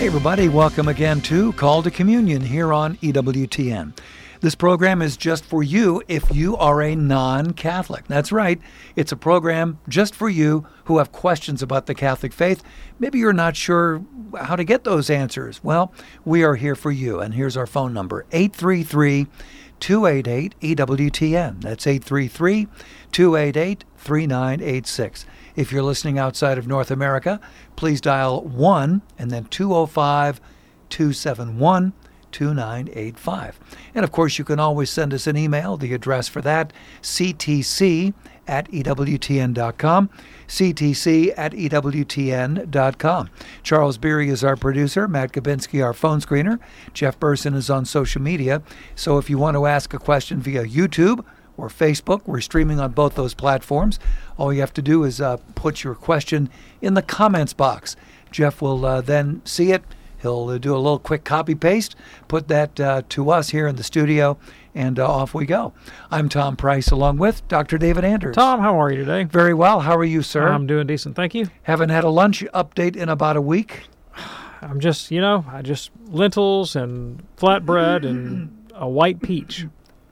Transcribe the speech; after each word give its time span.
Hey, 0.00 0.06
everybody, 0.06 0.48
welcome 0.48 0.88
again 0.88 1.20
to 1.20 1.52
Call 1.52 1.82
to 1.82 1.90
Communion 1.90 2.40
here 2.40 2.72
on 2.72 2.96
EWTN. 2.96 3.94
This 4.40 4.54
program 4.54 5.02
is 5.02 5.18
just 5.18 5.44
for 5.44 5.62
you 5.62 6.02
if 6.08 6.34
you 6.34 6.56
are 6.56 6.80
a 6.80 6.96
non 6.96 7.52
Catholic. 7.52 8.06
That's 8.08 8.32
right, 8.32 8.58
it's 8.96 9.12
a 9.12 9.16
program 9.16 9.78
just 9.90 10.14
for 10.14 10.30
you 10.30 10.66
who 10.84 10.96
have 10.96 11.12
questions 11.12 11.60
about 11.60 11.84
the 11.84 11.94
Catholic 11.94 12.32
faith. 12.32 12.62
Maybe 12.98 13.18
you're 13.18 13.34
not 13.34 13.56
sure 13.56 14.02
how 14.40 14.56
to 14.56 14.64
get 14.64 14.84
those 14.84 15.10
answers. 15.10 15.62
Well, 15.62 15.92
we 16.24 16.44
are 16.44 16.54
here 16.54 16.74
for 16.74 16.90
you, 16.90 17.20
and 17.20 17.34
here's 17.34 17.58
our 17.58 17.66
phone 17.66 17.92
number 17.92 18.24
833 18.32 19.26
288 19.80 20.54
EWTN. 20.62 21.60
That's 21.60 21.86
833 21.86 22.68
288 23.12 23.84
3986. 23.98 25.26
If 25.56 25.72
you're 25.72 25.82
listening 25.82 26.18
outside 26.18 26.58
of 26.58 26.66
North 26.66 26.90
America, 26.90 27.40
please 27.76 28.00
dial 28.00 28.42
1 28.42 29.02
and 29.18 29.30
then 29.30 29.44
205 29.46 30.40
271 30.88 31.92
2985. 32.32 33.60
And 33.94 34.04
of 34.04 34.12
course, 34.12 34.38
you 34.38 34.44
can 34.44 34.60
always 34.60 34.90
send 34.90 35.12
us 35.12 35.26
an 35.26 35.36
email. 35.36 35.76
The 35.76 35.94
address 35.94 36.28
for 36.28 36.40
that, 36.42 36.72
ctc 37.02 38.14
at 38.46 38.70
ewtn.com, 38.70 40.10
ctc 40.48 41.34
at 41.36 41.52
ewtn.com. 41.52 43.30
Charles 43.62 43.98
Beery 43.98 44.28
is 44.28 44.42
our 44.42 44.56
producer, 44.56 45.06
Matt 45.06 45.32
Kabinski, 45.32 45.84
our 45.84 45.92
phone 45.92 46.20
screener. 46.20 46.58
Jeff 46.92 47.18
Burson 47.20 47.54
is 47.54 47.70
on 47.70 47.84
social 47.84 48.20
media. 48.20 48.62
So 48.94 49.18
if 49.18 49.30
you 49.30 49.38
want 49.38 49.56
to 49.56 49.66
ask 49.66 49.94
a 49.94 49.98
question 49.98 50.40
via 50.40 50.64
YouTube, 50.64 51.24
or 51.56 51.68
Facebook. 51.68 52.22
We're 52.26 52.40
streaming 52.40 52.80
on 52.80 52.92
both 52.92 53.14
those 53.14 53.34
platforms. 53.34 53.98
All 54.36 54.52
you 54.52 54.60
have 54.60 54.74
to 54.74 54.82
do 54.82 55.04
is 55.04 55.20
uh, 55.20 55.38
put 55.54 55.84
your 55.84 55.94
question 55.94 56.50
in 56.80 56.94
the 56.94 57.02
comments 57.02 57.52
box. 57.52 57.96
Jeff 58.30 58.62
will 58.62 58.84
uh, 58.84 59.00
then 59.00 59.42
see 59.44 59.72
it. 59.72 59.82
He'll 60.22 60.48
uh, 60.48 60.58
do 60.58 60.74
a 60.74 60.78
little 60.78 60.98
quick 60.98 61.24
copy 61.24 61.54
paste, 61.54 61.96
put 62.28 62.48
that 62.48 62.78
uh, 62.78 63.02
to 63.10 63.30
us 63.30 63.50
here 63.50 63.66
in 63.66 63.76
the 63.76 63.82
studio, 63.82 64.38
and 64.74 64.98
uh, 64.98 65.10
off 65.10 65.34
we 65.34 65.46
go. 65.46 65.72
I'm 66.10 66.28
Tom 66.28 66.56
Price 66.56 66.90
along 66.90 67.18
with 67.18 67.46
Dr. 67.48 67.78
David 67.78 68.04
Anders. 68.04 68.36
Tom, 68.36 68.60
how 68.60 68.80
are 68.80 68.90
you 68.90 68.98
today? 68.98 69.24
Very 69.24 69.54
well. 69.54 69.80
How 69.80 69.96
are 69.96 70.04
you, 70.04 70.22
sir? 70.22 70.48
I'm 70.48 70.66
doing 70.66 70.86
decent, 70.86 71.16
thank 71.16 71.34
you. 71.34 71.48
Haven't 71.62 71.88
had 71.88 72.04
a 72.04 72.10
lunch 72.10 72.44
update 72.54 72.96
in 72.96 73.08
about 73.08 73.36
a 73.36 73.40
week. 73.40 73.84
I'm 74.62 74.78
just, 74.78 75.10
you 75.10 75.20
know, 75.20 75.44
I 75.48 75.62
just 75.62 75.90
lentils 76.08 76.76
and 76.76 77.22
flatbread 77.36 78.06
and 78.06 78.70
a 78.74 78.88
white 78.88 79.22
peach 79.22 79.66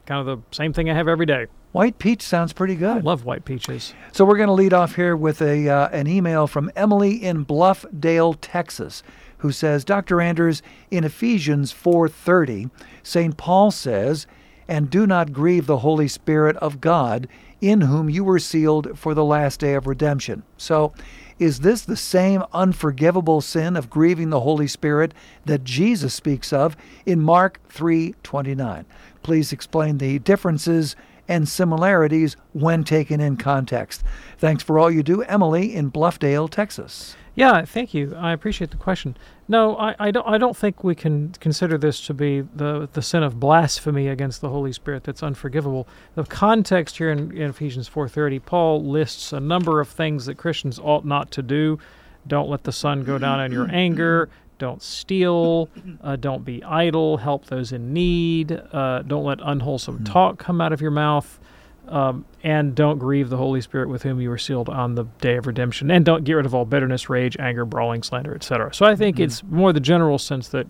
kind 0.08 0.26
of 0.26 0.38
the 0.38 0.56
same 0.56 0.72
thing 0.72 0.88
I 0.88 0.94
have 0.94 1.06
every 1.06 1.26
day. 1.26 1.46
White 1.72 1.98
peach 1.98 2.22
sounds 2.22 2.54
pretty 2.54 2.74
good. 2.74 2.96
I 2.96 3.00
love 3.00 3.26
white 3.26 3.44
peaches. 3.44 3.92
So 4.12 4.24
we're 4.24 4.38
going 4.38 4.48
to 4.48 4.54
lead 4.54 4.72
off 4.72 4.96
here 4.96 5.14
with 5.14 5.42
a 5.42 5.68
uh, 5.68 5.88
an 5.90 6.06
email 6.06 6.46
from 6.46 6.72
Emily 6.74 7.22
in 7.22 7.44
Bluffdale, 7.44 8.36
Texas, 8.40 9.02
who 9.38 9.52
says, 9.52 9.84
"Dr. 9.84 10.20
Anders, 10.20 10.62
in 10.90 11.04
Ephesians 11.04 11.72
4:30, 11.72 12.70
St. 13.02 13.36
Paul 13.36 13.70
says, 13.70 14.26
"And 14.66 14.88
do 14.88 15.06
not 15.06 15.34
grieve 15.34 15.66
the 15.66 15.78
Holy 15.78 16.08
Spirit 16.08 16.56
of 16.56 16.80
God, 16.80 17.28
in 17.60 17.82
whom 17.82 18.08
you 18.08 18.24
were 18.24 18.38
sealed 18.38 18.98
for 18.98 19.12
the 19.12 19.24
last 19.24 19.60
day 19.60 19.74
of 19.74 19.86
redemption." 19.86 20.42
So, 20.56 20.94
is 21.38 21.60
this 21.60 21.82
the 21.82 21.96
same 21.96 22.42
unforgivable 22.52 23.42
sin 23.42 23.76
of 23.76 23.90
grieving 23.90 24.30
the 24.30 24.40
Holy 24.40 24.66
Spirit 24.66 25.12
that 25.44 25.64
Jesus 25.64 26.14
speaks 26.14 26.52
of 26.52 26.76
in 27.04 27.20
Mark 27.20 27.60
3:29? 27.68 28.86
Please 29.22 29.52
explain 29.52 29.98
the 29.98 30.18
differences 30.18 30.96
and 31.28 31.46
similarities 31.46 32.36
when 32.52 32.84
taken 32.84 33.20
in 33.20 33.36
context. 33.36 34.02
Thanks 34.38 34.62
for 34.62 34.78
all 34.78 34.90
you 34.90 35.02
do, 35.02 35.22
Emily 35.22 35.74
in 35.74 35.90
Bluffdale, 35.90 36.48
Texas. 36.48 37.16
Yeah, 37.34 37.64
thank 37.64 37.94
you. 37.94 38.16
I 38.16 38.32
appreciate 38.32 38.72
the 38.72 38.76
question. 38.78 39.16
No, 39.46 39.76
I, 39.76 39.94
I 40.00 40.10
don't. 40.10 40.26
I 40.26 40.38
don't 40.38 40.56
think 40.56 40.82
we 40.82 40.96
can 40.96 41.30
consider 41.38 41.78
this 41.78 42.04
to 42.06 42.14
be 42.14 42.40
the 42.40 42.88
the 42.92 43.00
sin 43.00 43.22
of 43.22 43.38
blasphemy 43.38 44.08
against 44.08 44.40
the 44.40 44.48
Holy 44.48 44.72
Spirit 44.72 45.04
that's 45.04 45.22
unforgivable. 45.22 45.86
The 46.16 46.24
context 46.24 46.98
here 46.98 47.12
in, 47.12 47.30
in 47.36 47.50
Ephesians 47.50 47.86
four 47.86 48.08
thirty, 48.08 48.40
Paul 48.40 48.84
lists 48.84 49.32
a 49.32 49.38
number 49.38 49.80
of 49.80 49.88
things 49.88 50.26
that 50.26 50.36
Christians 50.36 50.80
ought 50.80 51.04
not 51.04 51.30
to 51.32 51.42
do. 51.42 51.78
Don't 52.26 52.50
let 52.50 52.64
the 52.64 52.72
sun 52.72 53.04
go 53.04 53.18
down 53.18 53.38
on 53.38 53.52
your 53.52 53.68
anger. 53.70 54.28
Don't 54.58 54.82
steal. 54.82 55.68
Uh, 56.02 56.16
don't 56.16 56.44
be 56.44 56.62
idle. 56.64 57.16
Help 57.16 57.46
those 57.46 57.72
in 57.72 57.92
need. 57.92 58.52
Uh, 58.52 59.02
don't 59.02 59.24
let 59.24 59.38
unwholesome 59.42 60.04
talk 60.04 60.38
come 60.38 60.60
out 60.60 60.72
of 60.72 60.80
your 60.80 60.90
mouth. 60.90 61.38
Um, 61.86 62.26
and 62.44 62.74
don't 62.74 62.98
grieve 62.98 63.30
the 63.30 63.38
Holy 63.38 63.62
Spirit 63.62 63.88
with 63.88 64.02
whom 64.02 64.20
you 64.20 64.28
were 64.28 64.36
sealed 64.36 64.68
on 64.68 64.94
the 64.94 65.04
day 65.20 65.36
of 65.36 65.46
redemption. 65.46 65.90
And 65.90 66.04
don't 66.04 66.22
get 66.22 66.34
rid 66.34 66.44
of 66.44 66.54
all 66.54 66.66
bitterness, 66.66 67.08
rage, 67.08 67.36
anger, 67.38 67.64
brawling, 67.64 68.02
slander, 68.02 68.34
etc. 68.34 68.74
So 68.74 68.84
I 68.84 68.94
think 68.94 69.16
mm-hmm. 69.16 69.24
it's 69.24 69.42
more 69.42 69.72
the 69.72 69.80
general 69.80 70.18
sense 70.18 70.48
that 70.48 70.66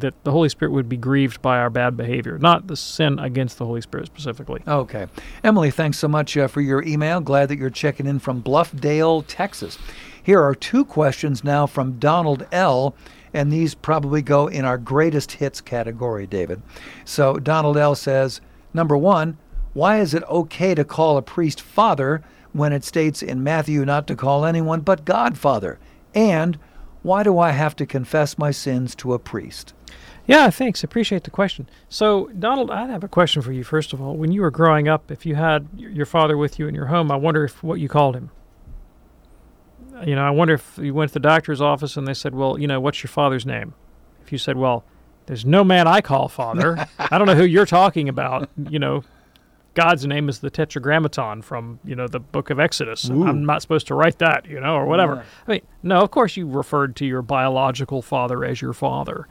that 0.00 0.14
the 0.24 0.30
Holy 0.30 0.48
Spirit 0.48 0.72
would 0.72 0.88
be 0.88 0.96
grieved 0.96 1.42
by 1.42 1.58
our 1.58 1.70
bad 1.70 1.96
behavior, 1.96 2.38
not 2.38 2.66
the 2.66 2.76
sin 2.76 3.18
against 3.18 3.58
the 3.58 3.66
Holy 3.66 3.80
Spirit 3.80 4.06
specifically. 4.06 4.62
Okay. 4.68 5.06
Emily, 5.42 5.70
thanks 5.70 5.98
so 5.98 6.06
much 6.06 6.36
uh, 6.36 6.46
for 6.46 6.60
your 6.60 6.82
email. 6.82 7.20
Glad 7.20 7.48
that 7.48 7.58
you're 7.58 7.70
checking 7.70 8.06
in 8.06 8.18
from 8.18 8.42
Bluffdale, 8.42 9.24
Texas. 9.26 9.78
Here 10.28 10.42
are 10.42 10.54
two 10.54 10.84
questions 10.84 11.42
now 11.42 11.66
from 11.66 11.98
Donald 11.98 12.46
L 12.52 12.94
and 13.32 13.50
these 13.50 13.74
probably 13.74 14.20
go 14.20 14.46
in 14.46 14.66
our 14.66 14.76
greatest 14.76 15.32
hits 15.32 15.62
category, 15.62 16.26
David. 16.26 16.60
So 17.06 17.38
Donald 17.38 17.78
L. 17.78 17.94
says, 17.94 18.42
number 18.74 18.94
one, 18.94 19.38
why 19.72 20.00
is 20.00 20.12
it 20.12 20.22
okay 20.24 20.74
to 20.74 20.84
call 20.84 21.16
a 21.16 21.22
priest 21.22 21.62
father 21.62 22.22
when 22.52 22.74
it 22.74 22.84
states 22.84 23.22
in 23.22 23.42
Matthew 23.42 23.86
not 23.86 24.06
to 24.08 24.14
call 24.14 24.44
anyone 24.44 24.82
but 24.82 25.06
God 25.06 25.38
father? 25.38 25.78
And 26.14 26.58
why 27.00 27.22
do 27.22 27.38
I 27.38 27.52
have 27.52 27.74
to 27.76 27.86
confess 27.86 28.36
my 28.36 28.50
sins 28.50 28.94
to 28.96 29.14
a 29.14 29.18
priest? 29.18 29.72
Yeah, 30.26 30.50
thanks. 30.50 30.84
Appreciate 30.84 31.24
the 31.24 31.30
question. 31.30 31.70
So, 31.88 32.28
Donald, 32.38 32.70
I 32.70 32.86
have 32.88 33.02
a 33.02 33.08
question 33.08 33.40
for 33.40 33.52
you. 33.52 33.64
First 33.64 33.94
of 33.94 34.02
all, 34.02 34.14
when 34.14 34.30
you 34.30 34.42
were 34.42 34.50
growing 34.50 34.88
up, 34.88 35.10
if 35.10 35.24
you 35.24 35.36
had 35.36 35.68
your 35.74 36.04
father 36.04 36.36
with 36.36 36.58
you 36.58 36.68
in 36.68 36.74
your 36.74 36.88
home, 36.88 37.10
I 37.10 37.16
wonder 37.16 37.44
if 37.44 37.62
what 37.62 37.80
you 37.80 37.88
called 37.88 38.14
him 38.14 38.30
you 40.04 40.14
know, 40.14 40.24
I 40.24 40.30
wonder 40.30 40.54
if 40.54 40.78
you 40.80 40.94
went 40.94 41.10
to 41.10 41.14
the 41.14 41.20
doctor's 41.20 41.60
office 41.60 41.96
and 41.96 42.06
they 42.06 42.14
said, 42.14 42.34
well, 42.34 42.58
you 42.58 42.66
know, 42.66 42.80
what's 42.80 43.02
your 43.02 43.08
father's 43.08 43.46
name? 43.46 43.74
If 44.22 44.32
you 44.32 44.38
said, 44.38 44.56
well, 44.56 44.84
there's 45.26 45.44
no 45.44 45.62
man 45.64 45.86
I 45.86 46.00
call 46.00 46.28
father. 46.28 46.86
I 46.98 47.18
don't 47.18 47.26
know 47.26 47.34
who 47.34 47.44
you're 47.44 47.66
talking 47.66 48.08
about. 48.08 48.48
You 48.68 48.78
know, 48.78 49.04
God's 49.74 50.06
name 50.06 50.28
is 50.28 50.40
the 50.40 50.50
Tetragrammaton 50.50 51.42
from 51.42 51.78
you 51.84 51.94
know 51.94 52.08
the 52.08 52.18
Book 52.18 52.50
of 52.50 52.58
Exodus. 52.58 53.08
I'm 53.08 53.44
not 53.44 53.62
supposed 53.62 53.86
to 53.88 53.94
write 53.94 54.18
that, 54.18 54.46
you 54.46 54.58
know, 54.58 54.74
or 54.74 54.86
whatever. 54.86 55.16
Yeah. 55.16 55.22
I 55.46 55.50
mean, 55.52 55.60
no, 55.82 56.00
of 56.00 56.10
course 56.10 56.36
you 56.36 56.48
referred 56.48 56.96
to 56.96 57.06
your 57.06 57.22
biological 57.22 58.02
father 58.02 58.44
as 58.44 58.60
your 58.60 58.72
father. 58.72 59.28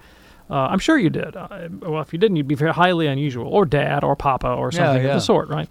Uh, 0.50 0.54
I'm 0.54 0.80
sure 0.80 0.98
you 0.98 1.10
did. 1.10 1.36
Uh, 1.36 1.68
well, 1.82 2.02
if 2.02 2.14
you 2.14 2.20
didn't, 2.20 2.38
you'd 2.38 2.48
be 2.48 2.56
very 2.56 2.72
highly 2.72 3.08
unusual, 3.08 3.48
or 3.48 3.66
dad, 3.66 4.04
or 4.04 4.16
papa, 4.16 4.48
or 4.48 4.72
something 4.72 5.02
yeah, 5.02 5.02
yeah. 5.02 5.10
of 5.10 5.16
the 5.16 5.20
sort, 5.20 5.50
right? 5.50 5.70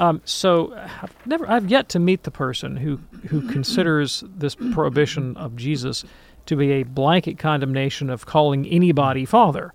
Um, 0.00 0.22
so 0.24 0.72
I've 0.74 1.14
never, 1.26 1.48
I've 1.48 1.70
yet 1.70 1.90
to 1.90 1.98
meet 1.98 2.22
the 2.22 2.30
person 2.30 2.76
who 2.78 2.98
who 3.28 3.46
considers 3.52 4.24
this 4.26 4.54
prohibition 4.54 5.36
of 5.36 5.56
Jesus 5.56 6.04
to 6.46 6.56
be 6.56 6.72
a 6.72 6.84
blanket 6.84 7.38
condemnation 7.38 8.08
of 8.08 8.24
calling 8.26 8.66
anybody 8.66 9.26
father. 9.26 9.72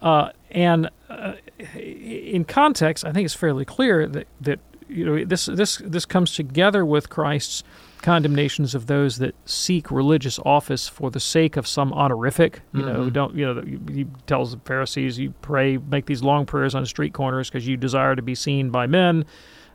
Uh, 0.00 0.30
and 0.50 0.88
uh, 1.10 1.34
in 1.74 2.44
context, 2.46 3.04
I 3.04 3.12
think 3.12 3.26
it's 3.26 3.34
fairly 3.34 3.66
clear 3.66 4.08
that 4.08 4.26
that 4.40 4.58
you 4.88 5.04
know 5.04 5.22
this 5.22 5.44
this 5.44 5.76
this 5.84 6.06
comes 6.06 6.34
together 6.34 6.86
with 6.86 7.10
Christ's 7.10 7.62
condemnations 8.00 8.74
of 8.74 8.86
those 8.86 9.18
that 9.18 9.34
seek 9.44 9.90
religious 9.90 10.38
office 10.46 10.88
for 10.88 11.10
the 11.10 11.20
sake 11.20 11.58
of 11.58 11.66
some 11.66 11.92
honorific. 11.92 12.62
You 12.72 12.80
mm-hmm. 12.80 12.88
know, 12.88 13.10
don't 13.10 13.34
you 13.34 13.54
know? 13.54 13.62
He 13.92 14.06
tells 14.26 14.52
the 14.52 14.60
Pharisees, 14.64 15.18
"You 15.18 15.34
pray, 15.42 15.76
make 15.76 16.06
these 16.06 16.22
long 16.22 16.46
prayers 16.46 16.74
on 16.74 16.86
street 16.86 17.12
corners 17.12 17.50
because 17.50 17.66
you 17.66 17.76
desire 17.76 18.16
to 18.16 18.22
be 18.22 18.34
seen 18.34 18.70
by 18.70 18.86
men. 18.86 19.26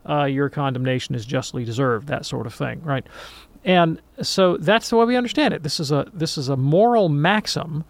Uh, 0.07 0.25
your 0.25 0.49
condemnation 0.49 1.15
is 1.15 1.25
justly 1.25 1.65
deserved." 1.65 2.07
That 2.07 2.25
sort 2.25 2.45
of 2.47 2.53
thing, 2.53 2.81
right? 2.83 3.05
And 3.65 4.01
so 4.21 4.57
that's 4.57 4.89
the 4.89 4.97
way 4.97 5.05
we 5.05 5.15
understand 5.15 5.53
it. 5.53 5.63
This 5.63 5.79
is 5.79 5.91
a 5.91 6.05
this 6.13 6.37
is 6.37 6.49
a 6.49 6.57
moral 6.57 7.09
maxim 7.09 7.85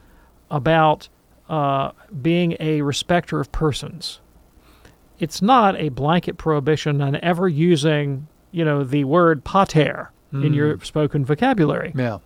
about 0.49 1.09
uh, 1.49 1.91
being 2.21 2.55
a 2.59 2.81
respecter 2.81 3.39
of 3.39 3.51
persons. 3.51 4.19
It's 5.19 5.41
not 5.41 5.75
a 5.79 5.89
blanket 5.89 6.37
prohibition 6.37 7.01
on 7.01 7.15
ever 7.23 7.47
using, 7.47 8.27
you 8.51 8.63
know, 8.65 8.83
the 8.83 9.03
word 9.03 9.43
pater 9.43 10.11
mm. 10.31 10.45
in 10.45 10.53
your 10.53 10.79
spoken 10.81 11.25
vocabulary. 11.25 11.93
Yeah. 11.95 12.19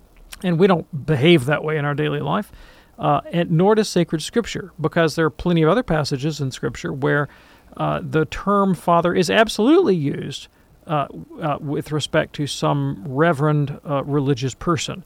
And 0.44 0.60
we 0.60 0.68
don't 0.68 1.06
behave 1.06 1.45
that 1.45 1.63
way 1.63 1.78
in 1.78 1.86
our 1.86 1.94
daily 1.94 2.19
life. 2.19 2.51
uh, 3.00 3.22
and 3.31 3.51
nor 3.51 3.75
does 3.75 3.89
sacred 3.89 4.22
scripture, 4.22 4.72
because 4.80 5.16
there 5.16 5.25
are 5.25 5.31
plenty 5.31 5.62
of 5.62 5.69
other 5.69 5.84
passages 5.84 6.42
in 6.42 6.51
scripture 6.51 6.92
where 6.92 7.28
uh, 7.77 8.01
the 8.03 8.25
term 8.25 8.74
father 8.75 9.13
is 9.15 9.29
absolutely 9.29 9.95
used 9.95 10.47
uh, 10.88 11.07
uh, 11.41 11.57
with 11.59 11.91
respect 11.91 12.33
to 12.35 12.47
some 12.47 13.03
reverend 13.07 13.79
uh, 13.88 14.03
religious 14.06 14.53
person. 14.53 15.03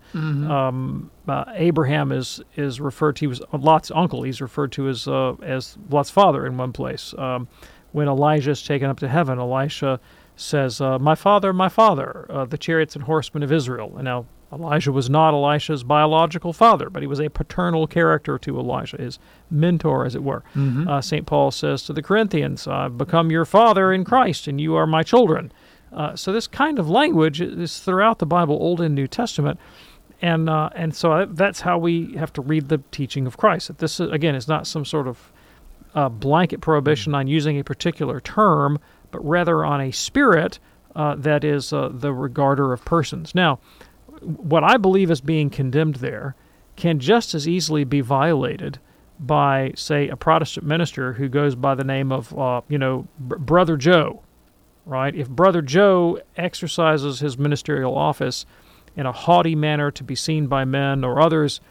Um, 0.51 1.11
uh, 1.27 1.45
Abraham 1.55 2.11
is 2.11 2.39
is 2.55 2.79
referred 2.79 3.15
to 3.17 3.31
as 3.31 3.41
Lot's 3.51 3.91
uncle. 3.91 4.21
He's 4.23 4.41
referred 4.41 4.71
to 4.73 4.87
as 4.89 5.07
uh, 5.07 5.33
as 5.41 5.77
Lot's 5.89 6.09
father 6.11 6.45
in 6.45 6.57
one 6.57 6.71
place. 6.71 7.13
Um, 7.17 7.47
when 7.93 8.07
Elijah 8.07 8.51
is 8.51 8.63
taken 8.63 8.89
up 8.89 8.99
to 8.99 9.07
heaven, 9.07 9.39
Elisha 9.39 9.99
says, 10.35 10.81
uh, 10.81 10.97
"My 10.99 11.15
father, 11.15 11.53
my 11.53 11.69
father, 11.69 12.25
the 12.49 12.57
chariots 12.57 12.95
and 12.95 13.05
horsemen 13.05 13.43
of 13.43 13.51
Israel." 13.51 13.93
And 13.95 14.05
now 14.05 14.25
Elijah 14.53 14.91
was 14.91 15.09
not 15.09 15.33
Elisha's 15.33 15.83
biological 15.83 16.51
father, 16.51 16.89
but 16.89 17.01
he 17.01 17.07
was 17.07 17.21
a 17.21 17.29
paternal 17.29 17.87
character 17.87 18.37
to 18.39 18.59
Elijah, 18.59 18.97
his 18.97 19.17
mentor, 19.49 20.05
as 20.05 20.13
it 20.15 20.23
were. 20.23 20.43
Uh, 20.87 20.99
St. 21.01 21.25
Paul 21.25 21.51
says 21.51 21.83
to 21.83 21.93
the 21.93 22.01
Corinthians, 22.03 22.67
I've 22.67 22.97
become 22.97 23.31
your 23.31 23.45
father 23.45 23.93
in 23.93 24.03
Christ, 24.03 24.47
and 24.47 24.59
you 24.59 24.75
are 24.75 24.85
my 24.85 25.03
children. 25.03 25.51
Uh, 25.93 26.15
so 26.15 26.31
this 26.31 26.47
kind 26.47 26.79
of 26.79 26.89
language 26.89 27.41
is 27.41 27.79
throughout 27.79 28.19
the 28.19 28.25
Bible, 28.25 28.55
Old 28.55 28.81
and 28.81 28.95
New 28.95 29.07
Testament. 29.07 29.59
And, 30.21 30.49
uh, 30.49 30.69
and 30.75 30.93
so 30.95 31.25
that's 31.25 31.61
how 31.61 31.77
we 31.77 32.15
have 32.15 32.31
to 32.33 32.41
read 32.41 32.69
the 32.69 32.79
teaching 32.91 33.25
of 33.27 33.37
Christ. 33.37 33.67
That 33.67 33.79
this, 33.79 33.99
again, 33.99 34.35
is 34.35 34.47
not 34.47 34.67
some 34.67 34.85
sort 34.85 35.07
of 35.07 35.31
uh, 35.95 36.09
blanket 36.09 36.61
prohibition 36.61 37.15
on 37.15 37.27
using 37.27 37.59
a 37.59 37.63
particular 37.63 38.19
term, 38.19 38.79
but 39.11 39.25
rather 39.25 39.63
on 39.63 39.81
a 39.81 39.91
spirit 39.91 40.59
uh, 40.95 41.15
that 41.15 41.43
is 41.43 41.71
uh, 41.71 41.89
the 41.91 42.13
regarder 42.13 42.73
of 42.73 42.83
persons. 42.85 43.33
Now, 43.35 43.59
what 44.21 44.63
I 44.63 44.77
believe 44.77 45.09
is 45.11 45.21
being 45.21 45.49
condemned 45.49 45.95
there 45.95 46.35
can 46.75 46.99
just 46.99 47.33
as 47.33 47.47
easily 47.47 47.83
be 47.83 48.01
violated 48.01 48.79
by, 49.19 49.71
say, 49.75 50.07
a 50.07 50.15
Protestant 50.15 50.65
minister 50.65 51.13
who 51.13 51.29
goes 51.29 51.55
by 51.55 51.75
the 51.75 51.83
name 51.83 52.11
of, 52.11 52.37
uh, 52.37 52.61
you 52.67 52.77
know, 52.77 53.07
Br- 53.19 53.37
Brother 53.37 53.77
Joe, 53.77 54.21
right? 54.85 55.15
If 55.15 55.29
Brother 55.29 55.61
Joe 55.61 56.19
exercises 56.35 57.19
his 57.19 57.37
ministerial 57.37 57.95
office 57.95 58.45
in 58.95 59.05
a 59.05 59.11
haughty 59.11 59.55
manner 59.55 59.91
to 59.91 60.03
be 60.03 60.15
seen 60.15 60.47
by 60.47 60.65
men 60.65 61.03
or 61.03 61.21
others 61.21 61.61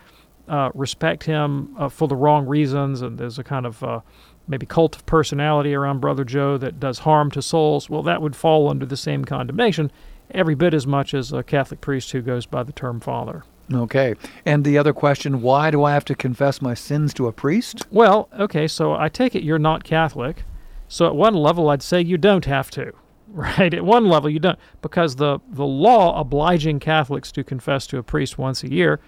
uh, 0.51 0.71
respect 0.75 1.25
him 1.25 1.75
uh, 1.79 1.89
for 1.89 2.09
the 2.09 2.17
wrong 2.17 2.45
reasons, 2.45 3.01
and 3.03 3.19
there's 3.19 3.39
a 3.39 3.45
kind 3.45 3.65
of 3.65 3.83
uh, 3.85 4.01
maybe 4.49 4.67
cult 4.67 4.97
of 4.97 5.07
personality 5.07 5.75
around 5.75 6.01
Brother 6.01 6.25
Joe 6.25 6.59
that 6.59 6.81
does 6.81 6.99
harm 7.01 7.31
to 7.31 7.41
souls, 7.41 7.89
well, 7.89 8.03
that 8.03 8.21
would 8.21 8.35
fall 8.35 8.69
under 8.69 8.85
the 8.85 8.97
same 8.97 9.25
condemnation 9.25 9.93
every 10.33 10.55
bit 10.55 10.75
as 10.75 10.87
much 10.87 11.15
as 11.15 11.33
a 11.33 11.43
Catholic 11.43 11.81
priest 11.81 12.11
who 12.13 12.21
goes 12.21 12.47
by 12.47 12.63
the 12.63 12.73
term 12.73 13.01
father. 13.01 13.45
Okay. 13.73 14.15
And 14.45 14.65
the 14.65 14.77
other 14.77 14.93
question 14.93 15.43
why 15.43 15.71
do 15.71 15.85
I 15.85 15.93
have 15.93 16.05
to 16.07 16.15
confess 16.17 16.61
my 16.61 16.75
sins 16.75 17.15
to 17.15 17.29
a 17.29 17.33
priest? 17.33 17.87
Well, 17.91 18.29
okay, 18.39 18.67
so 18.67 18.95
I 18.95 19.09
take 19.09 19.37
it 19.37 19.45
you're 19.45 19.59
not 19.59 19.85
Catholic. 19.85 20.43
So 20.89 21.07
at 21.07 21.15
one 21.15 21.35
level, 21.35 21.71
I'd 21.71 21.83
say 21.83 22.01
you 22.01 22.19
don't 22.19 22.47
have 22.47 22.71
to, 22.73 22.93
right? 23.29 23.73
At 23.73 23.85
one 23.85 24.09
level, 24.09 24.29
you 24.29 24.41
don't, 24.41 24.59
because 24.83 25.17
the, 25.17 25.39
the 25.49 25.67
law 25.67 26.21
obliging 26.21 26.81
Catholics 26.81 27.31
to 27.33 27.45
confess 27.45 27.87
to 27.89 27.99
a 27.99 28.03
priest 28.03 28.39
once 28.39 28.65
a 28.65 28.71
year 28.71 28.99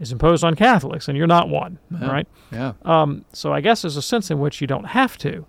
is 0.00 0.10
imposed 0.12 0.42
on 0.42 0.54
Catholics, 0.54 1.08
and 1.08 1.16
you're 1.16 1.26
not 1.26 1.48
one, 1.48 1.78
right? 2.08 2.26
Yeah. 2.50 2.72
Um, 2.82 3.24
so 3.32 3.52
I 3.52 3.60
guess 3.60 3.82
there's 3.82 3.96
a 3.96 4.02
sense 4.02 4.30
in 4.30 4.40
which 4.40 4.60
you 4.60 4.66
don't 4.66 4.84
have 4.86 5.16
to. 5.18 5.46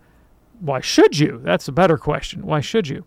Why 0.59 0.81
should 0.81 1.18
you? 1.18 1.39
That's 1.44 1.68
a 1.68 1.71
better 1.71 1.98
question. 1.98 2.45
Why 2.45 2.59
should 2.59 2.88
you? 2.88 3.06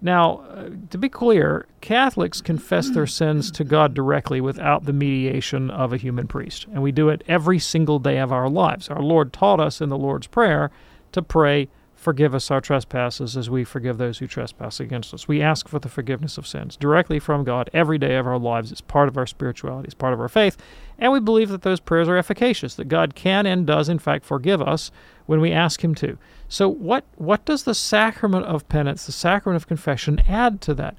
Now, 0.00 0.44
uh, 0.50 0.70
to 0.90 0.98
be 0.98 1.08
clear, 1.08 1.66
Catholics 1.80 2.40
confess 2.40 2.88
their 2.90 3.06
sins 3.06 3.50
to 3.52 3.64
God 3.64 3.94
directly 3.94 4.40
without 4.40 4.84
the 4.84 4.92
mediation 4.92 5.70
of 5.70 5.92
a 5.92 5.96
human 5.96 6.26
priest, 6.28 6.66
and 6.72 6.82
we 6.82 6.92
do 6.92 7.08
it 7.08 7.22
every 7.26 7.58
single 7.58 7.98
day 7.98 8.18
of 8.18 8.32
our 8.32 8.48
lives. 8.48 8.88
Our 8.88 9.02
Lord 9.02 9.32
taught 9.32 9.60
us 9.60 9.80
in 9.80 9.88
the 9.88 9.98
Lord's 9.98 10.28
Prayer 10.28 10.70
to 11.12 11.22
pray, 11.22 11.68
Forgive 11.98 12.32
us 12.32 12.48
our 12.52 12.60
trespasses 12.60 13.36
as 13.36 13.50
we 13.50 13.64
forgive 13.64 13.98
those 13.98 14.18
who 14.18 14.28
trespass 14.28 14.78
against 14.78 15.12
us. 15.12 15.26
We 15.26 15.42
ask 15.42 15.66
for 15.66 15.80
the 15.80 15.88
forgiveness 15.88 16.38
of 16.38 16.46
sins 16.46 16.76
directly 16.76 17.18
from 17.18 17.42
God 17.42 17.68
every 17.72 17.98
day 17.98 18.14
of 18.14 18.24
our 18.24 18.38
lives. 18.38 18.70
It's 18.70 18.80
part 18.80 19.08
of 19.08 19.16
our 19.16 19.26
spirituality, 19.26 19.86
it's 19.86 19.94
part 19.94 20.14
of 20.14 20.20
our 20.20 20.28
faith, 20.28 20.56
and 20.96 21.10
we 21.10 21.18
believe 21.18 21.48
that 21.48 21.62
those 21.62 21.80
prayers 21.80 22.06
are 22.06 22.16
efficacious, 22.16 22.76
that 22.76 22.84
God 22.86 23.16
can 23.16 23.46
and 23.46 23.66
does, 23.66 23.88
in 23.88 23.98
fact, 23.98 24.24
forgive 24.24 24.62
us 24.62 24.92
when 25.26 25.40
we 25.40 25.50
ask 25.50 25.82
Him 25.82 25.92
to. 25.96 26.16
So, 26.48 26.68
what, 26.68 27.04
what 27.16 27.44
does 27.44 27.64
the 27.64 27.74
sacrament 27.74 28.46
of 28.46 28.68
penance, 28.68 29.04
the 29.04 29.10
sacrament 29.10 29.60
of 29.60 29.66
confession, 29.66 30.20
add 30.28 30.60
to 30.62 30.74
that? 30.74 30.96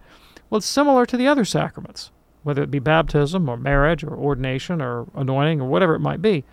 Well, 0.49 0.57
it's 0.57 0.67
similar 0.67 1.05
to 1.05 1.15
the 1.15 1.29
other 1.29 1.45
sacraments, 1.45 2.11
whether 2.43 2.61
it 2.61 2.71
be 2.71 2.79
baptism 2.79 3.47
or 3.47 3.55
marriage 3.55 4.03
or 4.03 4.17
ordination 4.17 4.81
or 4.81 5.07
anointing 5.15 5.61
or 5.61 5.69
whatever 5.69 5.95
it 5.95 5.99
might 5.99 6.21
be. 6.21 6.43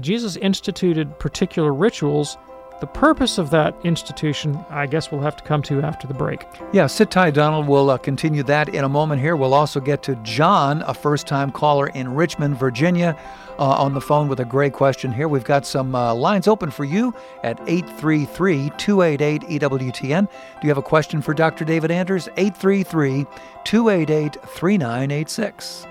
Jesus 0.00 0.36
instituted 0.38 1.18
particular 1.18 1.72
rituals. 1.72 2.38
The 2.78 2.86
purpose 2.86 3.38
of 3.38 3.48
that 3.50 3.74
institution, 3.84 4.62
I 4.68 4.86
guess 4.86 5.10
we'll 5.10 5.22
have 5.22 5.36
to 5.36 5.44
come 5.44 5.62
to 5.62 5.80
after 5.80 6.06
the 6.06 6.12
break. 6.12 6.44
Yeah, 6.72 6.86
sit 6.86 7.10
tight, 7.10 7.32
Donald. 7.32 7.66
We'll 7.66 7.88
uh, 7.88 7.96
continue 7.96 8.42
that 8.42 8.68
in 8.68 8.84
a 8.84 8.88
moment 8.88 9.22
here. 9.22 9.34
We'll 9.34 9.54
also 9.54 9.80
get 9.80 10.02
to 10.04 10.16
John, 10.16 10.82
a 10.82 10.92
first 10.92 11.26
time 11.26 11.50
caller 11.50 11.86
in 11.88 12.14
Richmond, 12.14 12.58
Virginia, 12.58 13.18
uh, 13.58 13.62
on 13.62 13.94
the 13.94 14.00
phone 14.00 14.28
with 14.28 14.40
a 14.40 14.44
great 14.44 14.74
question 14.74 15.10
here. 15.10 15.26
We've 15.26 15.42
got 15.42 15.64
some 15.64 15.94
uh, 15.94 16.14
lines 16.14 16.46
open 16.46 16.70
for 16.70 16.84
you 16.84 17.14
at 17.42 17.58
833 17.66 18.70
288 18.76 19.60
EWTN. 19.60 20.28
Do 20.28 20.66
you 20.66 20.68
have 20.68 20.76
a 20.76 20.82
question 20.82 21.22
for 21.22 21.32
Dr. 21.32 21.64
David 21.64 21.90
Anders? 21.90 22.28
833 22.36 23.24
288 23.64 24.36
3986. 24.42 25.86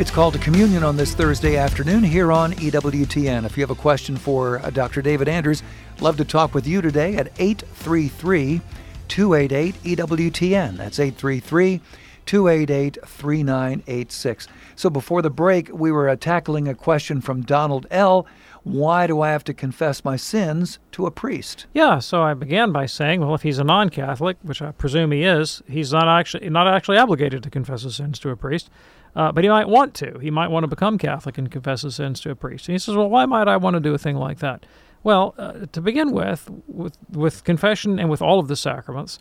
It's 0.00 0.10
called 0.10 0.32
to 0.32 0.40
communion 0.40 0.82
on 0.82 0.96
this 0.96 1.14
Thursday 1.14 1.58
afternoon 1.58 2.02
here 2.02 2.32
on 2.32 2.54
EWTN. 2.54 3.44
If 3.44 3.58
you 3.58 3.62
have 3.62 3.70
a 3.70 3.74
question 3.74 4.16
for 4.16 4.58
uh, 4.60 4.70
Dr. 4.70 5.02
David 5.02 5.28
Anders, 5.28 5.62
love 6.00 6.16
to 6.16 6.24
talk 6.24 6.54
with 6.54 6.66
you 6.66 6.80
today 6.80 7.16
at 7.16 7.30
833 7.38 8.62
288 9.08 9.74
EWTN. 9.98 10.78
That's 10.78 10.98
833 10.98 11.82
288 12.24 12.98
3986. 13.04 14.48
So 14.74 14.88
before 14.88 15.20
the 15.20 15.28
break, 15.28 15.68
we 15.70 15.92
were 15.92 16.08
uh, 16.08 16.16
tackling 16.16 16.66
a 16.66 16.74
question 16.74 17.20
from 17.20 17.42
Donald 17.42 17.86
L. 17.90 18.26
Why 18.62 19.06
do 19.06 19.20
I 19.20 19.30
have 19.30 19.44
to 19.44 19.54
confess 19.54 20.02
my 20.02 20.16
sins 20.16 20.78
to 20.92 21.04
a 21.04 21.10
priest? 21.10 21.66
Yeah, 21.74 21.98
so 21.98 22.22
I 22.22 22.32
began 22.32 22.72
by 22.72 22.86
saying, 22.86 23.20
well, 23.20 23.34
if 23.34 23.42
he's 23.42 23.58
a 23.58 23.64
non-Catholic, 23.64 24.38
which 24.40 24.62
I 24.62 24.72
presume 24.72 25.12
he 25.12 25.24
is, 25.24 25.62
he's 25.68 25.92
not 25.92 26.08
actually 26.08 26.48
not 26.48 26.66
actually 26.66 26.96
obligated 26.96 27.42
to 27.42 27.50
confess 27.50 27.82
his 27.82 27.96
sins 27.96 28.18
to 28.20 28.30
a 28.30 28.36
priest. 28.36 28.70
Uh, 29.16 29.32
but 29.32 29.44
he 29.44 29.50
might 29.50 29.68
want 29.68 29.94
to. 29.94 30.18
He 30.18 30.30
might 30.30 30.48
want 30.48 30.64
to 30.64 30.68
become 30.68 30.98
Catholic 30.98 31.36
and 31.36 31.50
confess 31.50 31.82
his 31.82 31.96
sins 31.96 32.20
to 32.20 32.30
a 32.30 32.36
priest. 32.36 32.68
And 32.68 32.74
he 32.74 32.78
says, 32.78 32.94
well, 32.94 33.10
why 33.10 33.26
might 33.26 33.48
I 33.48 33.56
want 33.56 33.74
to 33.74 33.80
do 33.80 33.94
a 33.94 33.98
thing 33.98 34.16
like 34.16 34.38
that? 34.38 34.64
Well, 35.02 35.34
uh, 35.38 35.66
to 35.72 35.80
begin 35.80 36.12
with, 36.12 36.48
with, 36.66 36.96
with 37.10 37.44
confession 37.44 37.98
and 37.98 38.10
with 38.10 38.22
all 38.22 38.38
of 38.38 38.48
the 38.48 38.56
sacraments, 38.56 39.18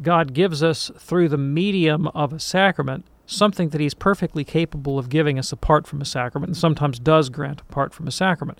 God 0.00 0.32
gives 0.32 0.62
us 0.62 0.90
through 0.98 1.28
the 1.28 1.38
medium 1.38 2.06
of 2.08 2.32
a 2.32 2.40
sacrament 2.40 3.04
something 3.26 3.68
that 3.70 3.80
He's 3.80 3.94
perfectly 3.94 4.44
capable 4.44 4.98
of 4.98 5.08
giving 5.08 5.38
us 5.38 5.52
apart 5.52 5.86
from 5.86 6.00
a 6.00 6.04
sacrament, 6.04 6.50
and 6.50 6.56
sometimes 6.56 6.98
does 6.98 7.28
grant 7.28 7.60
apart 7.60 7.92
from 7.92 8.08
a 8.08 8.10
sacrament. 8.10 8.58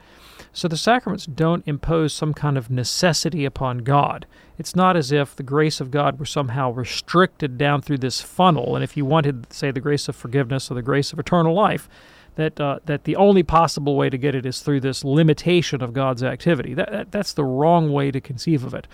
So 0.53 0.67
the 0.67 0.77
sacraments 0.77 1.27
don't 1.27 1.67
impose 1.67 2.13
some 2.13 2.35
kind 2.35 2.59
of 2.59 2.71
necessity 2.71 3.45
upon 3.45 3.79
God. 3.79 4.27
It's 4.59 4.75
not 4.75 4.97
as 4.97 5.13
if 5.13 5.37
the 5.37 5.43
grace 5.43 5.81
of 5.81 5.91
God 5.91 6.19
were 6.19 6.27
somehow 6.27 6.73
restricted 6.73 7.57
down 7.57 7.83
through 7.83 7.99
this 7.99 8.21
funnel, 8.21 8.75
and 8.75 8.83
if 8.83 8.97
you 8.97 9.05
wanted, 9.05 9.53
say, 9.53 9.71
the 9.71 9.81
grace 9.81 10.09
of 10.09 10.17
forgiveness 10.17 10.71
or 10.71 10.75
the 10.75 10.83
grace 10.83 11.13
of 11.13 11.19
eternal 11.19 11.55
life, 11.55 11.89
that 12.37 12.61
uh, 12.61 12.79
that 12.87 13.05
the 13.05 13.17
only 13.17 13.43
possible 13.43 13.97
way 13.97 14.11
to 14.11 14.19
get 14.19 14.35
it 14.35 14.47
is 14.47 14.61
through 14.61 14.81
this 14.81 15.05
limitation 15.05 15.83
of 15.83 15.93
God's 15.93 16.23
activity. 16.23 16.75
That, 16.75 16.91
that 16.91 17.13
that's 17.13 17.33
the 17.33 17.45
wrong 17.45 17.93
way 17.93 18.11
to 18.11 18.21
conceive 18.21 18.65
of 18.65 18.75
it. 18.75 18.87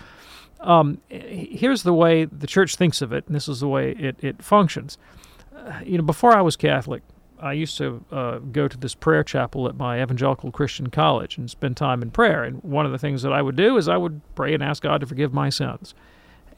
Um, 0.59 0.99
here's 1.09 1.83
the 1.83 1.93
way 1.93 2.25
the 2.25 2.47
church 2.47 2.75
thinks 2.75 3.01
of 3.01 3.13
it, 3.13 3.25
and 3.27 3.35
this 3.35 3.47
is 3.47 3.59
the 3.59 3.67
way 3.67 3.91
it, 3.91 4.23
it 4.23 4.41
functions. 4.41 4.97
Uh, 5.55 5.79
you 5.83 5.97
know, 5.97 6.03
before 6.03 6.35
I 6.35 6.41
was 6.41 6.55
Catholic, 6.55 7.03
I 7.39 7.53
used 7.53 7.77
to 7.77 8.03
uh, 8.11 8.39
go 8.39 8.67
to 8.67 8.77
this 8.77 8.95
prayer 8.95 9.23
chapel 9.23 9.67
at 9.67 9.77
my 9.77 10.01
evangelical 10.01 10.51
Christian 10.51 10.89
college 10.89 11.37
and 11.37 11.49
spend 11.49 11.77
time 11.77 12.01
in 12.01 12.11
prayer. 12.11 12.43
And 12.43 12.63
one 12.63 12.85
of 12.85 12.91
the 12.91 12.97
things 12.97 13.21
that 13.21 13.33
I 13.33 13.41
would 13.41 13.55
do 13.55 13.77
is 13.77 13.87
I 13.87 13.97
would 13.97 14.21
pray 14.35 14.53
and 14.53 14.63
ask 14.63 14.83
God 14.83 15.01
to 15.01 15.07
forgive 15.07 15.33
my 15.33 15.49
sins. 15.49 15.93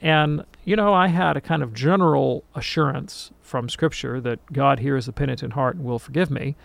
And, 0.01 0.45
you 0.63 0.75
know, 0.75 0.93
I 0.93 1.07
had 1.07 1.35
a 1.35 1.41
kind 1.41 1.61
of 1.61 1.73
general 1.73 2.43
assurance 2.55 3.31
from 3.41 3.67
Scripture 3.67 4.21
that 4.21 4.39
God 4.53 4.79
hears 4.79 5.05
the 5.05 5.11
penitent 5.13 5.53
heart 5.53 5.75
and 5.75 5.83
will 5.83 5.99
forgive 5.99 6.31
me. 6.31 6.55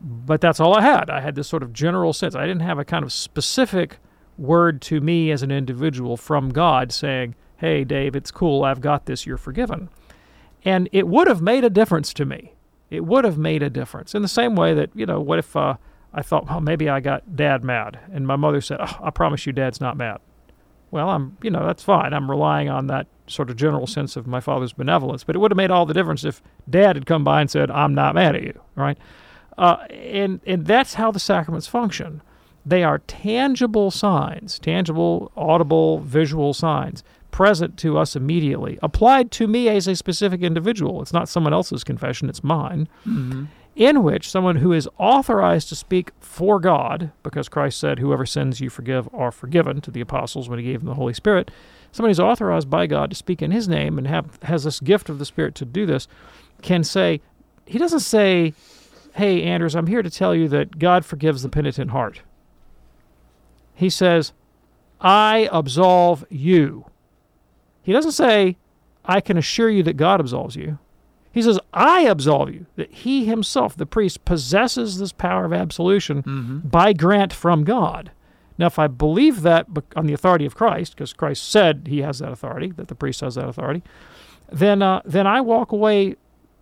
But 0.00 0.40
that's 0.40 0.60
all 0.60 0.76
I 0.76 0.82
had. 0.82 1.10
I 1.10 1.20
had 1.20 1.34
this 1.34 1.48
sort 1.48 1.62
of 1.62 1.72
general 1.72 2.12
sense. 2.12 2.34
I 2.34 2.46
didn't 2.46 2.62
have 2.62 2.78
a 2.78 2.84
kind 2.84 3.04
of 3.04 3.12
specific 3.12 3.98
word 4.38 4.80
to 4.82 5.00
me 5.00 5.30
as 5.30 5.42
an 5.42 5.50
individual 5.50 6.16
from 6.16 6.50
God 6.50 6.92
saying, 6.92 7.34
hey, 7.56 7.84
Dave, 7.84 8.16
it's 8.16 8.30
cool. 8.30 8.64
I've 8.64 8.80
got 8.80 9.06
this. 9.06 9.26
You're 9.26 9.36
forgiven. 9.36 9.88
And 10.64 10.88
it 10.92 11.08
would 11.08 11.28
have 11.28 11.42
made 11.42 11.64
a 11.64 11.70
difference 11.70 12.12
to 12.14 12.24
me. 12.24 12.52
It 12.92 13.06
would 13.06 13.24
have 13.24 13.38
made 13.38 13.62
a 13.62 13.70
difference. 13.70 14.14
In 14.14 14.20
the 14.20 14.28
same 14.28 14.54
way 14.54 14.74
that, 14.74 14.90
you 14.94 15.06
know, 15.06 15.18
what 15.18 15.38
if 15.38 15.56
uh, 15.56 15.76
I 16.12 16.20
thought, 16.20 16.46
well, 16.46 16.60
maybe 16.60 16.90
I 16.90 17.00
got 17.00 17.34
dad 17.34 17.64
mad. 17.64 17.98
And 18.12 18.26
my 18.26 18.36
mother 18.36 18.60
said, 18.60 18.78
oh, 18.80 18.98
I 19.02 19.08
promise 19.08 19.46
you, 19.46 19.52
dad's 19.54 19.80
not 19.80 19.96
mad. 19.96 20.20
Well, 20.90 21.08
I'm, 21.08 21.38
you 21.42 21.50
know, 21.50 21.64
that's 21.64 21.82
fine. 21.82 22.12
I'm 22.12 22.30
relying 22.30 22.68
on 22.68 22.88
that 22.88 23.06
sort 23.26 23.48
of 23.48 23.56
general 23.56 23.86
sense 23.86 24.14
of 24.14 24.26
my 24.26 24.40
father's 24.40 24.74
benevolence. 24.74 25.24
But 25.24 25.36
it 25.36 25.38
would 25.38 25.50
have 25.50 25.56
made 25.56 25.70
all 25.70 25.86
the 25.86 25.94
difference 25.94 26.22
if 26.22 26.42
dad 26.68 26.96
had 26.96 27.06
come 27.06 27.24
by 27.24 27.40
and 27.40 27.50
said, 27.50 27.70
I'm 27.70 27.94
not 27.94 28.14
mad 28.14 28.36
at 28.36 28.42
you, 28.42 28.60
right? 28.74 28.98
Uh, 29.56 29.76
and, 29.88 30.40
and 30.46 30.66
that's 30.66 30.94
how 30.94 31.10
the 31.10 31.18
sacraments 31.18 31.66
function. 31.66 32.20
They 32.66 32.84
are 32.84 32.98
tangible 32.98 33.90
signs, 33.90 34.58
tangible, 34.58 35.32
audible, 35.34 36.00
visual 36.00 36.52
signs 36.52 37.02
present 37.32 37.76
to 37.78 37.98
us 37.98 38.14
immediately, 38.14 38.78
applied 38.82 39.32
to 39.32 39.48
me 39.48 39.68
as 39.68 39.88
a 39.88 39.96
specific 39.96 40.42
individual. 40.42 41.02
It's 41.02 41.12
not 41.12 41.28
someone 41.28 41.52
else's 41.52 41.82
confession, 41.82 42.28
it's 42.28 42.44
mine. 42.44 42.88
Mm-hmm. 43.00 43.46
In 43.74 44.02
which 44.02 44.30
someone 44.30 44.56
who 44.56 44.72
is 44.72 44.86
authorized 44.98 45.70
to 45.70 45.76
speak 45.76 46.10
for 46.20 46.60
God, 46.60 47.10
because 47.22 47.48
Christ 47.48 47.80
said, 47.80 47.98
Whoever 47.98 48.26
sins 48.26 48.60
you 48.60 48.68
forgive 48.68 49.08
are 49.14 49.32
forgiven 49.32 49.80
to 49.80 49.90
the 49.90 50.02
apostles 50.02 50.48
when 50.48 50.58
he 50.58 50.66
gave 50.66 50.80
them 50.80 50.88
the 50.88 50.94
Holy 50.94 51.14
Spirit, 51.14 51.50
somebody 51.90 52.10
who's 52.10 52.20
authorized 52.20 52.68
by 52.68 52.86
God 52.86 53.08
to 53.08 53.16
speak 53.16 53.40
in 53.40 53.50
his 53.50 53.66
name 53.66 53.96
and 53.96 54.06
have 54.06 54.38
has 54.42 54.64
this 54.64 54.78
gift 54.78 55.08
of 55.08 55.18
the 55.18 55.24
Spirit 55.24 55.54
to 55.54 55.64
do 55.64 55.86
this, 55.86 56.06
can 56.60 56.84
say, 56.84 57.22
he 57.64 57.78
doesn't 57.78 58.00
say, 58.00 58.52
Hey, 59.14 59.42
Anders, 59.42 59.74
I'm 59.74 59.86
here 59.86 60.02
to 60.02 60.10
tell 60.10 60.34
you 60.34 60.48
that 60.48 60.78
God 60.78 61.06
forgives 61.06 61.42
the 61.42 61.48
penitent 61.48 61.92
heart. 61.92 62.20
He 63.74 63.88
says, 63.88 64.34
I 65.00 65.48
absolve 65.50 66.26
you. 66.28 66.86
He 67.82 67.92
doesn't 67.92 68.12
say, 68.12 68.56
I 69.04 69.20
can 69.20 69.36
assure 69.36 69.68
you 69.68 69.82
that 69.82 69.96
God 69.96 70.20
absolves 70.20 70.56
you. 70.56 70.78
He 71.32 71.42
says, 71.42 71.58
I 71.72 72.02
absolve 72.02 72.52
you, 72.52 72.66
that 72.76 72.92
he 72.92 73.24
himself, 73.24 73.76
the 73.76 73.86
priest, 73.86 74.24
possesses 74.24 74.98
this 74.98 75.12
power 75.12 75.46
of 75.46 75.52
absolution 75.52 76.22
mm-hmm. 76.22 76.58
by 76.58 76.92
grant 76.92 77.32
from 77.32 77.64
God. 77.64 78.10
Now, 78.58 78.66
if 78.66 78.78
I 78.78 78.86
believe 78.86 79.40
that 79.42 79.66
on 79.96 80.06
the 80.06 80.12
authority 80.12 80.44
of 80.44 80.54
Christ, 80.54 80.94
because 80.94 81.14
Christ 81.14 81.50
said 81.50 81.86
he 81.88 82.02
has 82.02 82.18
that 82.18 82.32
authority, 82.32 82.70
that 82.72 82.88
the 82.88 82.94
priest 82.94 83.22
has 83.22 83.36
that 83.36 83.48
authority, 83.48 83.82
then, 84.50 84.82
uh, 84.82 85.00
then 85.06 85.26
I 85.26 85.40
walk 85.40 85.72
away 85.72 86.16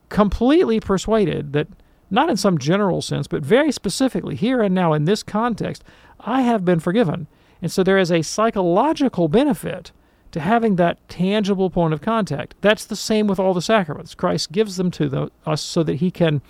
completely 0.08 0.78
persuaded 0.78 1.52
that, 1.52 1.66
not 2.08 2.30
in 2.30 2.36
some 2.36 2.56
general 2.56 3.02
sense, 3.02 3.26
but 3.26 3.42
very 3.42 3.72
specifically, 3.72 4.36
here 4.36 4.62
and 4.62 4.74
now 4.74 4.92
in 4.92 5.04
this 5.04 5.24
context, 5.24 5.82
I 6.20 6.42
have 6.42 6.64
been 6.64 6.80
forgiven. 6.80 7.26
And 7.60 7.72
so 7.72 7.82
there 7.82 7.98
is 7.98 8.12
a 8.12 8.22
psychological 8.22 9.26
benefit 9.26 9.90
to 10.32 10.40
having 10.40 10.76
that 10.76 11.08
tangible 11.08 11.70
point 11.70 11.92
of 11.92 12.00
contact. 12.00 12.54
That's 12.60 12.84
the 12.84 12.96
same 12.96 13.26
with 13.26 13.38
all 13.38 13.54
the 13.54 13.62
sacraments. 13.62 14.14
Christ 14.14 14.52
gives 14.52 14.76
them 14.76 14.90
to 14.92 15.08
the, 15.08 15.30
us 15.44 15.62
so 15.62 15.82
that 15.82 15.96
he 15.96 16.10
can 16.10 16.42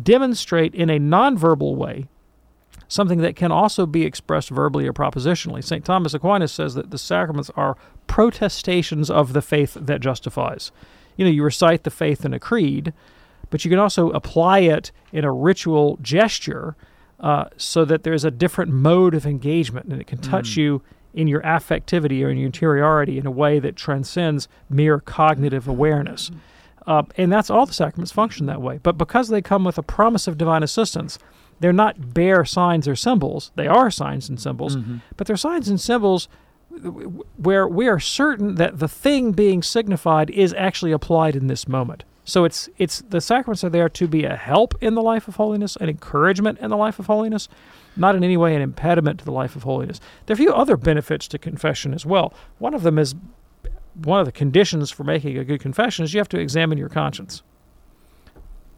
demonstrate 0.00 0.74
in 0.74 0.90
a 0.90 0.98
nonverbal 0.98 1.76
way 1.76 2.06
something 2.88 3.18
that 3.18 3.36
can 3.36 3.52
also 3.52 3.86
be 3.86 4.04
expressed 4.04 4.48
verbally 4.48 4.86
or 4.86 4.92
propositionally. 4.92 5.62
St. 5.62 5.84
Thomas 5.84 6.14
Aquinas 6.14 6.52
says 6.52 6.74
that 6.74 6.90
the 6.90 6.98
sacraments 6.98 7.50
are 7.54 7.76
protestations 8.06 9.10
of 9.10 9.34
the 9.34 9.42
faith 9.42 9.76
that 9.78 10.00
justifies. 10.00 10.72
You 11.16 11.26
know, 11.26 11.30
you 11.30 11.42
recite 11.42 11.84
the 11.84 11.90
faith 11.90 12.24
in 12.24 12.32
a 12.32 12.40
creed, 12.40 12.92
but 13.50 13.64
you 13.64 13.70
can 13.70 13.78
also 13.78 14.10
apply 14.10 14.60
it 14.60 14.90
in 15.12 15.24
a 15.24 15.32
ritual 15.32 15.98
gesture 16.00 16.76
uh, 17.20 17.46
so 17.56 17.84
that 17.84 18.04
there's 18.04 18.24
a 18.24 18.30
different 18.30 18.72
mode 18.72 19.14
of 19.14 19.26
engagement 19.26 19.86
and 19.86 20.00
it 20.00 20.06
can 20.06 20.18
touch 20.18 20.50
mm. 20.50 20.56
you 20.58 20.82
in 21.14 21.28
your 21.28 21.40
affectivity 21.42 22.24
or 22.24 22.30
in 22.30 22.38
your 22.38 22.46
interiority 22.46 23.18
in 23.18 23.26
a 23.26 23.30
way 23.30 23.58
that 23.58 23.76
transcends 23.76 24.48
mere 24.68 25.00
cognitive 25.00 25.66
awareness. 25.66 26.30
Uh, 26.86 27.02
and 27.16 27.30
that's 27.30 27.50
all 27.50 27.66
the 27.66 27.72
sacraments 27.72 28.12
function 28.12 28.46
that 28.46 28.62
way. 28.62 28.78
But 28.82 28.96
because 28.96 29.28
they 29.28 29.42
come 29.42 29.64
with 29.64 29.78
a 29.78 29.82
promise 29.82 30.26
of 30.26 30.38
divine 30.38 30.62
assistance, 30.62 31.18
they're 31.60 31.72
not 31.72 32.14
bare 32.14 32.44
signs 32.44 32.88
or 32.88 32.96
symbols. 32.96 33.50
They 33.56 33.66
are 33.66 33.90
signs 33.90 34.28
and 34.28 34.40
symbols, 34.40 34.76
mm-hmm. 34.76 34.98
but 35.16 35.26
they're 35.26 35.36
signs 35.36 35.68
and 35.68 35.80
symbols 35.80 36.28
where 37.36 37.66
we 37.66 37.88
are 37.88 37.98
certain 37.98 38.54
that 38.56 38.78
the 38.78 38.88
thing 38.88 39.32
being 39.32 39.62
signified 39.62 40.30
is 40.30 40.54
actually 40.54 40.92
applied 40.92 41.34
in 41.34 41.46
this 41.48 41.66
moment. 41.66 42.04
So 42.24 42.44
it's 42.44 42.68
it's 42.76 43.00
the 43.08 43.20
sacraments 43.20 43.64
are 43.64 43.70
there 43.70 43.88
to 43.88 44.06
be 44.06 44.24
a 44.24 44.36
help 44.36 44.74
in 44.82 44.94
the 44.94 45.02
life 45.02 45.28
of 45.28 45.36
holiness, 45.36 45.76
an 45.76 45.88
encouragement 45.88 46.58
in 46.58 46.68
the 46.70 46.76
life 46.76 46.98
of 46.98 47.06
holiness, 47.06 47.48
not 47.98 48.14
in 48.14 48.24
any 48.24 48.36
way 48.36 48.54
an 48.54 48.62
impediment 48.62 49.18
to 49.18 49.24
the 49.24 49.32
life 49.32 49.56
of 49.56 49.64
holiness. 49.64 50.00
There 50.26 50.34
are 50.34 50.36
a 50.36 50.38
few 50.38 50.52
other 50.52 50.76
benefits 50.76 51.28
to 51.28 51.38
confession 51.38 51.92
as 51.92 52.06
well. 52.06 52.32
One 52.58 52.74
of 52.74 52.82
them 52.82 52.98
is 52.98 53.14
one 54.04 54.20
of 54.20 54.26
the 54.26 54.32
conditions 54.32 54.90
for 54.90 55.04
making 55.04 55.36
a 55.36 55.44
good 55.44 55.60
confession 55.60 56.04
is 56.04 56.14
you 56.14 56.20
have 56.20 56.28
to 56.28 56.38
examine 56.38 56.78
your 56.78 56.88
conscience. 56.88 57.42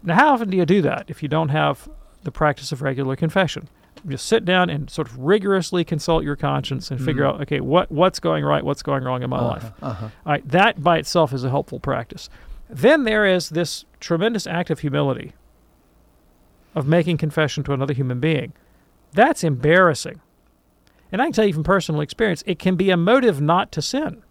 Now, 0.03 0.15
how 0.15 0.33
often 0.33 0.51
do 0.51 0.57
you 0.57 0.65
do 0.65 0.81
that 0.83 1.05
if 1.09 1.23
you 1.23 1.29
don't 1.29 1.51
have 1.51 1.89
the 2.23 2.33
practice 2.33 2.73
of 2.73 2.81
regular 2.81 3.17
confession? 3.17 3.69
You 4.09 4.17
sit 4.17 4.47
down 4.47 4.71
and 4.71 4.89
sort 4.89 5.09
of 5.09 5.19
rigorously 5.19 5.85
consult 5.85 6.25
your 6.25 6.37
conscience 6.37 6.91
and 6.91 6.99
figure 6.99 7.25
mm-hmm. 7.25 7.35
out, 7.35 7.43
okay, 7.43 7.61
what 7.61 7.91
what's 7.91 8.19
going 8.19 8.45
right, 8.45 8.65
what's 8.65 8.83
going 8.83 9.05
wrong 9.05 9.23
in 9.23 9.29
my 9.29 9.37
uh-huh, 9.37 9.49
life. 9.49 9.73
Uh-huh. 9.83 10.05
All 10.25 10.33
right, 10.33 10.49
that 10.49 10.83
by 10.83 10.97
itself 10.97 11.35
is 11.35 11.45
a 11.45 11.51
helpful 11.51 11.81
practice. 11.81 12.31
Then 12.71 13.05
there 13.05 13.27
is 13.27 13.51
this 13.51 13.85
tremendous 13.99 14.47
act 14.47 14.71
of 14.71 14.79
humility, 14.79 15.35
of 16.75 16.87
making 16.87 17.19
confession 17.19 17.63
to 17.65 17.73
another 17.73 17.93
human 17.93 18.21
being. 18.21 18.55
That's 19.13 19.45
embarrassing. 19.45 20.21
And 21.13 21.21
I 21.21 21.27
can 21.27 21.33
tell 21.33 21.47
you 21.47 21.53
from 21.53 21.65
personal 21.65 22.01
experience, 22.01 22.43
it 22.47 22.59
can 22.59 22.77
be 22.77 22.91
a 22.91 22.97
motive 22.97 23.41
not 23.41 23.73
to 23.73 23.83
sin. 23.83 24.23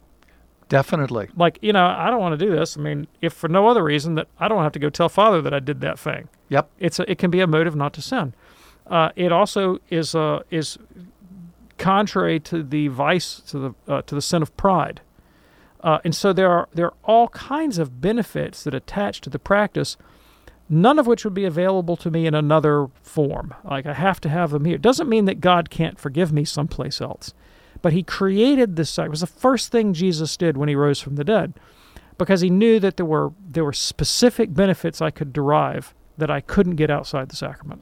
Definitely. 0.69 1.29
Like, 1.36 1.57
you 1.62 1.74
know, 1.74 1.86
I 1.86 2.09
don't 2.09 2.19
want 2.19 2.39
to 2.39 2.45
do 2.45 2.51
this. 2.55 2.77
I 2.77 2.81
mean, 2.81 3.07
if 3.21 3.33
for 3.33 3.48
no 3.48 3.67
other 3.67 3.83
reason 3.83 4.15
that 4.15 4.27
I 4.39 4.48
don't 4.48 4.62
have 4.63 4.71
to 4.74 4.79
go 4.79 4.89
tell 4.89 5.09
Father 5.09 5.41
that 5.41 5.53
I 5.53 5.59
did 5.59 5.81
that 5.81 5.98
thing. 5.98 6.29
Yep. 6.50 6.69
It's 6.79 7.00
a, 7.00 7.12
it 7.12 7.17
can 7.17 7.31
be 7.31 7.41
a 7.41 7.48
motive 7.48 7.75
not 7.75 7.91
to 7.93 8.01
sin. 8.01 8.33
Uh, 8.86 9.09
it 9.15 9.31
also 9.31 9.79
is 9.89 10.15
uh, 10.15 10.41
is 10.50 10.77
contrary 11.77 12.39
to 12.39 12.63
the 12.63 12.88
vice 12.88 13.39
to 13.48 13.59
the 13.59 13.74
uh, 13.88 14.01
to 14.03 14.15
the 14.15 14.21
sin 14.21 14.41
of 14.41 14.55
pride. 14.57 15.01
Uh, 15.81 16.00
and 16.03 16.15
so 16.15 16.33
there 16.33 16.50
are 16.50 16.67
there 16.74 16.88
are 16.88 16.93
all 17.03 17.29
kinds 17.29 17.77
of 17.77 18.01
benefits 18.01 18.63
that 18.63 18.74
attach 18.74 19.21
to 19.21 19.29
the 19.29 19.39
practice, 19.39 19.98
none 20.70 21.00
of 21.00 21.08
which 21.08 21.24
would 21.26 21.34
be 21.34 21.46
available 21.46 21.98
to 21.98 22.12
me 22.12 22.28
in 22.28 22.36
another 22.36 22.88
form. 23.02 23.54
Like 23.64 23.86
I 23.86 23.94
have 23.94 24.22
to 24.22 24.30
have 24.30 24.52
them 24.52 24.66
here. 24.66 24.78
Doesn't 24.78 25.10
mean 25.10 25.26
that 25.26 25.42
God 25.42 25.70
can't 25.70 26.00
forgive 26.00 26.32
me 26.32 26.46
someplace 26.46 27.02
else, 27.02 27.34
but 27.82 27.94
He 27.94 28.04
created 28.04 28.76
this. 28.76 28.90
site. 28.90 29.08
It 29.08 29.12
was 29.12 29.22
the 29.22 29.28
first 29.28 29.72
thing 29.72 29.94
Jesus 29.94 30.38
did 30.38 30.58
when 30.58 30.70
He 30.70 30.76
rose 30.76 31.02
from 31.02 31.16
the 31.16 31.24
dead, 31.24 31.54
because 32.18 32.42
He 32.42 32.50
knew 32.50 32.80
that 32.80 32.98
there 32.98 33.06
were 33.06 33.32
there 33.46 33.66
were 33.66 33.74
specific 33.74 34.54
benefits 34.54 35.02
I 35.02 35.12
could 35.12 35.34
derive 35.34 35.94
that 36.18 36.30
I 36.30 36.42
couldn't 36.42 36.76
get 36.76 36.92
outside 36.92 37.30
the 37.30 37.36
sacrament. 37.36 37.82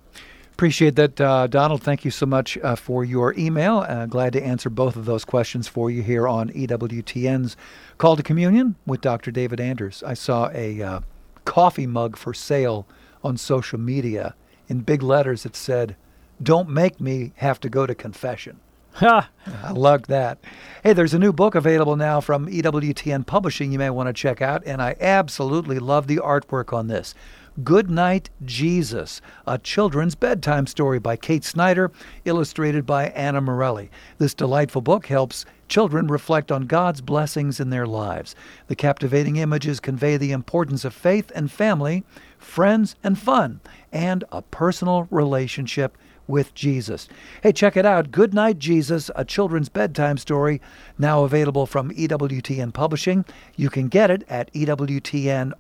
Appreciate 0.58 0.96
that, 0.96 1.22
uh, 1.22 1.46
Donald. 1.46 1.84
Thank 1.84 2.04
you 2.04 2.10
so 2.10 2.26
much 2.26 2.58
uh, 2.58 2.76
for 2.76 3.06
your 3.06 3.38
email. 3.38 3.86
Uh, 3.88 4.08
glad 4.08 4.34
to 4.34 4.44
answer 4.44 4.72
both 4.72 4.96
of 4.96 5.06
those 5.06 5.24
questions 5.24 5.68
for 5.68 5.92
you 5.92 6.02
here 6.02 6.28
on 6.28 6.50
EWTN's 6.50 7.56
Call 8.00 8.16
to 8.16 8.24
Communion 8.24 8.76
with 8.84 9.02
Dr. 9.02 9.30
David 9.30 9.60
Anders. 9.60 10.02
I 10.02 10.16
saw 10.16 10.50
a 10.56 10.82
uh, 10.82 11.00
coffee 11.48 11.88
mug 11.88 12.18
for 12.18 12.34
sale 12.34 12.86
on 13.24 13.38
social 13.38 13.80
media. 13.80 14.36
In 14.68 14.82
big 14.82 15.02
letters, 15.02 15.46
it 15.46 15.56
said, 15.56 15.96
Don't 16.44 16.68
make 16.68 17.00
me 17.00 17.32
have 17.38 17.58
to 17.62 17.70
go 17.70 17.88
to 17.88 17.96
confession. 17.96 18.60
Ha! 18.96 19.30
I 19.64 19.72
loved 19.72 20.10
that. 20.10 20.40
Hey, 20.84 20.92
there's 20.92 21.14
a 21.14 21.20
new 21.20 21.32
book 21.32 21.56
available 21.56 21.96
now 21.96 22.20
from 22.20 22.48
EWTN 22.48 23.26
Publishing 23.26 23.72
you 23.72 23.80
may 23.80 23.90
want 23.90 24.08
to 24.08 24.14
check 24.14 24.42
out, 24.42 24.62
and 24.66 24.82
I 24.82 24.98
absolutely 25.00 25.80
love 25.80 26.08
the 26.08 26.18
artwork 26.18 26.74
on 26.74 26.88
this. 26.88 27.16
Good 27.64 27.90
Night 27.90 28.30
Jesus, 28.44 29.22
a 29.48 29.58
children's 29.58 30.16
bedtime 30.16 30.68
story 30.68 31.00
by 31.00 31.16
Kate 31.16 31.46
Snyder, 31.46 31.92
illustrated 32.26 32.86
by 32.86 33.08
Anna 33.08 33.40
Morelli. 33.40 33.90
This 34.18 34.34
delightful 34.34 34.82
book 34.82 35.06
helps 35.06 35.46
children 35.68 36.08
reflect 36.08 36.52
on 36.52 36.64
God's 36.64 37.02
blessings 37.02 37.60
in 37.60 37.70
their 37.70 37.86
lives. 37.86 38.36
The 38.68 38.76
captivating 38.76 39.36
images 39.36 39.80
convey 39.80 40.18
the 40.18 40.32
importance 40.32 40.86
of 40.86 40.94
faith 40.94 41.32
and 41.36 41.52
family, 41.52 42.04
friends 42.38 42.96
and 43.04 43.18
fun, 43.18 43.60
and 43.92 44.24
a 44.32 44.42
personal 44.42 45.08
relationship 45.12 45.98
with 46.28 46.54
Jesus. 46.54 47.08
Hey, 47.42 47.52
check 47.52 47.78
it 47.78 47.86
out 47.86 48.12
Good 48.12 48.34
Night 48.34 48.60
Jesus, 48.60 49.10
a 49.16 49.24
children's 49.26 49.70
bedtime 49.70 50.18
story, 50.18 50.62
now 50.98 51.24
available 51.24 51.66
from 51.66 51.92
EWTN 51.92 52.74
Publishing. 52.74 53.24
You 53.56 53.70
can 53.70 53.88
get 53.88 54.12
it 54.12 54.24
at 54.30 54.52
EWTNRC.com. 54.54 55.58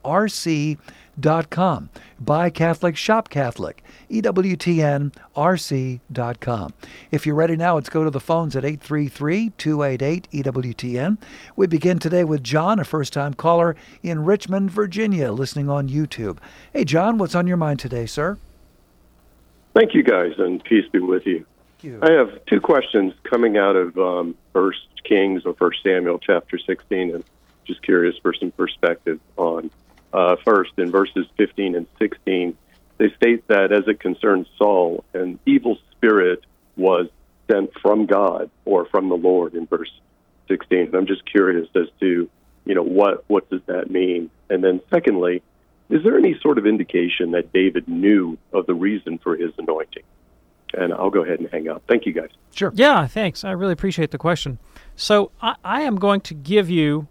Buy 2.20 2.50
Catholic, 2.50 2.98
shop 2.98 3.30
Catholic. 3.30 3.84
EWTNRC.com. 4.10 5.14
If 7.12 7.26
you're 7.26 7.36
ready 7.36 7.56
now, 7.56 7.76
let's 7.76 7.90
go 7.90 8.04
to 8.04 8.10
the 8.10 8.20
phones 8.20 8.56
at 8.56 8.66
833 8.66 9.52
288 9.58 10.28
EWTN. 10.32 11.18
We 11.56 11.68
begin 11.68 12.00
today 12.00 12.24
with 12.24 12.44
John, 12.44 12.80
a 12.80 12.84
first 12.84 13.14
time 13.14 13.34
caller 13.34 13.76
in 14.04 14.26
Richmond, 14.26 14.72
Virginia, 14.72 15.32
listening 15.32 15.70
on 15.70 15.90
YouTube. 15.90 16.38
Hey, 16.74 16.84
John, 16.86 17.18
what's 17.18 17.36
on 17.36 17.48
your 17.48 17.58
mind 17.58 17.80
today, 17.80 18.06
sir? 18.06 18.38
Thank 19.78 19.94
you, 19.94 20.02
guys, 20.02 20.34
and 20.40 20.64
peace 20.64 20.90
be 20.92 20.98
with 20.98 21.28
you. 21.28 21.46
you. 21.84 22.00
I 22.02 22.12
have 22.14 22.44
two 22.48 22.60
questions 22.60 23.14
coming 23.24 23.58
out 23.58 23.76
of 23.76 23.96
um, 24.00 24.36
First 24.52 24.88
Kings 25.04 25.44
or 25.46 25.54
First 25.54 25.84
Samuel, 25.84 26.18
chapter 26.18 26.58
16, 26.58 27.14
and 27.14 27.24
just 27.64 27.84
curious 27.84 28.16
for 28.24 28.34
some 28.34 28.50
perspective 28.50 29.20
on. 29.36 29.70
Uh, 30.12 30.36
first, 30.44 30.72
in 30.78 30.90
verses 30.90 31.28
15 31.38 31.76
and 31.76 31.86
16, 32.00 32.58
they 32.98 33.14
state 33.18 33.48
that 33.50 33.72
as 33.72 33.88
it 33.88 34.00
concerns 34.00 34.48
Saul, 34.58 35.04
an 35.14 35.38
evil 35.46 35.78
spirit 35.92 36.44
was 36.76 37.08
sent 37.48 37.72
from 37.80 38.08
God 38.08 38.50
or 38.66 38.86
from 38.86 39.10
the 39.10 39.18
Lord 39.18 39.54
in 39.54 39.68
verse 39.68 39.92
16. 40.48 40.88
And 40.88 40.96
I'm 40.96 41.06
just 41.06 41.24
curious 41.30 41.68
as 41.76 41.88
to 42.00 42.28
you 42.66 42.76
know, 42.76 42.84
what 42.84 43.24
what 43.28 43.50
does 43.50 43.62
that 43.68 43.90
mean? 43.90 44.30
And 44.50 44.64
then 44.64 44.82
secondly, 44.90 45.42
is 45.90 46.04
there 46.04 46.18
any 46.18 46.38
sort 46.42 46.58
of 46.58 46.66
indication 46.66 47.32
that 47.32 47.54
David 47.54 47.88
knew 47.88 48.38
of 48.54 48.66
the 48.66 48.74
reason 48.74 49.18
for 49.20 49.36
his 49.36 49.52
anointing? 49.58 50.04
And 50.74 50.94
I'll 50.94 51.10
go 51.10 51.24
ahead 51.24 51.40
and 51.40 51.50
hang 51.50 51.70
up. 51.70 51.84
Thank 51.88 52.06
you, 52.06 52.14
guys. 52.14 52.30
Sure. 52.52 52.72
Yeah, 52.76 53.08
thanks. 53.08 53.46
I 53.46 53.52
really 53.52 53.72
appreciate 53.72 54.12
the 54.12 54.18
question. 54.18 54.60
So 54.96 55.32
I, 55.42 55.56
I 55.64 55.82
am 55.84 55.96
going 55.96 56.20
to 56.22 56.34
give 56.34 56.70
you 56.70 57.08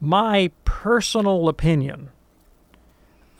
my 0.00 0.50
personal 0.64 1.48
opinion, 1.48 2.10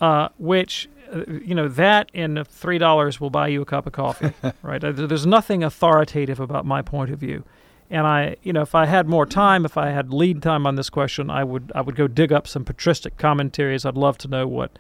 uh, 0.01 0.29
which 0.39 0.89
uh, 1.13 1.25
you 1.29 1.55
know 1.55 1.69
that 1.69 2.11
and 2.15 2.47
three 2.49 2.79
dollars 2.79 3.21
will 3.21 3.31
buy 3.31 3.49
you 3.49 3.63
a 3.63 3.65
cup 3.67 3.87
of 3.87 3.93
coffee, 3.93 4.33
right? 4.63 4.81
There's 4.81 5.27
nothing 5.27 5.63
authoritative 5.63 6.41
about 6.41 6.65
my 6.65 6.81
point 6.83 7.11
of 7.11 7.19
view, 7.19 7.45
and 7.91 8.07
I, 8.07 8.37
you 8.43 8.53
know, 8.53 8.63
if 8.63 8.75
I 8.75 8.87
had 8.87 9.09
more 9.09 9.27
time, 9.27 9.65
if 9.65 9.77
I 9.77 9.91
had 9.91 10.13
lead 10.13 10.43
time 10.43 10.67
on 10.67 10.75
this 10.75 10.91
question, 10.91 11.31
I 11.31 11.45
would 11.45 11.73
I 11.75 11.81
would 11.81 11.97
go 11.97 12.07
dig 12.07 12.33
up 12.33 12.47
some 12.47 12.65
patristic 12.65 13.17
commentaries. 13.17 13.87
I'd 13.87 13.97
love 13.97 14.19
to 14.19 14.29
know 14.29 14.47
what 14.47 14.79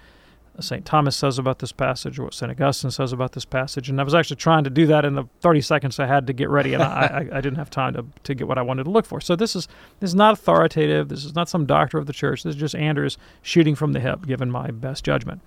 St. 0.60 0.84
Thomas 0.84 1.16
says 1.16 1.38
about 1.38 1.60
this 1.60 1.72
passage 1.72 2.18
or 2.18 2.24
what 2.24 2.34
St. 2.34 2.50
Augustine 2.50 2.90
says 2.90 3.12
about 3.12 3.32
this 3.32 3.44
passage. 3.44 3.88
And 3.88 4.00
I 4.00 4.04
was 4.04 4.14
actually 4.14 4.36
trying 4.36 4.64
to 4.64 4.70
do 4.70 4.86
that 4.86 5.04
in 5.04 5.14
the 5.14 5.24
30 5.40 5.60
seconds 5.60 5.98
I 5.98 6.06
had 6.06 6.26
to 6.26 6.32
get 6.32 6.48
ready, 6.48 6.74
and 6.74 6.82
I, 6.82 7.28
I, 7.32 7.36
I 7.38 7.40
didn't 7.40 7.56
have 7.56 7.70
time 7.70 7.94
to, 7.94 8.04
to 8.24 8.34
get 8.34 8.48
what 8.48 8.58
I 8.58 8.62
wanted 8.62 8.84
to 8.84 8.90
look 8.90 9.06
for. 9.06 9.20
So 9.20 9.36
this 9.36 9.54
is 9.54 9.68
this 10.00 10.10
is 10.10 10.14
not 10.14 10.34
authoritative. 10.34 11.08
This 11.08 11.24
is 11.24 11.34
not 11.34 11.48
some 11.48 11.66
doctor 11.66 11.98
of 11.98 12.06
the 12.06 12.12
church. 12.12 12.42
This 12.42 12.54
is 12.54 12.60
just 12.60 12.74
Anders 12.74 13.16
shooting 13.42 13.74
from 13.74 13.92
the 13.92 14.00
hip, 14.00 14.26
given 14.26 14.50
my 14.50 14.70
best 14.70 15.04
judgment. 15.04 15.40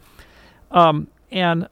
Um, 0.71 1.07
and 1.31 1.67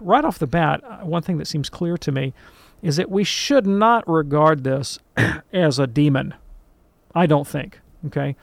right 0.00 0.24
off 0.24 0.38
the 0.38 0.46
bat, 0.46 1.06
one 1.06 1.22
thing 1.22 1.38
that 1.38 1.46
seems 1.46 1.68
clear 1.68 1.96
to 1.98 2.12
me 2.12 2.34
is 2.82 2.96
that 2.96 3.10
we 3.10 3.24
should 3.24 3.66
not 3.66 4.08
regard 4.08 4.64
this 4.64 4.98
as 5.52 5.78
a 5.78 5.86
demon. 5.86 6.34
I 7.14 7.26
don't 7.26 7.46
think. 7.46 7.80
Okay. 8.06 8.36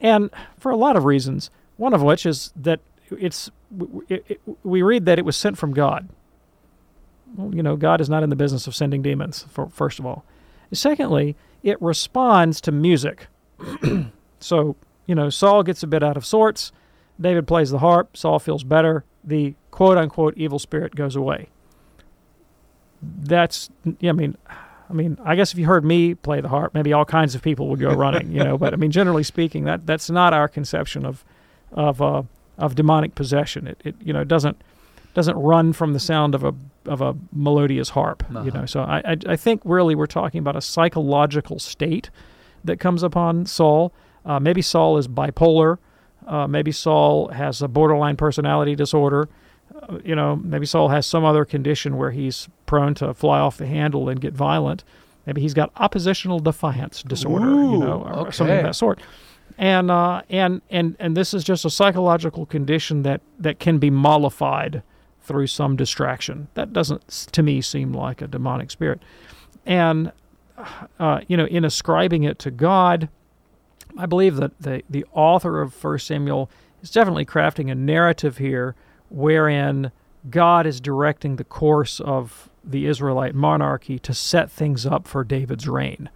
And 0.00 0.30
for 0.58 0.70
a 0.70 0.76
lot 0.76 0.96
of 0.96 1.04
reasons, 1.04 1.50
one 1.76 1.94
of 1.94 2.02
which 2.02 2.26
is 2.26 2.52
that 2.56 2.80
it's 3.10 3.50
it, 4.08 4.24
it, 4.28 4.40
we 4.62 4.82
read 4.82 5.06
that 5.06 5.18
it 5.18 5.24
was 5.24 5.36
sent 5.36 5.58
from 5.58 5.72
God. 5.72 6.08
Well, 7.36 7.54
you 7.54 7.62
know, 7.62 7.76
God 7.76 8.00
is 8.00 8.08
not 8.08 8.22
in 8.22 8.30
the 8.30 8.36
business 8.36 8.66
of 8.66 8.74
sending 8.74 9.02
demons. 9.02 9.46
For, 9.50 9.68
first 9.68 9.98
of 9.98 10.06
all, 10.06 10.24
secondly, 10.72 11.36
it 11.62 11.80
responds 11.80 12.60
to 12.62 12.72
music. 12.72 13.28
so 14.40 14.76
you 15.06 15.14
know, 15.14 15.30
Saul 15.30 15.62
gets 15.62 15.82
a 15.82 15.86
bit 15.86 16.02
out 16.02 16.16
of 16.16 16.24
sorts. 16.24 16.72
David 17.20 17.46
plays 17.46 17.70
the 17.70 17.78
harp. 17.78 18.16
Saul 18.16 18.38
feels 18.38 18.64
better. 18.64 19.04
The 19.24 19.54
quote 19.70 19.98
unquote 19.98 20.34
evil 20.36 20.58
spirit 20.58 20.94
goes 20.94 21.16
away. 21.16 21.48
That's 23.02 23.68
yeah. 24.00 24.10
I 24.10 24.12
mean, 24.12 24.36
I 24.88 24.92
mean, 24.92 25.18
I 25.24 25.34
guess 25.36 25.52
if 25.52 25.58
you 25.58 25.66
heard 25.66 25.84
me 25.84 26.14
play 26.14 26.40
the 26.40 26.48
harp, 26.48 26.74
maybe 26.74 26.92
all 26.92 27.04
kinds 27.04 27.34
of 27.34 27.42
people 27.42 27.68
would 27.68 27.80
go 27.80 27.92
running. 27.94 28.30
You 28.30 28.44
know, 28.44 28.58
but 28.58 28.72
I 28.72 28.76
mean, 28.76 28.90
generally 28.90 29.22
speaking, 29.22 29.64
that 29.64 29.86
that's 29.86 30.10
not 30.10 30.32
our 30.32 30.48
conception 30.48 31.04
of 31.04 31.24
of 31.72 32.00
uh, 32.00 32.22
of 32.58 32.74
demonic 32.74 33.14
possession. 33.14 33.66
It, 33.66 33.80
it 33.84 33.94
you 34.02 34.12
know 34.12 34.24
doesn't 34.24 34.60
doesn't 35.14 35.36
run 35.36 35.72
from 35.72 35.92
the 35.92 36.00
sound 36.00 36.34
of 36.34 36.44
a 36.44 36.54
of 36.86 37.00
a 37.00 37.16
melodious 37.32 37.90
harp. 37.90 38.22
You 38.44 38.50
know, 38.50 38.66
so 38.66 38.82
I, 38.82 39.02
I 39.04 39.16
I 39.28 39.36
think 39.36 39.62
really 39.64 39.94
we're 39.94 40.06
talking 40.06 40.38
about 40.38 40.56
a 40.56 40.60
psychological 40.60 41.58
state 41.58 42.10
that 42.64 42.78
comes 42.78 43.02
upon 43.02 43.46
Saul. 43.46 43.92
Uh, 44.24 44.38
maybe 44.38 44.62
Saul 44.62 44.98
is 44.98 45.08
bipolar. 45.08 45.78
Uh, 46.26 46.46
maybe 46.46 46.70
Saul 46.70 47.28
has 47.28 47.62
a 47.62 47.68
borderline 47.68 48.16
personality 48.16 48.76
disorder. 48.76 49.28
Uh, 49.74 49.98
you 50.04 50.14
know, 50.14 50.36
maybe 50.36 50.66
Saul 50.66 50.88
has 50.88 51.06
some 51.06 51.24
other 51.24 51.44
condition 51.44 51.96
where 51.96 52.10
he's 52.12 52.48
prone 52.72 52.94
to 52.94 53.12
fly 53.14 53.38
off 53.38 53.56
the 53.58 53.66
handle 53.66 54.08
and 54.08 54.20
get 54.20 54.34
violent. 54.34 54.84
Maybe 55.26 55.40
he's 55.40 55.54
got 55.54 55.70
oppositional 55.76 56.40
defiance 56.40 57.02
disorder, 57.02 57.46
you 57.46 57.78
know, 57.78 58.02
or 58.02 58.32
something 58.32 58.56
of 58.56 58.64
that 58.64 58.74
sort 58.74 59.00
and 59.58 59.90
uh, 59.90 60.22
and 60.30 60.62
and 60.70 60.96
and 60.98 61.16
this 61.16 61.34
is 61.34 61.44
just 61.44 61.64
a 61.64 61.70
psychological 61.70 62.46
condition 62.46 63.02
that 63.02 63.20
that 63.38 63.58
can 63.58 63.78
be 63.78 63.90
mollified 63.90 64.82
through 65.20 65.46
some 65.46 65.76
distraction. 65.76 66.48
That 66.54 66.72
doesn't, 66.72 67.06
to 67.32 67.42
me, 67.42 67.60
seem 67.60 67.92
like 67.92 68.20
a 68.20 68.26
demonic 68.26 68.70
spirit. 68.70 69.00
And 69.64 70.12
uh, 70.98 71.20
you 71.28 71.36
know, 71.36 71.46
in 71.46 71.64
ascribing 71.64 72.24
it 72.24 72.38
to 72.40 72.50
God, 72.50 73.08
I 73.96 74.06
believe 74.06 74.36
that 74.36 74.60
the 74.60 74.82
the 74.88 75.04
author 75.12 75.60
of 75.60 75.74
First 75.74 76.06
Samuel 76.06 76.50
is 76.82 76.90
definitely 76.90 77.26
crafting 77.26 77.70
a 77.70 77.74
narrative 77.74 78.38
here, 78.38 78.74
wherein 79.10 79.92
God 80.30 80.66
is 80.66 80.80
directing 80.80 81.36
the 81.36 81.44
course 81.44 82.00
of 82.00 82.48
the 82.64 82.86
Israelite 82.86 83.34
monarchy 83.34 83.98
to 84.00 84.14
set 84.14 84.50
things 84.50 84.86
up 84.86 85.06
for 85.06 85.24
David's 85.24 85.68
reign 85.68 86.08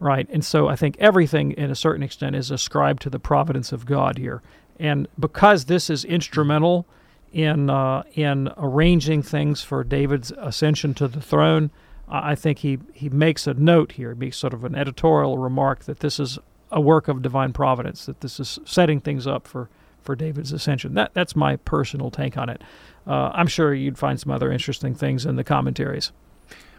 right? 0.00 0.28
And 0.30 0.44
so 0.44 0.68
I 0.68 0.76
think 0.76 0.96
everything, 0.98 1.52
in 1.52 1.70
a 1.70 1.74
certain 1.74 2.02
extent, 2.02 2.36
is 2.36 2.50
ascribed 2.50 3.02
to 3.02 3.10
the 3.10 3.18
providence 3.18 3.72
of 3.72 3.86
God 3.86 4.18
here. 4.18 4.42
And 4.78 5.08
because 5.18 5.64
this 5.64 5.88
is 5.88 6.04
instrumental 6.04 6.86
in 7.32 7.70
uh, 7.70 8.02
in 8.14 8.50
arranging 8.56 9.22
things 9.22 9.62
for 9.62 9.82
David's 9.82 10.32
ascension 10.32 10.94
to 10.94 11.08
the 11.08 11.20
throne, 11.20 11.70
I 12.08 12.34
think 12.34 12.58
he 12.58 12.78
he 12.92 13.08
makes 13.08 13.46
a 13.46 13.54
note 13.54 13.92
here, 13.92 14.12
he 14.12 14.18
makes 14.18 14.36
sort 14.36 14.52
of 14.52 14.64
an 14.64 14.74
editorial 14.74 15.38
remark 15.38 15.84
that 15.84 16.00
this 16.00 16.20
is 16.20 16.38
a 16.70 16.80
work 16.80 17.08
of 17.08 17.22
divine 17.22 17.52
providence, 17.52 18.06
that 18.06 18.20
this 18.20 18.40
is 18.40 18.58
setting 18.64 19.00
things 19.00 19.26
up 19.26 19.46
for 19.46 19.68
for 20.04 20.14
David's 20.14 20.52
ascension. 20.52 20.94
That 20.94 21.12
that's 21.14 21.34
my 21.34 21.56
personal 21.56 22.10
take 22.10 22.36
on 22.36 22.48
it. 22.48 22.62
Uh, 23.06 23.30
I'm 23.34 23.46
sure 23.46 23.74
you'd 23.74 23.98
find 23.98 24.20
some 24.20 24.30
other 24.32 24.52
interesting 24.52 24.94
things 24.94 25.26
in 25.26 25.36
the 25.36 25.44
commentaries. 25.44 26.12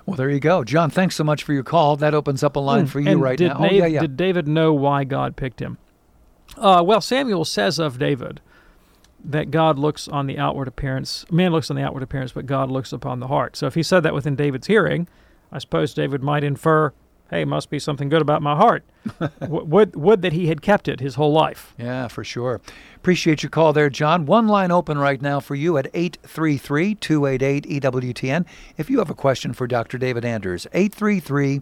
Well, 0.06 0.16
there 0.16 0.30
you 0.30 0.40
go. 0.40 0.64
John, 0.64 0.92
thanks 0.92 1.16
so 1.16 1.24
much 1.24 1.44
for 1.44 1.54
your 1.54 1.64
call. 1.64 1.96
That 1.98 2.14
opens 2.14 2.44
up 2.44 2.56
a 2.56 2.60
line 2.60 2.86
for 2.86 3.00
you. 3.00 3.18
Right 3.18 3.38
did 3.38 3.50
now. 3.50 3.58
Oh, 3.60 3.72
yeah, 3.72 3.88
yeah. 3.88 4.02
Did 4.02 4.16
David 4.16 4.48
know 4.48 4.72
why 4.72 5.04
God 5.04 5.36
picked 5.36 5.60
him? 5.60 5.80
Uh, 6.58 6.84
well, 6.86 7.02
Samuel 7.02 7.44
says 7.44 7.80
of 7.80 7.98
David 7.98 8.40
that 9.24 9.50
God 9.50 9.80
looks 9.80 10.08
on 10.08 10.28
the 10.28 10.38
outward 10.38 10.68
appearance, 10.68 11.26
man 11.32 11.52
looks 11.52 11.72
on 11.72 11.76
the 11.76 11.82
outward 11.82 12.04
appearance, 12.04 12.32
but 12.34 12.46
God 12.46 12.70
looks 12.70 12.94
upon 12.94 13.20
the 13.20 13.28
heart. 13.28 13.56
So 13.56 13.66
if 13.66 13.74
he 13.74 13.82
said 13.82 14.04
that 14.04 14.14
within 14.14 14.36
David's 14.36 14.68
hearing, 14.68 15.08
I 15.52 15.58
suppose 15.58 15.96
David 15.96 16.22
might 16.22 16.44
infer, 16.44 16.94
hey, 17.30 17.46
must 17.46 17.70
be 17.70 17.80
something 17.80 18.10
good 18.10 18.22
about 18.22 18.42
my 18.42 18.56
heart. 18.56 18.84
Would, 19.48 19.96
would 19.96 20.24
that 20.24 20.34
he 20.34 20.48
had 20.48 20.64
kept 20.64 20.88
it 20.88 21.00
his 21.00 21.14
whole 21.14 21.32
life. 21.32 21.76
Yeah, 21.78 22.08
for 22.08 22.24
sure. 22.24 22.60
Appreciate 22.96 23.44
your 23.44 23.52
call 23.52 23.72
there, 23.72 23.90
John. 23.90 24.26
One 24.26 24.48
line 24.48 24.72
open 24.72 24.98
right 24.98 25.22
now 25.22 25.40
for 25.40 25.54
you 25.54 25.78
at 25.78 25.88
833 25.94 26.96
288 26.96 27.84
EWTN. 27.84 28.46
If 28.78 28.90
you 28.90 28.98
have 28.98 29.12
a 29.12 29.16
question 29.16 29.54
for 29.54 29.68
Dr. 29.68 30.00
David 30.00 30.26
Anders, 30.26 30.66
833 30.74 31.62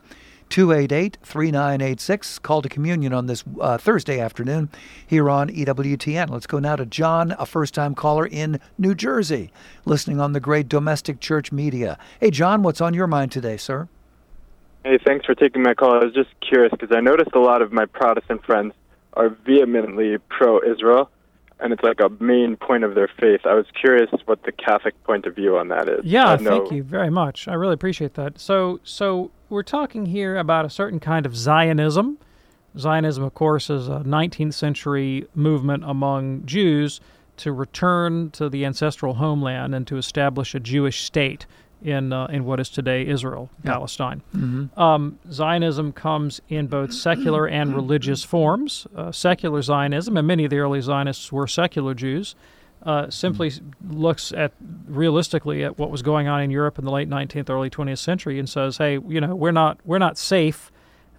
288 0.49 1.17
3986. 1.21 2.39
Call 2.39 2.61
to 2.61 2.69
communion 2.69 3.11
on 3.11 3.25
this 3.25 3.43
uh, 3.59 3.77
Thursday 3.77 4.19
afternoon 4.19 4.69
here 5.05 5.29
on 5.29 5.49
EWTN. 5.49 6.29
Let's 6.29 6.47
go 6.47 6.59
now 6.59 6.75
to 6.75 6.85
John, 6.85 7.35
a 7.39 7.45
first 7.45 7.73
time 7.73 7.95
caller 7.95 8.25
in 8.25 8.59
New 8.77 8.95
Jersey, 8.95 9.51
listening 9.85 10.21
on 10.21 10.33
the 10.33 10.39
great 10.39 10.69
domestic 10.69 11.19
church 11.19 11.51
media. 11.51 11.97
Hey, 12.19 12.29
John, 12.29 12.63
what's 12.63 12.81
on 12.81 12.93
your 12.93 13.07
mind 13.07 13.31
today, 13.31 13.57
sir? 13.57 13.87
Hey, 14.83 14.97
thanks 15.05 15.25
for 15.25 15.33
taking 15.33 15.63
my 15.63 15.73
call. 15.73 15.93
I 15.93 16.03
was 16.03 16.13
just 16.13 16.29
curious 16.41 16.71
because 16.71 16.95
I 16.95 16.99
noticed 16.99 17.31
a 17.33 17.39
lot 17.39 17.61
of 17.61 17.71
my 17.71 17.85
Protestant 17.85 18.45
friends 18.45 18.73
are 19.13 19.29
vehemently 19.29 20.17
pro-Israel, 20.29 21.09
and 21.59 21.71
it's 21.71 21.83
like 21.83 22.01
a 22.01 22.09
main 22.21 22.57
point 22.57 22.83
of 22.83 22.93
their 22.93 23.07
faith. 23.07 23.41
I 23.45 23.53
was 23.53 23.65
curious 23.79 24.09
what 24.25 24.43
the 24.43 24.51
Catholic 24.51 25.01
point 25.05 25.25
of 25.25 25.35
view 25.35 25.57
on 25.57 25.69
that 25.69 25.87
is. 25.87 26.03
Yeah, 26.03 26.35
thank 26.35 26.71
you 26.71 26.83
very 26.83 27.09
much. 27.09 27.47
I 27.47 27.53
really 27.53 27.75
appreciate 27.75 28.15
that. 28.15 28.39
So, 28.39 28.81
so 28.83 29.31
we're 29.49 29.63
talking 29.63 30.07
here 30.07 30.37
about 30.37 30.65
a 30.65 30.69
certain 30.69 30.99
kind 30.99 31.25
of 31.25 31.35
Zionism. 31.37 32.17
Zionism, 32.77 33.23
of 33.23 33.33
course, 33.33 33.69
is 33.69 33.87
a 33.87 33.99
19th 33.99 34.53
century 34.53 35.27
movement 35.33 35.83
among 35.85 36.45
Jews 36.45 36.99
to 37.37 37.53
return 37.53 38.31
to 38.31 38.49
the 38.49 38.65
ancestral 38.65 39.15
homeland 39.15 39.73
and 39.73 39.87
to 39.87 39.97
establish 39.97 40.53
a 40.53 40.59
Jewish 40.59 41.03
state 41.03 41.45
in 41.83 42.13
uh, 42.13 42.25
in 42.27 42.45
what 42.45 42.59
is 42.59 42.69
today 42.69 43.05
Israel, 43.05 43.49
Palestine. 43.63 44.21
Um, 44.77 45.19
Zionism 45.31 45.91
comes 45.91 46.41
in 46.49 46.67
both 46.67 46.93
secular 46.93 47.47
and 47.47 47.75
religious 47.75 48.23
forms. 48.23 48.87
Uh, 48.95 49.11
secular 49.11 49.61
Zionism, 49.61 50.17
and 50.17 50.27
many 50.27 50.43
of 50.45 50.49
the 50.49 50.57
early 50.59 50.81
Zionists 50.81 51.31
were 51.31 51.47
secular 51.47 51.93
Jews, 51.93 52.35
uh, 52.83 53.09
simply 53.09 53.47
s- 53.47 53.61
looks 53.89 54.31
at 54.31 54.51
realistically 54.87 55.63
at 55.63 55.77
what 55.77 55.89
was 55.91 56.01
going 56.01 56.27
on 56.27 56.41
in 56.41 56.51
Europe 56.51 56.77
in 56.79 56.85
the 56.85 56.91
late 56.91 57.09
19th, 57.09 57.49
early 57.49 57.69
20th 57.69 57.99
century, 57.99 58.39
and 58.39 58.47
says, 58.49 58.77
"Hey, 58.77 58.93
you 59.07 59.19
know, 59.21 59.35
we're 59.35 59.51
not 59.51 59.79
we're 59.85 59.99
not 59.99 60.17
safe 60.17 60.71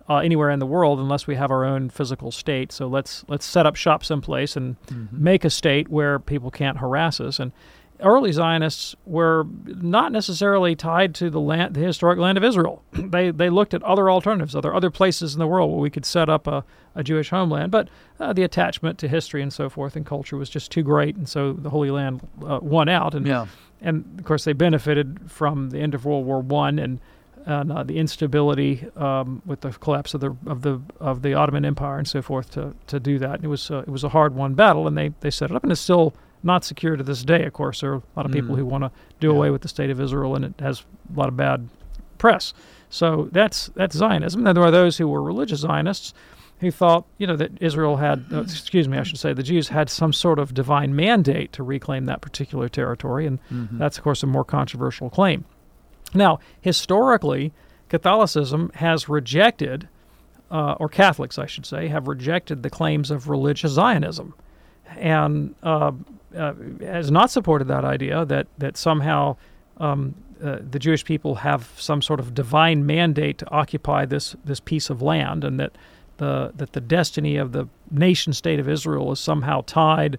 uh, 0.08 0.16
anywhere 0.18 0.50
in 0.50 0.58
the 0.58 0.66
world 0.66 0.98
unless 1.00 1.26
we 1.26 1.34
have 1.36 1.50
our 1.50 1.64
own 1.64 1.88
physical 1.88 2.30
state. 2.30 2.70
So 2.72 2.86
let's 2.86 3.24
let's 3.28 3.46
set 3.46 3.64
up 3.66 3.76
shop 3.76 4.04
someplace 4.04 4.56
and 4.56 4.76
make 5.10 5.44
a 5.44 5.50
state 5.50 5.88
where 5.88 6.18
people 6.18 6.50
can't 6.50 6.78
harass 6.78 7.20
us." 7.20 7.38
And 7.40 7.52
early 8.00 8.32
Zionists 8.32 8.94
were 9.06 9.46
not 9.64 10.12
necessarily 10.12 10.74
tied 10.74 11.14
to 11.16 11.30
the 11.30 11.40
land, 11.40 11.74
the 11.74 11.80
historic 11.80 12.18
land 12.18 12.36
of 12.38 12.44
Israel. 12.44 12.82
they 12.92 13.30
they 13.30 13.50
looked 13.50 13.74
at 13.74 13.82
other 13.82 14.10
alternatives, 14.10 14.54
other 14.56 14.74
other 14.74 14.90
places 14.90 15.34
in 15.34 15.38
the 15.40 15.46
world 15.46 15.70
where 15.70 15.80
we 15.80 15.90
could 15.90 16.04
set 16.04 16.28
up 16.28 16.46
a, 16.46 16.64
a 16.94 17.02
Jewish 17.02 17.30
homeland. 17.30 17.70
But 17.70 17.88
uh, 18.20 18.32
the 18.32 18.42
attachment 18.42 18.98
to 18.98 19.08
history 19.08 19.42
and 19.42 19.52
so 19.52 19.68
forth 19.68 19.96
and 19.96 20.04
culture 20.06 20.36
was 20.36 20.48
just 20.48 20.70
too 20.70 20.82
great, 20.82 21.16
and 21.16 21.28
so 21.28 21.52
the 21.52 21.70
Holy 21.70 21.90
Land 21.90 22.20
uh, 22.44 22.58
won 22.62 22.88
out. 22.88 23.14
And 23.14 23.26
Yeah. 23.26 23.46
and 23.80 24.04
of 24.18 24.24
course 24.24 24.44
they 24.44 24.52
benefited 24.52 25.30
from 25.30 25.70
the 25.70 25.78
end 25.80 25.94
of 25.94 26.04
World 26.04 26.26
War 26.26 26.40
One 26.40 26.78
and 26.78 27.00
and 27.46 27.70
uh, 27.70 27.82
the 27.82 27.98
instability 27.98 28.86
um, 28.96 29.42
with 29.44 29.60
the 29.60 29.70
collapse 29.70 30.14
of 30.14 30.20
the 30.22 30.34
of 30.46 30.62
the 30.62 30.80
of 30.98 31.20
the 31.22 31.34
Ottoman 31.34 31.64
Empire 31.66 31.98
and 31.98 32.08
so 32.08 32.22
forth 32.22 32.50
to 32.52 32.74
to 32.86 32.98
do 32.98 33.18
that. 33.18 33.34
And 33.36 33.44
it 33.44 33.48
was 33.48 33.70
uh, 33.70 33.78
it 33.78 33.88
was 33.88 34.02
a 34.02 34.08
hard 34.08 34.34
won 34.34 34.54
battle, 34.54 34.86
and 34.86 34.96
they 34.96 35.12
they 35.20 35.30
set 35.30 35.50
it 35.50 35.54
up, 35.56 35.62
and 35.62 35.70
it's 35.70 35.80
still 35.80 36.14
not 36.44 36.64
secure 36.64 36.96
to 36.96 37.02
this 37.02 37.24
day. 37.24 37.44
Of 37.44 37.52
course, 37.52 37.80
there 37.80 37.92
are 37.92 37.96
a 37.96 38.02
lot 38.16 38.26
of 38.26 38.32
people 38.32 38.54
Mm. 38.54 38.58
who 38.58 38.66
want 38.66 38.84
to 38.84 38.90
do 39.20 39.28
Yeah. 39.30 39.34
away 39.36 39.50
with 39.50 39.62
the 39.62 39.68
state 39.68 39.90
of 39.90 40.00
Israel, 40.00 40.34
and 40.36 40.44
it 40.44 40.54
has 40.60 40.84
a 41.14 41.18
lot 41.18 41.28
of 41.28 41.36
bad 41.36 41.68
press. 42.18 42.52
So 42.90 43.28
that's 43.32 43.68
that's 43.74 43.96
Zionism. 43.96 44.46
And 44.46 44.56
there 44.56 44.64
are 44.64 44.70
those 44.70 44.98
who 44.98 45.08
were 45.08 45.22
religious 45.22 45.60
Zionists 45.60 46.14
who 46.60 46.70
thought, 46.70 47.04
you 47.18 47.26
know, 47.26 47.34
that 47.36 47.50
Israel 47.60 47.96
had, 47.96 48.24
uh, 48.32 48.40
excuse 48.42 48.86
me, 48.88 48.96
I 48.98 49.02
should 49.02 49.18
say, 49.18 49.32
the 49.32 49.42
Jews 49.42 49.68
had 49.68 49.90
some 49.90 50.12
sort 50.12 50.38
of 50.38 50.54
divine 50.54 50.94
mandate 50.94 51.52
to 51.54 51.62
reclaim 51.64 52.04
that 52.06 52.20
particular 52.20 52.68
territory, 52.68 53.26
and 53.26 53.38
that's 53.72 53.98
of 53.98 54.04
course 54.04 54.22
a 54.22 54.26
more 54.26 54.44
controversial 54.44 55.10
claim. 55.10 55.44
Now, 56.14 56.38
historically, 56.60 57.52
Catholicism 57.88 58.70
has 58.74 59.08
rejected, 59.08 59.88
uh, 60.50 60.74
or 60.78 60.88
Catholics, 60.88 61.38
I 61.38 61.46
should 61.46 61.66
say, 61.66 61.88
have 61.88 62.06
rejected 62.08 62.62
the 62.62 62.70
claims 62.70 63.10
of 63.10 63.28
religious 63.28 63.72
Zionism, 63.72 64.34
and 64.96 65.54
uh, 65.62 65.92
uh, 66.36 66.54
has 66.80 67.10
not 67.10 67.30
supported 67.30 67.68
that 67.68 67.84
idea 67.84 68.24
that 68.24 68.46
that 68.58 68.76
somehow 68.76 69.36
um, 69.78 70.14
uh, 70.42 70.58
the 70.68 70.78
Jewish 70.78 71.04
people 71.04 71.36
have 71.36 71.70
some 71.76 72.02
sort 72.02 72.20
of 72.20 72.34
divine 72.34 72.84
mandate 72.86 73.38
to 73.38 73.50
occupy 73.50 74.04
this 74.04 74.36
this 74.44 74.60
piece 74.60 74.90
of 74.90 75.02
land, 75.02 75.44
and 75.44 75.58
that 75.60 75.72
the 76.18 76.52
that 76.56 76.72
the 76.72 76.80
destiny 76.80 77.36
of 77.36 77.52
the 77.52 77.68
nation 77.90 78.32
state 78.32 78.58
of 78.58 78.68
Israel 78.68 79.12
is 79.12 79.20
somehow 79.20 79.62
tied 79.66 80.18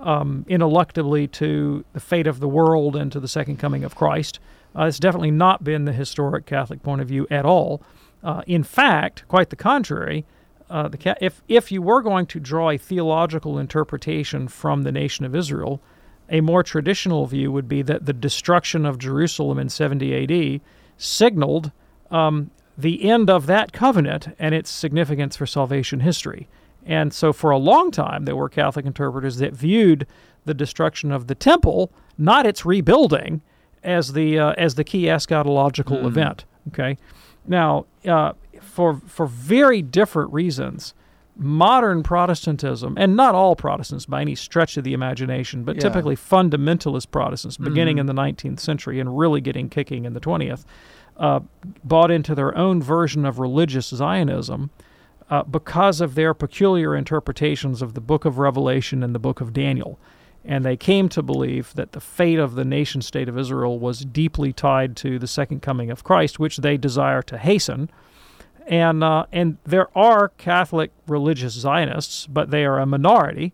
um, 0.00 0.44
ineluctably 0.48 1.30
to 1.32 1.84
the 1.92 2.00
fate 2.00 2.26
of 2.26 2.40
the 2.40 2.48
world 2.48 2.96
and 2.96 3.12
to 3.12 3.20
the 3.20 3.28
second 3.28 3.58
coming 3.58 3.84
of 3.84 3.94
Christ. 3.94 4.40
Uh, 4.76 4.84
it's 4.84 4.98
definitely 4.98 5.30
not 5.30 5.64
been 5.64 5.84
the 5.84 5.92
historic 5.92 6.46
Catholic 6.46 6.82
point 6.82 7.00
of 7.00 7.08
view 7.08 7.26
at 7.30 7.44
all. 7.44 7.82
Uh, 8.22 8.42
in 8.46 8.62
fact, 8.62 9.26
quite 9.28 9.50
the 9.50 9.56
contrary. 9.56 10.24
Uh, 10.70 10.88
the 10.88 10.96
ca- 10.96 11.16
if 11.20 11.42
if 11.48 11.72
you 11.72 11.82
were 11.82 12.00
going 12.00 12.26
to 12.26 12.40
draw 12.40 12.70
a 12.70 12.78
theological 12.78 13.58
interpretation 13.58 14.48
from 14.48 14.82
the 14.82 14.92
nation 14.92 15.24
of 15.24 15.34
Israel, 15.34 15.82
a 16.30 16.40
more 16.40 16.62
traditional 16.62 17.26
view 17.26 17.50
would 17.50 17.68
be 17.68 17.82
that 17.82 18.06
the 18.06 18.12
destruction 18.12 18.86
of 18.86 18.98
Jerusalem 18.98 19.58
in 19.58 19.68
70 19.68 20.54
AD 20.54 20.60
signaled 20.96 21.72
um, 22.10 22.50
the 22.78 23.10
end 23.10 23.28
of 23.28 23.46
that 23.46 23.72
covenant 23.72 24.28
and 24.38 24.54
its 24.54 24.70
significance 24.70 25.36
for 25.36 25.46
salvation 25.46 26.00
history. 26.00 26.48
And 26.86 27.12
so, 27.12 27.32
for 27.32 27.50
a 27.50 27.58
long 27.58 27.90
time, 27.90 28.24
there 28.24 28.36
were 28.36 28.48
Catholic 28.48 28.86
interpreters 28.86 29.36
that 29.38 29.52
viewed 29.52 30.06
the 30.44 30.54
destruction 30.54 31.12
of 31.12 31.26
the 31.26 31.34
temple, 31.34 31.92
not 32.16 32.46
its 32.46 32.64
rebuilding, 32.64 33.42
as 33.82 34.12
the 34.12 34.38
uh, 34.38 34.52
as 34.52 34.74
the 34.76 34.84
key 34.84 35.04
eschatological 35.04 36.04
event. 36.06 36.44
Okay, 36.68 36.96
now 37.46 37.86
uh, 38.06 38.32
for 38.80 38.94
for 39.06 39.26
very 39.26 39.82
different 39.82 40.32
reasons, 40.32 40.94
modern 41.36 42.02
Protestantism, 42.02 42.94
and 42.96 43.14
not 43.14 43.34
all 43.34 43.54
Protestants 43.54 44.06
by 44.06 44.22
any 44.22 44.34
stretch 44.34 44.78
of 44.78 44.84
the 44.84 44.94
imagination, 44.94 45.64
but 45.64 45.76
Yeah. 45.76 45.82
typically 45.82 46.16
fundamentalist 46.16 47.10
Protestants, 47.10 47.58
beginning 47.58 47.98
in 47.98 48.06
the 48.06 48.14
19th 48.14 48.58
century 48.58 48.98
and 48.98 49.18
really 49.18 49.42
getting 49.42 49.68
kicking 49.68 50.06
in 50.06 50.14
the 50.14 50.20
20th, 50.20 50.64
uh, 51.18 51.40
bought 51.84 52.10
into 52.10 52.34
their 52.34 52.56
own 52.56 52.80
version 52.82 53.26
of 53.26 53.38
religious 53.38 53.88
Zionism 53.88 54.70
uh, 55.28 55.42
because 55.42 56.00
of 56.00 56.14
their 56.14 56.32
peculiar 56.32 56.96
interpretations 56.96 57.82
of 57.82 57.92
the 57.92 58.00
book 58.00 58.24
of 58.24 58.38
Revelation 58.38 59.02
and 59.02 59.14
the 59.14 59.18
book 59.18 59.42
of 59.42 59.52
Daniel. 59.52 59.98
And 60.42 60.64
they 60.64 60.78
came 60.78 61.10
to 61.10 61.22
believe 61.22 61.74
that 61.74 61.92
the 61.92 62.00
fate 62.00 62.38
of 62.38 62.54
the 62.54 62.64
nation 62.64 63.02
state 63.02 63.28
of 63.28 63.36
Israel 63.38 63.78
was 63.78 64.06
deeply 64.06 64.54
tied 64.54 64.96
to 64.96 65.18
the 65.18 65.26
second 65.26 65.60
coming 65.60 65.90
of 65.90 66.02
Christ, 66.02 66.38
which 66.40 66.56
they 66.56 66.78
desire 66.78 67.20
to 67.22 67.36
hasten. 67.36 67.90
And, 68.70 69.02
uh, 69.02 69.26
and 69.32 69.58
there 69.64 69.88
are 69.98 70.28
Catholic 70.38 70.92
religious 71.08 71.54
Zionists, 71.54 72.28
but 72.28 72.52
they 72.52 72.64
are 72.64 72.78
a 72.78 72.86
minority. 72.86 73.52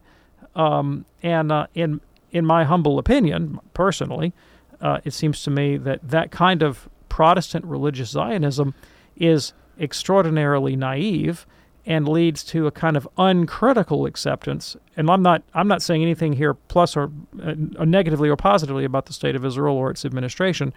Um, 0.55 1.07
and 1.23 1.51
uh, 1.51 1.67
in, 1.75 2.03
in 2.31 2.45
my 2.45 2.65
humble 2.65 2.99
opinion, 2.99 3.59
personally, 3.73 4.35
uh, 4.81 4.99
it 5.05 5.15
seems 5.15 5.43
to 5.45 5.51
me 5.51 5.79
that 5.79 6.07
that 6.07 6.31
kind 6.31 6.63
of 6.63 6.91
Protestant 7.09 7.65
religious 7.65 8.11
Zionism 8.11 8.75
is 9.17 9.55
extraordinarily 9.81 10.77
naive 10.77 11.47
and 11.87 12.07
leads 12.07 12.43
to 12.43 12.67
a 12.67 12.71
kind 12.71 12.97
of 12.97 13.09
uncritical 13.17 14.05
acceptance. 14.05 14.77
And 14.99 15.09
I'm 15.09 15.23
not 15.23 15.43
I'm 15.55 15.69
not 15.69 15.81
saying 15.81 16.03
anything 16.03 16.35
here 16.35 16.53
plus 16.53 16.95
or 16.97 17.11
uh, 17.43 17.55
negatively 17.85 18.29
or 18.29 18.37
positively 18.37 18.85
about 18.85 19.07
the 19.07 19.13
state 19.15 19.37
of 19.37 19.47
Israel 19.47 19.77
or 19.77 19.91
its 19.91 20.05
administration, 20.05 20.75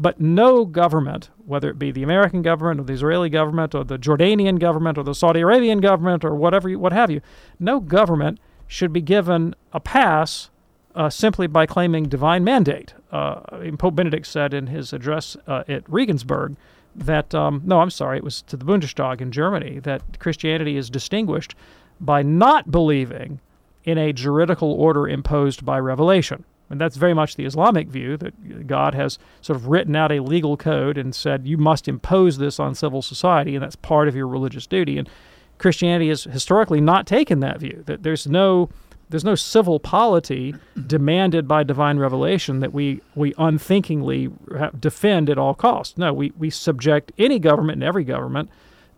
but 0.00 0.18
no 0.18 0.64
government, 0.64 1.28
whether 1.44 1.68
it 1.68 1.78
be 1.78 1.90
the 1.92 2.02
American 2.02 2.40
government 2.40 2.80
or 2.80 2.84
the 2.84 2.94
Israeli 2.94 3.28
government 3.28 3.74
or 3.74 3.84
the 3.84 3.98
Jordanian 3.98 4.58
government 4.58 4.96
or 4.96 5.04
the 5.04 5.14
Saudi 5.14 5.40
Arabian 5.40 5.80
government 5.80 6.24
or 6.24 6.34
whatever 6.34 6.68
you, 6.68 6.78
what 6.78 6.92
have 6.92 7.10
you, 7.10 7.20
no 7.58 7.80
government 7.80 8.40
should 8.66 8.92
be 8.92 9.02
given 9.02 9.54
a 9.72 9.80
pass 9.80 10.48
uh, 10.94 11.10
simply 11.10 11.46
by 11.46 11.66
claiming 11.66 12.04
divine 12.04 12.42
mandate. 12.42 12.94
Uh, 13.12 13.40
Pope 13.78 13.94
Benedict 13.94 14.26
said 14.26 14.54
in 14.54 14.68
his 14.68 14.92
address 14.92 15.36
uh, 15.46 15.64
at 15.68 15.88
Regensburg 15.88 16.56
that, 16.94 17.34
um, 17.34 17.62
no, 17.64 17.80
I'm 17.80 17.90
sorry, 17.90 18.16
it 18.16 18.24
was 18.24 18.42
to 18.42 18.56
the 18.56 18.64
Bundestag 18.64 19.20
in 19.20 19.30
Germany, 19.30 19.80
that 19.80 20.18
Christianity 20.18 20.76
is 20.76 20.88
distinguished 20.88 21.54
by 22.00 22.22
not 22.22 22.70
believing 22.70 23.40
in 23.84 23.98
a 23.98 24.12
juridical 24.12 24.72
order 24.72 25.06
imposed 25.06 25.64
by 25.64 25.78
revelation. 25.78 26.44
And 26.70 26.80
that's 26.80 26.96
very 26.96 27.14
much 27.14 27.34
the 27.34 27.44
Islamic 27.44 27.88
view 27.88 28.16
that 28.18 28.66
God 28.66 28.94
has 28.94 29.18
sort 29.40 29.56
of 29.56 29.66
written 29.66 29.96
out 29.96 30.12
a 30.12 30.20
legal 30.20 30.56
code 30.56 30.96
and 30.96 31.14
said 31.14 31.46
you 31.46 31.58
must 31.58 31.88
impose 31.88 32.38
this 32.38 32.60
on 32.60 32.74
civil 32.76 33.02
society, 33.02 33.56
and 33.56 33.62
that's 33.62 33.76
part 33.76 34.06
of 34.06 34.14
your 34.14 34.28
religious 34.28 34.68
duty. 34.68 34.96
And 34.96 35.08
Christianity 35.58 36.08
has 36.08 36.24
historically 36.24 36.80
not 36.80 37.06
taken 37.06 37.40
that 37.40 37.58
view, 37.58 37.82
that 37.86 38.02
there's 38.02 38.26
no 38.26 38.70
there's 39.10 39.24
no 39.24 39.34
civil 39.34 39.80
polity 39.80 40.54
demanded 40.86 41.48
by 41.48 41.64
divine 41.64 41.98
revelation 41.98 42.60
that 42.60 42.72
we 42.72 43.00
we 43.16 43.34
unthinkingly 43.36 44.30
defend 44.78 45.28
at 45.28 45.36
all 45.36 45.54
costs. 45.54 45.98
No, 45.98 46.12
we, 46.12 46.32
we 46.38 46.48
subject 46.48 47.10
any 47.18 47.40
government 47.40 47.76
and 47.76 47.84
every 47.84 48.04
government 48.04 48.48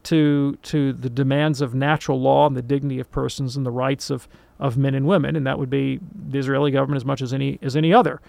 to 0.05 0.57
to 0.63 0.93
the 0.93 1.11
demands 1.11 1.61
of 1.61 1.75
natural 1.75 2.21
law 2.21 2.47
and 2.47 2.57
the 2.57 2.63
dignity 2.63 3.01
of 3.01 3.11
persons 3.11 3.57
and 3.57 3.65
the 3.65 3.71
rights 3.71 4.11
of, 4.11 4.29
of 4.59 4.77
men 4.77 4.95
and 4.95 5.07
women, 5.07 5.37
and 5.37 5.47
that 5.47 5.59
would 5.59 5.71
be 5.71 6.01
the 6.29 6.39
Israeli 6.39 6.71
government 6.71 6.97
as 6.97 7.05
much 7.05 7.23
as 7.23 7.33
any 7.33 7.59
as 7.63 7.77
any 7.77 7.93
other, 7.93 8.21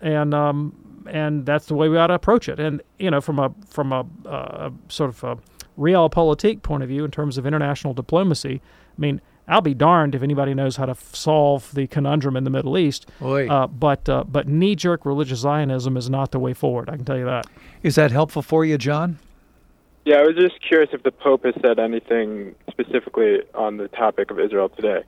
and 0.00 0.34
um, 0.34 1.04
and 1.10 1.46
that's 1.46 1.66
the 1.66 1.74
way 1.74 1.88
we 1.88 1.96
ought 1.96 2.08
to 2.08 2.14
approach 2.14 2.48
it. 2.48 2.60
And 2.60 2.82
you 2.98 3.10
know, 3.10 3.20
from 3.20 3.38
a 3.38 3.54
from 3.68 3.92
a 3.92 4.06
uh, 4.26 4.70
sort 4.88 5.10
of 5.10 5.24
a 5.24 5.38
realpolitik 5.78 6.62
point 6.62 6.82
of 6.82 6.88
view, 6.88 7.04
in 7.04 7.10
terms 7.10 7.38
of 7.38 7.46
international 7.46 7.94
diplomacy, 7.94 8.60
I 8.96 9.00
mean, 9.00 9.20
I'll 9.48 9.60
be 9.60 9.74
darned 9.74 10.14
if 10.14 10.22
anybody 10.22 10.54
knows 10.54 10.76
how 10.76 10.86
to 10.86 10.92
f- 10.92 11.14
solve 11.14 11.74
the 11.74 11.86
conundrum 11.86 12.36
in 12.36 12.44
the 12.44 12.50
Middle 12.50 12.78
East. 12.78 13.08
Uh, 13.48 13.66
but 13.66 14.08
uh, 14.08 14.24
but 14.24 14.48
knee 14.48 14.74
jerk 14.74 15.04
religious 15.04 15.40
Zionism 15.40 15.96
is 15.96 16.08
not 16.08 16.30
the 16.32 16.38
way 16.38 16.54
forward. 16.54 16.88
I 16.88 16.96
can 16.96 17.04
tell 17.04 17.18
you 17.18 17.24
that. 17.26 17.46
Is 17.82 17.94
that 17.96 18.10
helpful 18.10 18.42
for 18.42 18.64
you, 18.64 18.78
John? 18.78 19.18
Yeah, 20.04 20.16
I 20.16 20.22
was 20.22 20.36
just 20.36 20.60
curious 20.66 20.90
if 20.92 21.02
the 21.02 21.10
Pope 21.10 21.44
has 21.44 21.54
said 21.62 21.78
anything 21.78 22.54
specifically 22.70 23.40
on 23.54 23.78
the 23.78 23.88
topic 23.88 24.30
of 24.30 24.38
Israel 24.38 24.68
today. 24.68 25.02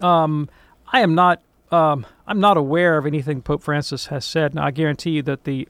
Um, 0.00 0.48
I 0.92 1.00
am 1.00 1.14
not. 1.14 1.42
Um, 1.72 2.06
I'm 2.28 2.38
not 2.38 2.56
aware 2.56 2.96
of 2.96 3.06
anything 3.06 3.42
Pope 3.42 3.62
Francis 3.62 4.06
has 4.06 4.24
said. 4.24 4.54
Now, 4.54 4.64
I 4.64 4.70
guarantee 4.70 5.10
you 5.10 5.22
that 5.22 5.44
the 5.44 5.68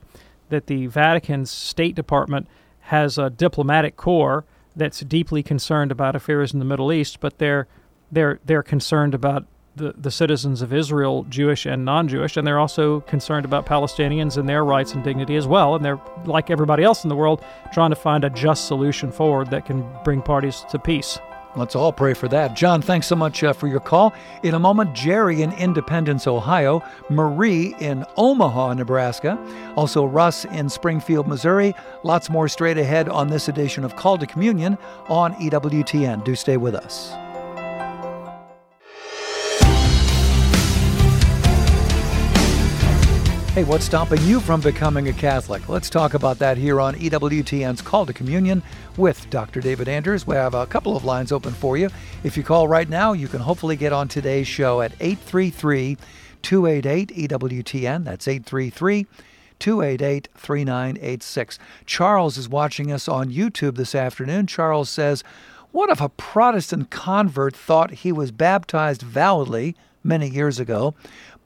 that 0.51 0.67
the 0.67 0.87
Vatican's 0.87 1.51
State 1.51 1.95
Department 1.95 2.49
has 2.81 3.19
a 3.19 3.31
diplomatic 3.31 3.97
corps 3.97 4.45
that's 4.77 5.01
deeply 5.01 5.43
concerned 5.43 5.91
about 5.91 6.15
affairs 6.15 6.53
in 6.53 6.59
the 6.59 6.65
Middle 6.65 6.93
East, 6.93 7.19
but 7.21 7.39
they're 7.39 7.67
they're 8.12 8.41
they're 8.45 8.62
concerned 8.62 9.15
about 9.15 9.47
the, 9.77 9.95
the 9.99 10.11
citizens 10.11 10.62
of 10.62 10.73
Israel, 10.73 11.25
Jewish 11.29 11.67
and 11.67 11.85
non-Jewish, 11.85 12.37
and 12.37 12.47
they're 12.47 12.59
also 12.59 13.01
concerned 13.01 13.45
about 13.45 13.67
Palestinians 13.67 14.37
and 14.37 14.49
their 14.49 14.65
rights 14.65 14.95
and 14.95 15.05
dignity 15.05 15.37
as 15.37 15.47
well. 15.47 15.75
And 15.75 15.85
they're 15.85 16.01
like 16.25 16.51
everybody 16.51 16.83
else 16.83 17.05
in 17.05 17.09
the 17.09 17.17
world, 17.17 17.45
trying 17.73 17.91
to 17.91 17.97
find 17.97 18.25
a 18.25 18.31
just 18.31 18.67
solution 18.67 19.12
forward 19.12 19.51
that 19.51 19.67
can 19.67 19.87
bring 20.03 20.23
parties 20.23 20.65
to 20.71 20.79
peace. 20.79 21.19
Let's 21.57 21.75
all 21.75 21.93
pray 21.93 22.12
for 22.12 22.29
that. 22.29 22.55
John, 22.55 22.83
thanks 22.83 23.07
so 23.07 23.17
much 23.17 23.43
uh, 23.43 23.55
for 23.55 23.67
your 23.67 23.81
call. 23.81 24.12
In 24.43 24.55
a 24.55 24.59
moment, 24.59 24.95
Jerry 24.95 25.41
in 25.41 25.53
Independence, 25.53 26.27
Ohio, 26.27 26.83
Marie 27.09 27.75
in 27.81 28.05
Omaha, 28.19 28.75
Nebraska, 28.75 29.39
also 29.75 30.05
Russ 30.05 30.45
in 30.45 30.69
Springfield, 30.69 31.27
Missouri. 31.27 31.75
Lots 32.03 32.29
more 32.29 32.49
straight 32.49 32.77
ahead 32.77 33.09
on 33.09 33.29
this 33.29 33.49
edition 33.49 33.85
of 33.85 33.97
Call 33.97 34.19
to 34.19 34.27
Communion 34.27 34.77
on 35.09 35.33
EWTN. 35.37 36.25
Do 36.25 36.35
stay 36.35 36.59
with 36.59 36.75
us. 36.75 37.15
Hey, 43.57 43.64
what's 43.64 43.87
stopping 43.87 44.21
you 44.25 44.40
from 44.40 44.61
becoming 44.61 45.09
a 45.09 45.14
Catholic? 45.14 45.66
Let's 45.66 45.88
talk 45.88 46.12
about 46.12 46.38
that 46.40 46.59
here 46.59 46.79
on 46.79 46.95
EWTN's 46.95 47.81
Call 47.81 48.05
to 48.05 48.12
Communion 48.12 48.62
with 48.99 49.31
Dr. 49.31 49.62
David 49.62 49.88
Anders. 49.88 50.27
We 50.27 50.35
have 50.37 50.53
a 50.53 50.66
couple 50.66 50.95
of 50.95 51.07
lines 51.07 51.33
open 51.33 51.55
for 51.55 51.79
you. 51.79 51.88
If 52.23 52.37
you 52.37 52.42
call 52.42 52.69
right 52.69 52.87
now, 52.87 53.14
you 53.14 53.29
can 53.29 53.40
hopefully 53.40 53.75
get 53.75 53.95
on 53.95 54.09
today's 54.09 54.47
show 54.47 54.83
at 54.83 54.92
833 55.01 55.97
288 56.42 57.31
EWTN. 57.31 58.05
That's 58.05 58.29
833 58.29 59.07
288 59.59 60.29
3986. 60.35 61.59
Charles 61.87 62.37
is 62.37 62.51
watching 62.51 62.92
us 62.92 63.09
on 63.09 63.33
YouTube 63.33 63.77
this 63.77 63.95
afternoon. 63.95 64.47
Charles 64.47 64.90
says, 64.90 65.25
What 65.73 65.88
if 65.88 66.03
a 66.03 66.11
Protestant 66.11 66.90
convert 66.90 67.57
thought 67.57 67.90
he 67.92 68.12
was 68.12 68.33
baptized 68.33 69.01
validly 69.01 69.75
many 70.07 70.29
years 70.29 70.61
ago, 70.61 70.95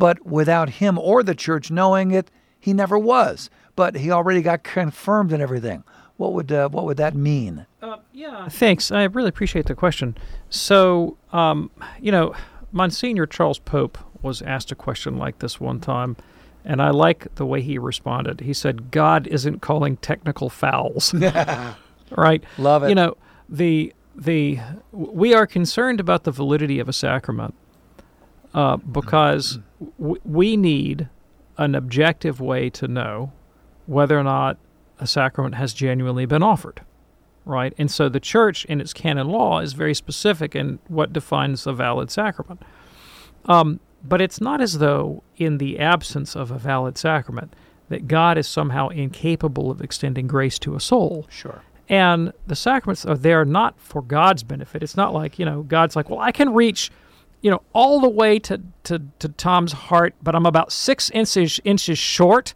but 0.01 0.27
without 0.27 0.71
him 0.71 0.99
or 0.99 1.23
the 1.23 1.35
church 1.35 1.71
knowing 1.71 2.11
it, 2.11 2.31
he 2.59 2.73
never 2.73 2.99
was, 2.99 3.51
but 3.77 3.97
he 3.97 4.11
already 4.11 4.41
got 4.41 4.65
confirmed 4.65 5.31
and 5.31 5.43
everything? 5.43 5.85
What 6.17 6.33
would, 6.33 6.51
uh, 6.51 6.71
what 6.71 6.87
would 6.87 6.97
that 6.97 7.15
mean? 7.15 7.67
Uh, 7.83 7.99
yeah. 8.13 8.49
Thanks. 8.49 8.91
I 8.91 9.05
really 9.05 9.29
appreciate 9.29 9.67
the 9.67 9.75
question. 9.75 10.17
So, 10.49 11.19
um, 11.33 11.71
you 12.01 12.11
know, 12.11 12.35
Monsignor 12.73 13.27
Charles 13.27 13.59
Pope 13.59 13.99
was 14.23 14.41
asked 14.41 14.73
a 14.73 14.75
question 14.75 15.19
like 15.19 15.41
this 15.41 15.61
one 15.61 15.81
time, 15.81 16.17
and 16.65 16.81
I 16.81 16.91
like 16.91 17.35
the 17.35 17.45
way 17.45 17.61
he 17.61 17.79
responded. 17.79 18.41
He 18.41 18.53
said, 18.53 18.91
"God 18.91 19.27
isn't 19.27 19.61
calling 19.61 19.97
technical 19.99 20.51
fouls." 20.51 21.15
right? 22.11 22.45
Love 22.59 22.85
it. 22.85 22.91
You 22.91 22.95
know, 22.95 23.17
the 23.49 23.95
the 24.15 24.61
we 24.93 25.33
are 25.33 25.47
concerned 25.47 26.01
about 26.01 26.25
the 26.25 26.31
validity 26.31 26.79
of 26.79 26.89
a 26.89 26.93
sacrament 26.93 27.55
uh, 28.55 28.77
because 28.77 29.59
w- 29.99 30.21
we 30.25 30.57
need 30.57 31.09
an 31.59 31.75
objective 31.75 32.41
way 32.41 32.71
to 32.71 32.89
know 32.89 33.33
whether 33.87 34.19
or 34.19 34.25
not 34.25 34.59
a 34.99 35.07
sacrament 35.07 35.55
has 35.55 35.73
genuinely 35.73 36.27
been 36.27 36.43
offered 36.43 36.83
right? 37.45 37.75
And 37.79 37.91
so 37.91 38.09
the 38.09 38.21
church, 38.21 38.65
in 38.67 38.81
its 38.81 38.93
canon 38.93 39.29
law, 39.29 39.61
is 39.61 39.73
very 39.73 39.95
specific 39.95 40.55
in 40.55 40.79
what 40.89 41.13
defines 41.13 41.67
a 41.67 41.73
valid 41.73 42.11
sacrament. 42.11 42.63
Um, 43.47 43.81
but 44.03 44.21
it's 44.21 44.41
not 44.41 44.61
as 44.61 44.79
though, 44.79 45.23
in 45.37 45.59
the 45.59 45.79
absence 45.79 46.37
of 46.37 46.51
a 46.51 46.59
valid 46.59 46.97
sacrament, 46.97 47.55
that 47.89 48.07
God 48.07 48.39
is 48.39 48.47
somehow 48.47 48.89
incapable 48.89 49.71
of 49.71 49.81
extending 49.81 50.27
grace 50.27 50.59
to 50.61 50.75
a 50.75 50.81
soul. 50.81 51.27
Sure. 51.29 51.63
And 51.89 52.33
the 52.47 52.55
sacraments 52.55 53.05
are 53.05 53.17
there 53.17 53.45
not 53.45 53.79
for 53.81 54.01
God's 54.01 54.45
benefit. 54.45 54.83
It's 54.83 54.97
not 54.97 55.13
like, 55.13 55.39
you 55.39 55.45
know, 55.45 55.63
God's 55.63 55.97
like, 55.97 56.09
well, 56.09 56.21
I 56.21 56.31
can 56.31 56.55
reach, 56.55 56.91
you 57.43 57.51
know, 57.51 57.63
all 57.73 58.01
the 58.01 58.09
way 58.09 58.39
to, 58.39 58.61
to, 58.85 59.03
to 59.19 59.29
Tom's 59.29 59.73
heart, 59.73 60.15
but 60.23 60.35
I'm 60.35 60.47
about 60.47 60.73
six 60.73 61.11
inches, 61.11 61.61
inches 61.65 61.99
short 61.99 62.55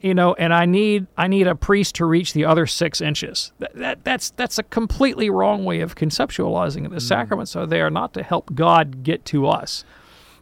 you 0.00 0.14
know, 0.14 0.34
and 0.34 0.52
I 0.52 0.66
need 0.66 1.06
I 1.16 1.26
need 1.26 1.46
a 1.46 1.54
priest 1.54 1.94
to 1.96 2.04
reach 2.04 2.32
the 2.32 2.44
other 2.44 2.66
six 2.66 3.00
inches. 3.00 3.52
That, 3.58 3.74
that 3.74 4.04
that's 4.04 4.30
that's 4.30 4.58
a 4.58 4.62
completely 4.62 5.30
wrong 5.30 5.64
way 5.64 5.80
of 5.80 5.94
conceptualizing 5.94 6.84
it. 6.84 6.90
The 6.90 6.98
mm. 6.98 7.02
sacraments 7.02 7.56
are 7.56 7.66
there 7.66 7.90
not 7.90 8.12
to 8.14 8.22
help 8.22 8.54
God 8.54 9.02
get 9.02 9.24
to 9.26 9.48
us, 9.48 9.84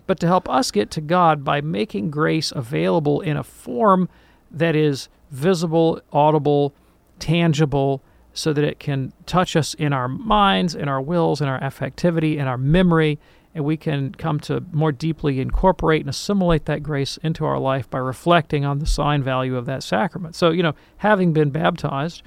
but 0.06 0.18
to 0.20 0.26
help 0.26 0.48
us 0.48 0.70
get 0.70 0.90
to 0.92 1.00
God 1.00 1.44
by 1.44 1.60
making 1.60 2.10
grace 2.10 2.52
available 2.54 3.20
in 3.20 3.36
a 3.36 3.44
form 3.44 4.08
that 4.50 4.74
is 4.74 5.08
visible, 5.30 6.00
audible, 6.12 6.74
tangible, 7.18 8.02
so 8.32 8.52
that 8.52 8.64
it 8.64 8.78
can 8.80 9.12
touch 9.24 9.56
us 9.56 9.74
in 9.74 9.92
our 9.92 10.08
minds, 10.08 10.74
in 10.74 10.88
our 10.88 11.00
wills, 11.00 11.40
in 11.40 11.48
our 11.48 11.60
affectivity, 11.60 12.36
in 12.36 12.46
our 12.46 12.58
memory, 12.58 13.18
and 13.54 13.64
we 13.64 13.76
can 13.76 14.12
come 14.14 14.40
to 14.40 14.64
more 14.72 14.90
deeply 14.90 15.40
incorporate 15.40 16.00
and 16.00 16.10
assimilate 16.10 16.64
that 16.64 16.82
grace 16.82 17.16
into 17.18 17.44
our 17.44 17.58
life 17.58 17.88
by 17.88 17.98
reflecting 17.98 18.64
on 18.64 18.80
the 18.80 18.86
sign 18.86 19.22
value 19.22 19.56
of 19.56 19.64
that 19.66 19.82
sacrament. 19.82 20.34
So, 20.34 20.50
you 20.50 20.62
know, 20.62 20.74
having 20.98 21.32
been 21.32 21.50
baptized, 21.50 22.22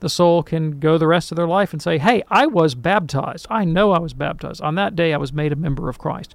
the 0.00 0.08
soul 0.08 0.42
can 0.42 0.80
go 0.80 0.98
the 0.98 1.06
rest 1.06 1.30
of 1.30 1.36
their 1.36 1.46
life 1.46 1.72
and 1.72 1.80
say, 1.80 1.98
Hey, 1.98 2.24
I 2.28 2.46
was 2.46 2.74
baptized. 2.74 3.46
I 3.48 3.64
know 3.64 3.92
I 3.92 4.00
was 4.00 4.12
baptized. 4.12 4.60
On 4.60 4.74
that 4.74 4.96
day, 4.96 5.14
I 5.14 5.18
was 5.18 5.32
made 5.32 5.52
a 5.52 5.56
member 5.56 5.88
of 5.88 5.98
Christ. 5.98 6.34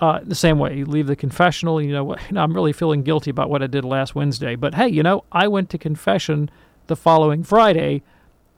Uh, 0.00 0.20
the 0.22 0.34
same 0.34 0.58
way, 0.58 0.76
you 0.76 0.84
leave 0.84 1.06
the 1.06 1.16
confessional, 1.16 1.80
you 1.80 1.92
know, 1.92 2.14
you 2.28 2.32
know, 2.32 2.42
I'm 2.42 2.52
really 2.52 2.74
feeling 2.74 3.02
guilty 3.02 3.30
about 3.30 3.48
what 3.48 3.62
I 3.62 3.66
did 3.66 3.84
last 3.84 4.14
Wednesday, 4.14 4.54
but 4.54 4.74
hey, 4.74 4.88
you 4.88 5.02
know, 5.02 5.24
I 5.32 5.48
went 5.48 5.70
to 5.70 5.78
confession 5.78 6.50
the 6.88 6.96
following 6.96 7.42
Friday. 7.42 8.02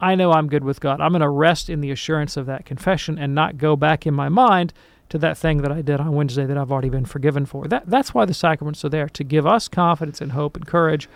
I 0.01 0.15
know 0.15 0.33
I'm 0.33 0.47
good 0.47 0.63
with 0.63 0.81
God. 0.81 0.99
I'm 0.99 1.11
going 1.11 1.21
to 1.21 1.29
rest 1.29 1.69
in 1.69 1.79
the 1.79 1.91
assurance 1.91 2.35
of 2.35 2.47
that 2.47 2.65
confession 2.65 3.17
and 3.17 3.33
not 3.33 3.57
go 3.57 3.75
back 3.75 4.05
in 4.05 4.13
my 4.13 4.29
mind 4.29 4.73
to 5.11 5.17
that 5.19 5.37
thing 5.37 5.61
that 5.61 5.71
I 5.71 5.81
did 5.81 5.99
on 5.99 6.13
Wednesday 6.13 6.45
that 6.45 6.57
I've 6.57 6.71
already 6.71 6.89
been 6.89 7.05
forgiven 7.05 7.45
for. 7.45 7.67
That 7.67 7.83
that's 7.85 8.13
why 8.13 8.25
the 8.25 8.33
sacraments 8.33 8.83
are 8.83 8.89
there 8.89 9.09
to 9.09 9.23
give 9.23 9.45
us 9.45 9.67
confidence 9.67 10.21
and 10.21 10.31
hope 10.31 10.55
and 10.55 10.65
courage 10.65 11.07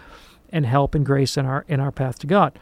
and 0.49 0.65
help 0.65 0.95
and 0.95 1.05
grace 1.05 1.37
in 1.37 1.45
our 1.45 1.65
in 1.67 1.79
our 1.79 1.91
path 1.91 2.19
to 2.19 2.27
God. 2.27 2.59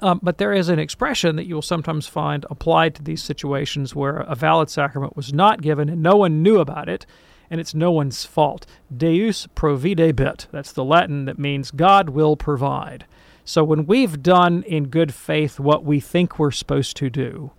Um, 0.00 0.20
but 0.22 0.38
there 0.38 0.52
is 0.52 0.68
an 0.68 0.78
expression 0.78 1.36
that 1.36 1.46
you 1.46 1.54
will 1.54 1.62
sometimes 1.62 2.06
find 2.06 2.44
applied 2.50 2.94
to 2.96 3.02
these 3.02 3.22
situations 3.22 3.94
where 3.94 4.18
a 4.18 4.34
valid 4.34 4.68
sacrament 4.68 5.16
was 5.16 5.32
not 5.32 5.62
given 5.62 5.88
and 5.88 6.02
no 6.02 6.16
one 6.16 6.42
knew 6.42 6.58
about 6.58 6.88
it, 6.88 7.06
and 7.50 7.60
it's 7.60 7.74
no 7.74 7.90
one's 7.90 8.24
fault. 8.24 8.66
Deus 8.94 9.46
providebit. 9.54 10.46
That's 10.50 10.72
the 10.72 10.84
Latin 10.84 11.24
that 11.24 11.38
means 11.38 11.70
God 11.70 12.10
will 12.10 12.36
provide. 12.36 13.06
So 13.44 13.64
when 13.64 13.86
we've 13.86 14.22
done 14.22 14.62
in 14.64 14.88
good 14.88 15.14
faith 15.14 15.58
what 15.58 15.84
we 15.84 16.00
think 16.00 16.38
we're 16.38 16.50
supposed 16.50 16.96
to 16.98 17.08
do, 17.08 17.52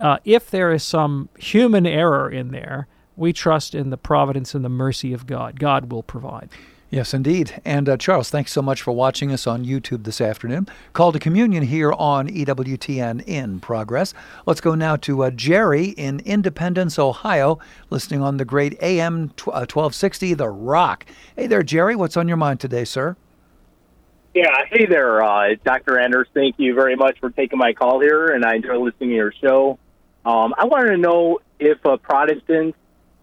uh, 0.00 0.18
if 0.24 0.50
there 0.50 0.72
is 0.72 0.82
some 0.82 1.28
human 1.38 1.86
error 1.86 2.30
in 2.30 2.50
there, 2.50 2.86
we 3.16 3.32
trust 3.32 3.74
in 3.74 3.90
the 3.90 3.96
providence 3.96 4.54
and 4.54 4.64
the 4.64 4.68
mercy 4.68 5.12
of 5.12 5.26
God. 5.26 5.58
God 5.58 5.90
will 5.90 6.02
provide. 6.02 6.50
Yes, 6.88 7.12
indeed. 7.12 7.60
And 7.64 7.88
uh, 7.88 7.96
Charles, 7.96 8.30
thanks 8.30 8.52
so 8.52 8.62
much 8.62 8.80
for 8.80 8.92
watching 8.92 9.32
us 9.32 9.46
on 9.46 9.64
YouTube 9.64 10.04
this 10.04 10.20
afternoon. 10.20 10.68
Call 10.92 11.10
to 11.12 11.18
Communion 11.18 11.64
here 11.64 11.92
on 11.92 12.28
EWTN 12.28 13.26
in 13.26 13.58
progress. 13.58 14.14
Let's 14.46 14.60
go 14.60 14.76
now 14.76 14.94
to 14.96 15.24
uh, 15.24 15.30
Jerry 15.30 15.86
in 15.86 16.20
Independence, 16.20 16.96
Ohio, 16.96 17.58
listening 17.90 18.22
on 18.22 18.36
the 18.36 18.44
great 18.44 18.80
AM 18.80 19.32
1260, 19.42 20.32
uh, 20.32 20.36
The 20.36 20.48
Rock. 20.48 21.06
Hey 21.34 21.48
there, 21.48 21.64
Jerry. 21.64 21.96
What's 21.96 22.16
on 22.16 22.28
your 22.28 22.36
mind 22.36 22.60
today, 22.60 22.84
sir? 22.84 23.16
Yeah, 24.32 24.64
hey 24.70 24.86
there, 24.86 25.24
uh, 25.24 25.54
Dr. 25.64 25.98
Anders. 25.98 26.28
Thank 26.34 26.56
you 26.58 26.74
very 26.74 26.94
much 26.94 27.18
for 27.18 27.30
taking 27.30 27.58
my 27.58 27.72
call 27.72 28.00
here, 28.00 28.26
and 28.26 28.44
I 28.44 28.54
enjoy 28.54 28.78
listening 28.78 29.08
to 29.10 29.16
your 29.16 29.32
show. 29.32 29.78
Um, 30.26 30.54
I 30.58 30.64
wanted 30.64 30.90
to 30.90 30.96
know 30.96 31.38
if 31.60 31.78
a 31.84 31.96
Protestant 31.96 32.74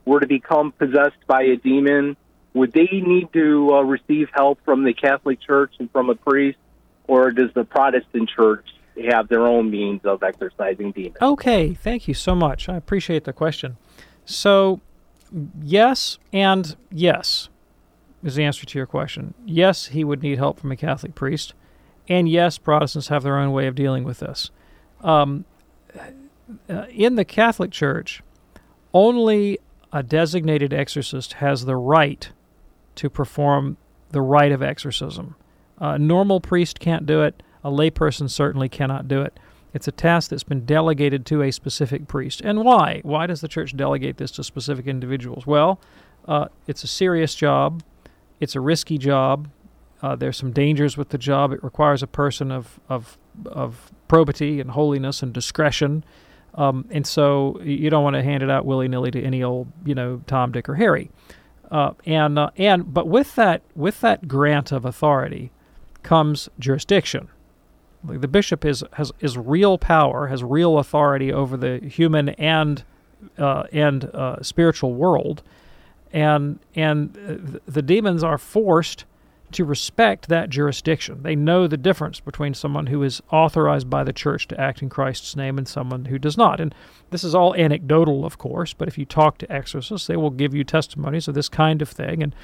were 0.05 0.21
to 0.21 0.27
become 0.27 0.71
possessed 0.71 1.27
by 1.27 1.43
a 1.43 1.57
demon, 1.57 2.15
would 2.53 2.71
they 2.71 2.87
need 2.91 3.31
to 3.33 3.73
uh, 3.73 3.81
receive 3.81 4.29
help 4.33 4.59
from 4.63 4.85
the 4.85 4.93
Catholic 4.93 5.41
Church 5.41 5.73
and 5.79 5.91
from 5.91 6.09
a 6.09 6.15
priest, 6.15 6.57
or 7.07 7.31
does 7.31 7.53
the 7.53 7.65
Protestant 7.65 8.29
Church 8.29 8.65
have 9.09 9.27
their 9.27 9.45
own 9.45 9.69
means 9.69 10.05
of 10.05 10.23
exorcising 10.23 10.93
demons? 10.93 11.17
Okay, 11.21 11.73
thank 11.73 12.07
you 12.07 12.13
so 12.13 12.35
much. 12.35 12.69
I 12.69 12.77
appreciate 12.77 13.25
the 13.25 13.33
question. 13.33 13.75
So, 14.23 14.79
yes 15.61 16.19
and 16.31 16.75
yes 16.89 17.49
is 18.23 18.35
the 18.35 18.45
answer 18.45 18.65
to 18.65 18.79
your 18.79 18.85
question. 18.85 19.33
Yes, 19.45 19.87
he 19.87 20.05
would 20.05 20.23
need 20.23 20.37
help 20.37 20.57
from 20.57 20.71
a 20.71 20.77
Catholic 20.77 21.15
priest, 21.15 21.53
and 22.07 22.29
yes, 22.29 22.57
Protestants 22.57 23.09
have 23.09 23.23
their 23.23 23.37
own 23.37 23.51
way 23.51 23.67
of 23.67 23.75
dealing 23.75 24.05
with 24.05 24.19
this. 24.19 24.51
Um, 25.01 25.43
uh, 26.69 26.85
in 26.89 27.15
the 27.15 27.25
Catholic 27.25 27.71
Church, 27.71 28.21
only 28.93 29.59
a 29.91 30.03
designated 30.03 30.73
exorcist 30.73 31.33
has 31.33 31.65
the 31.65 31.75
right 31.75 32.31
to 32.95 33.09
perform 33.09 33.77
the 34.09 34.21
rite 34.21 34.51
of 34.51 34.61
exorcism. 34.61 35.35
A 35.79 35.97
normal 35.97 36.39
priest 36.39 36.79
can't 36.79 37.05
do 37.05 37.21
it. 37.21 37.41
A 37.63 37.69
layperson 37.69 38.29
certainly 38.29 38.69
cannot 38.69 39.07
do 39.07 39.21
it. 39.21 39.39
It's 39.73 39.87
a 39.87 39.91
task 39.91 40.29
that's 40.29 40.43
been 40.43 40.65
delegated 40.65 41.25
to 41.27 41.41
a 41.41 41.51
specific 41.51 42.07
priest. 42.07 42.41
And 42.41 42.63
why? 42.63 43.01
Why 43.03 43.25
does 43.25 43.41
the 43.41 43.47
church 43.47 43.75
delegate 43.75 44.17
this 44.17 44.31
to 44.31 44.43
specific 44.43 44.85
individuals? 44.85 45.47
Well, 45.47 45.79
uh, 46.27 46.47
it's 46.67 46.83
a 46.83 46.87
serious 46.87 47.33
job. 47.33 47.83
It's 48.39 48.55
a 48.55 48.61
risky 48.61 48.97
job. 48.97 49.49
Uh, 50.01 50.15
there's 50.15 50.37
some 50.37 50.51
dangers 50.51 50.95
with 50.97 51.09
the 51.09 51.17
job. 51.17 51.51
It 51.53 51.63
requires 51.63 52.03
a 52.03 52.07
person 52.07 52.51
of, 52.51 52.79
of, 52.87 53.17
of 53.47 53.91
probity 54.07 54.59
and 54.59 54.71
holiness 54.71 55.23
and 55.23 55.33
discretion. 55.33 56.03
Um, 56.55 56.85
and 56.91 57.05
so 57.05 57.59
you 57.63 57.89
don't 57.89 58.03
want 58.03 58.15
to 58.15 58.23
hand 58.23 58.43
it 58.43 58.49
out 58.49 58.65
willy 58.65 58.87
nilly 58.87 59.11
to 59.11 59.21
any 59.21 59.41
old, 59.41 59.71
you 59.85 59.95
know, 59.95 60.21
Tom, 60.27 60.51
Dick, 60.51 60.69
or 60.69 60.75
Harry. 60.75 61.09
Uh, 61.71 61.93
and 62.05 62.37
uh, 62.37 62.51
and 62.57 62.93
but 62.93 63.07
with 63.07 63.33
that 63.35 63.63
with 63.75 64.01
that 64.01 64.27
grant 64.27 64.71
of 64.71 64.85
authority 64.85 65.51
comes 66.03 66.49
jurisdiction. 66.59 67.29
The 68.03 68.27
bishop 68.27 68.63
is 68.65 68.83
has 68.93 69.11
is 69.19 69.37
real 69.37 69.77
power, 69.79 70.27
has 70.27 70.43
real 70.43 70.77
authority 70.77 71.33
over 71.33 71.57
the 71.57 71.79
human 71.79 72.29
and 72.29 72.83
uh, 73.39 73.63
and 73.71 74.05
uh, 74.05 74.43
spiritual 74.43 74.93
world, 74.93 75.41
and 76.11 76.59
and 76.75 77.17
uh, 77.17 77.59
the 77.65 77.81
demons 77.81 78.23
are 78.23 78.37
forced 78.37 79.05
to 79.53 79.65
respect 79.65 80.27
that 80.27 80.49
jurisdiction. 80.49 81.23
They 81.23 81.35
know 81.35 81.67
the 81.67 81.77
difference 81.77 82.19
between 82.19 82.53
someone 82.53 82.87
who 82.87 83.03
is 83.03 83.21
authorized 83.31 83.89
by 83.89 84.03
the 84.03 84.13
church 84.13 84.47
to 84.49 84.59
act 84.59 84.81
in 84.81 84.89
Christ's 84.89 85.35
name 85.35 85.57
and 85.57 85.67
someone 85.67 86.05
who 86.05 86.19
does 86.19 86.37
not. 86.37 86.59
And 86.59 86.73
this 87.11 87.23
is 87.23 87.35
all 87.35 87.55
anecdotal, 87.55 88.25
of 88.25 88.37
course, 88.37 88.73
but 88.73 88.87
if 88.87 88.97
you 88.97 89.05
talk 89.05 89.37
to 89.39 89.51
exorcists, 89.51 90.07
they 90.07 90.17
will 90.17 90.29
give 90.29 90.53
you 90.53 90.63
testimonies 90.63 91.27
of 91.27 91.35
this 91.35 91.49
kind 91.49 91.81
of 91.81 91.89
thing. 91.89 92.23
And, 92.23 92.35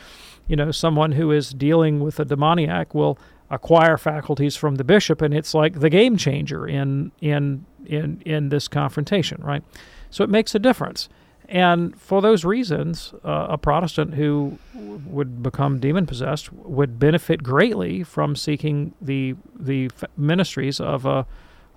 you 0.48 0.56
know, 0.56 0.72
someone 0.72 1.14
who 1.14 1.32
is 1.32 1.54
dealing 1.54 2.00
with 2.00 2.20
a 2.20 2.26
demoniac 2.26 2.94
will 2.94 3.18
acquire 3.50 3.98
faculties 3.98 4.56
from 4.56 4.76
the 4.76 4.84
bishop, 4.84 5.22
and 5.22 5.34
it's 5.34 5.54
like 5.54 5.80
the 5.80 5.90
game 5.90 6.18
changer 6.18 6.68
in, 6.68 7.12
in, 7.20 7.66
in, 7.86 8.22
in 8.26 8.50
this 8.50 8.68
confrontation, 8.68 9.42
right? 9.44 9.64
So 10.12 10.24
it 10.24 10.30
makes 10.30 10.54
a 10.54 10.60
difference. 10.60 11.10
And 11.50 12.00
for 12.00 12.22
those 12.22 12.46
reasons, 12.46 13.14
uh, 13.26 13.48
a 13.50 13.58
Protestant 13.58 14.14
who 14.14 14.60
would 14.76 15.42
become 15.42 15.80
demon 15.80 16.06
possessed 16.06 16.54
would 16.54 17.00
benefit 17.00 17.42
greatly 17.42 18.04
from 18.04 18.36
seeking 18.36 18.94
the 19.02 19.36
the 19.60 19.90
ministries 20.16 20.80
of 20.80 21.06
a 21.08 21.26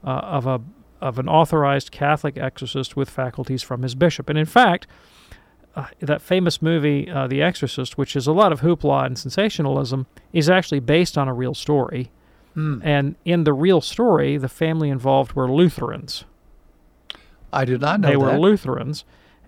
uh, 0.05 0.09
of 0.11 0.47
a 0.47 0.61
of 1.01 1.19
an 1.19 1.29
authorized 1.29 1.91
Catholic 1.91 2.37
exorcist 2.37 2.97
with 2.97 3.09
faculties 3.09 3.63
from 3.63 3.83
his 3.83 3.95
bishop. 3.95 4.29
And 4.29 4.39
in 4.39 4.45
fact, 4.45 4.87
uh, 5.75 5.87
that 6.01 6.21
famous 6.21 6.61
movie, 6.61 7.11
uh, 7.11 7.27
The 7.27 7.43
Exorcist, 7.43 7.97
which 7.97 8.15
is 8.15 8.27
a 8.27 8.33
lot 8.33 8.53
of 8.53 8.61
hoopla 8.61 9.07
and 9.07 9.19
sensationalism, 9.19 10.07
is 10.33 10.51
actually 10.51 10.81
based 10.81 11.17
on 11.17 11.29
a 11.29 11.35
real 11.35 11.55
story. 11.55 12.11
Hmm. 12.55 12.81
And 12.85 13.17
in 13.25 13.45
the 13.45 13.55
real 13.55 13.81
story, 13.81 14.37
the 14.37 14.49
family 14.49 14.91
involved 14.91 15.33
were 15.33 15.51
Lutherans. 15.51 16.25
I 17.53 17.65
did 17.65 17.81
not 17.81 18.01
know 18.01 18.09
they 18.09 18.17
were. 18.17 18.39
Lutherans, 18.39 19.05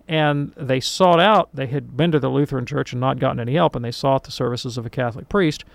and 0.07 0.53
they 0.55 0.79
sought 0.79 1.19
out. 1.19 1.49
They 1.53 1.67
had 1.67 1.95
been 1.97 2.11
to 2.11 2.19
the 2.19 2.29
Lutheran 2.29 2.65
church 2.65 2.91
and 2.93 2.99
not 3.01 3.19
gotten 3.19 3.39
any 3.39 3.55
help, 3.55 3.75
and 3.75 3.83
they 3.83 3.91
sought 3.91 4.23
the 4.23 4.31
services 4.31 4.77
of 4.77 4.85
a 4.85 4.89
Catholic 4.89 5.29
priest, 5.29 5.65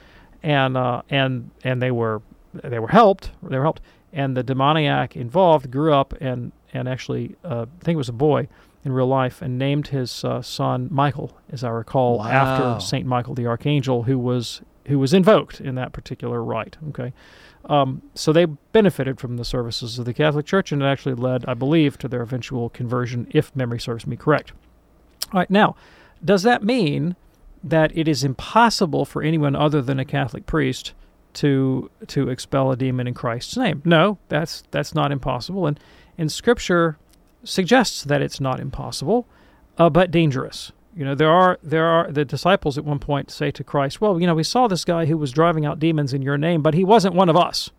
and 0.42 0.76
uh, 0.76 1.02
and 1.10 1.50
and 1.64 1.80
they 1.82 1.90
were 1.90 2.22
they 2.54 2.78
were 2.78 2.88
helped. 2.88 3.30
They 3.42 3.56
were 3.56 3.64
helped, 3.64 3.82
and 4.12 4.36
the 4.36 4.42
demoniac 4.42 5.16
involved 5.16 5.70
grew 5.70 5.92
up 5.92 6.14
and 6.20 6.52
and 6.72 6.88
actually 6.88 7.36
uh, 7.44 7.66
I 7.80 7.84
think 7.84 7.94
it 7.94 7.98
was 7.98 8.08
a 8.08 8.12
boy 8.14 8.48
in 8.84 8.92
real 8.92 9.06
life 9.08 9.42
and 9.42 9.58
named 9.58 9.88
his 9.88 10.24
uh, 10.24 10.40
son 10.40 10.88
Michael, 10.90 11.36
as 11.52 11.62
I 11.62 11.68
recall, 11.68 12.18
Wow. 12.18 12.28
after 12.30 12.80
Saint 12.84 13.06
Michael 13.06 13.34
the 13.34 13.46
Archangel, 13.46 14.04
who 14.04 14.18
was 14.18 14.62
who 14.86 14.98
was 14.98 15.12
invoked 15.12 15.60
in 15.60 15.74
that 15.74 15.92
particular 15.92 16.42
rite. 16.42 16.76
Okay. 16.88 17.12
Um, 17.66 18.02
so 18.14 18.32
they 18.32 18.46
benefited 18.46 19.20
from 19.20 19.36
the 19.36 19.44
services 19.44 19.98
of 19.98 20.04
the 20.04 20.14
Catholic 20.14 20.46
Church, 20.46 20.72
and 20.72 20.82
it 20.82 20.86
actually 20.86 21.14
led, 21.14 21.44
I 21.46 21.54
believe, 21.54 21.98
to 21.98 22.08
their 22.08 22.22
eventual 22.22 22.70
conversion, 22.70 23.26
if 23.30 23.54
memory 23.54 23.78
serves 23.78 24.06
me 24.06 24.16
correct. 24.16 24.52
All 25.32 25.40
right, 25.40 25.50
now, 25.50 25.76
does 26.24 26.42
that 26.42 26.62
mean 26.64 27.16
that 27.62 27.96
it 27.96 28.08
is 28.08 28.24
impossible 28.24 29.04
for 29.04 29.22
anyone 29.22 29.54
other 29.54 29.82
than 29.82 29.98
a 29.98 30.04
Catholic 30.04 30.46
priest 30.46 30.92
to 31.32 31.90
to 32.08 32.28
expel 32.28 32.72
a 32.72 32.76
demon 32.76 33.06
in 33.06 33.14
Christ's 33.14 33.56
name? 33.56 33.82
No, 33.84 34.18
that's 34.28 34.64
that's 34.70 34.94
not 34.94 35.12
impossible, 35.12 35.66
and 35.66 35.78
and 36.18 36.32
Scripture 36.32 36.98
suggests 37.44 38.02
that 38.04 38.22
it's 38.22 38.40
not 38.40 38.60
impossible, 38.60 39.26
uh, 39.78 39.90
but 39.90 40.10
dangerous. 40.10 40.72
You 40.96 41.04
know, 41.04 41.14
there 41.14 41.30
are 41.30 41.58
there 41.62 41.86
are 41.86 42.10
the 42.10 42.24
disciples 42.24 42.76
at 42.76 42.84
one 42.84 42.98
point 42.98 43.30
say 43.30 43.50
to 43.52 43.62
Christ, 43.62 44.00
"Well, 44.00 44.20
you 44.20 44.26
know, 44.26 44.34
we 44.34 44.42
saw 44.42 44.66
this 44.66 44.84
guy 44.84 45.06
who 45.06 45.16
was 45.16 45.30
driving 45.30 45.64
out 45.64 45.78
demons 45.78 46.12
in 46.12 46.22
your 46.22 46.36
name, 46.36 46.62
but 46.62 46.74
he 46.74 46.84
wasn't 46.84 47.14
one 47.14 47.28
of 47.28 47.36
us." 47.36 47.70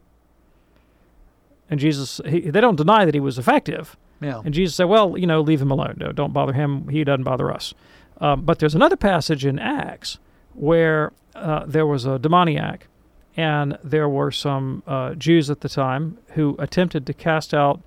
And 1.70 1.80
Jesus, 1.80 2.22
he, 2.26 2.42
they 2.42 2.62
don't 2.62 2.76
deny 2.76 3.06
that 3.06 3.14
he 3.14 3.20
was 3.20 3.38
effective. 3.38 3.98
Yeah. 4.22 4.42
And 4.44 4.54
Jesus 4.54 4.76
said, 4.76 4.86
"Well, 4.86 5.18
you 5.18 5.28
know, 5.28 5.42
leave 5.42 5.62
him 5.62 5.72
alone. 5.72 5.96
No, 5.98 6.12
don't 6.12 6.34
bother 6.34 6.54
him. 6.54 6.88
He 6.88 7.04
doesn't 7.04 7.24
bother 7.24 7.52
us." 7.52 7.74
Um, 8.22 8.44
but 8.44 8.60
there's 8.60 8.76
another 8.76 8.96
passage 8.96 9.46
in 9.46 9.60
Acts 9.60 10.20
where 10.54 11.12
uh, 11.36 11.66
there 11.66 11.88
was 11.88 12.06
a 12.06 12.20
demoniac, 12.20 12.88
and 13.36 13.78
there 13.84 14.08
were 14.08 14.32
some 14.32 14.84
uh, 14.88 15.16
Jews 15.16 15.50
at 15.50 15.62
the 15.62 15.70
time 15.70 16.18
who 16.30 16.56
attempted 16.60 17.06
to 17.08 17.14
cast 17.14 17.54
out 17.54 17.82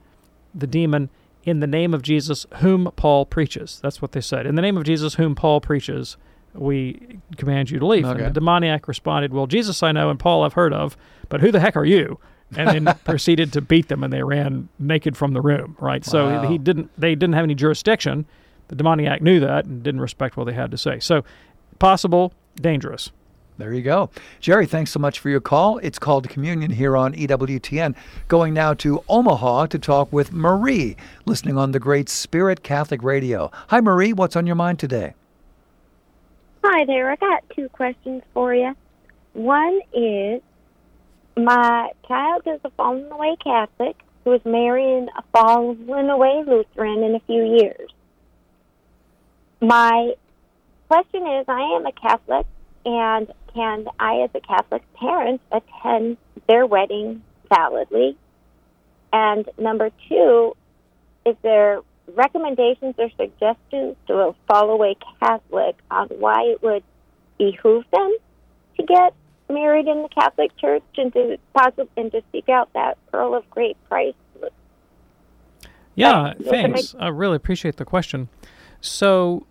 the 0.55 0.67
demon 0.67 1.09
in 1.45 1.61
the 1.61 1.67
name 1.67 1.95
of 1.95 2.03
Jesus, 2.03 2.47
whom 2.57 2.91
Paul 2.97 3.27
preaches. 3.27 3.81
That's 3.83 4.01
what 4.01 4.13
they 4.13 4.21
said. 4.21 4.47
In 4.47 4.55
the 4.55 4.63
name 4.63 4.77
of 4.77 4.85
Jesus, 4.85 5.15
whom 5.15 5.35
Paul 5.35 5.61
preaches, 5.61 6.17
we 6.55 7.19
command 7.37 7.71
you 7.71 7.79
to 7.79 7.87
leave. 7.87 8.05
Okay. 8.05 8.25
And 8.25 8.27
the 8.27 8.41
demoniac 8.41 8.89
responded, 8.89 9.33
Well, 9.33 9.47
Jesus 9.47 9.83
I 9.83 9.93
know 9.93 10.11
and 10.11 10.19
Paul 10.19 10.45
I've 10.45 10.55
heard 10.55 10.73
of, 10.73 10.97
but 11.29 11.41
who 11.41 11.51
the 11.51 11.61
heck 11.61 11.77
are 11.77 11.85
you? 11.85 12.19
And 12.57 12.87
then 12.87 12.95
proceeded 13.05 13.53
to 13.55 13.61
beat 13.61 13.89
them, 13.89 14.05
and 14.05 14.13
they 14.13 14.23
ran 14.23 14.69
naked 14.79 15.17
from 15.17 15.33
the 15.33 15.41
room. 15.41 15.77
Right. 15.81 16.05
So 16.05 16.43
he 16.49 16.59
didn't. 16.59 16.91
They 16.99 17.15
didn't 17.15 17.35
have 17.35 17.45
any 17.45 17.55
jurisdiction. 17.55 18.27
The 18.69 18.77
demoniac 18.77 19.21
knew 19.21 19.41
that 19.41 19.67
and 19.67 19.83
didn't 19.83 20.01
respect 20.01 20.37
what 20.37 20.45
they 20.45 20.53
had 20.53 20.71
to 20.71 20.79
say. 20.79 20.99
So 21.01 21.25
possible, 21.79 22.33
dangerous. 22.57 23.11
There 23.57 23.73
you 23.73 23.83
go. 23.83 24.11
Jerry, 24.41 24.67
thanks 24.67 24.91
so 24.91 24.99
much 24.99 25.21
for 25.21 25.29
your 25.29 25.41
call. 25.41 25.79
It's 25.79 25.99
called 25.99 26.29
communion 26.29 26.73
here 26.73 26.97
on 26.97 27.15
EWTN. 27.15 27.95
Going 28.27 28.53
now 28.53 28.75
to 28.75 29.05
Omaha 29.09 29.67
to 29.67 29.79
talk 29.79 30.13
with 30.13 30.33
Marie, 30.33 30.97
listening 31.25 31.57
on 31.57 31.71
the 31.71 31.79
Great 31.79 32.09
Spirit 32.09 32.65
Catholic 32.65 33.03
Radio. 33.03 33.53
Hi, 33.69 33.81
Marie. 33.81 34.13
What's 34.13 34.35
on 34.35 34.47
your 34.47 34.57
mind 34.57 34.81
today? 34.81 35.15
Hi 36.65 36.85
there. 36.87 37.11
I 37.11 37.17
got 37.17 37.45
two 37.55 37.69
questions 37.69 38.23
for 38.33 38.53
you. 38.55 38.75
One 39.35 39.81
is 39.93 40.43
my 41.37 41.91
child 42.09 42.43
is 42.47 42.61
a 42.65 42.71
fallen 42.71 43.11
away 43.11 43.37
Catholic 43.43 43.97
who 44.25 44.33
is 44.33 44.45
marrying 44.45 45.09
a 45.17 45.23
fallen 45.33 46.11
away 46.11 46.43
Lutheran 46.47 47.03
in 47.03 47.15
a 47.15 47.21
few 47.21 47.45
years. 47.45 47.91
My 49.61 50.15
question 50.89 51.27
is 51.27 51.45
I 51.49 51.61
am 51.77 51.87
a 51.87 51.93
Catholic, 51.93 52.47
and 52.85 53.33
can 53.55 53.87
I, 53.99 54.23
as 54.23 54.31
a 54.35 54.41
Catholic 54.41 54.83
parent, 54.95 55.41
attend 55.53 56.17
their 56.49 56.67
wedding 56.67 57.23
validly? 57.49 58.17
And 59.13 59.49
number 59.59 59.91
two, 60.09 60.57
is 61.25 61.37
there 61.43 61.81
recommendations 62.15 62.95
or 62.99 63.09
suggestions 63.17 63.97
to 64.07 64.15
a 64.15 64.35
follow-away 64.47 64.97
Catholic 65.21 65.77
on 65.91 66.09
why 66.09 66.43
it 66.43 66.63
would 66.63 66.83
behoove 67.39 67.85
them 67.93 68.17
to 68.77 68.83
get 68.83 69.15
married 69.49 69.87
in 69.87 70.03
the 70.03 70.09
Catholic 70.09 70.57
Church 70.59 70.83
and 70.97 71.13
to 71.13 71.39
possibly 71.55 71.89
and 71.97 72.13
to 72.13 72.23
seek 72.33 72.49
out 72.49 72.73
that 72.75 72.99
pearl 73.11 73.35
of 73.35 73.49
great 73.51 73.77
price? 73.89 74.15
Yeah, 75.95 76.35
thanks. 76.35 76.95
I 76.99 77.09
really 77.09 77.37
appreciate 77.37 77.77
the 77.77 77.85
question. 77.85 78.29
So, 78.81 79.47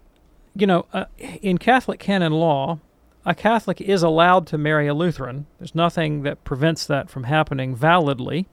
you 0.55 0.67
know, 0.67 0.85
uh, 0.93 1.05
in 1.17 1.57
Catholic 1.57 1.99
canon 1.99 2.33
law, 2.33 2.79
a 3.25 3.33
Catholic 3.33 3.79
is 3.79 4.03
allowed 4.03 4.47
to 4.47 4.57
marry 4.57 4.87
a 4.87 4.93
Lutheran. 4.93 5.45
There's 5.59 5.75
nothing 5.75 6.23
that 6.23 6.43
prevents 6.43 6.85
that 6.87 7.09
from 7.09 7.23
happening 7.23 7.75
validly. 7.75 8.47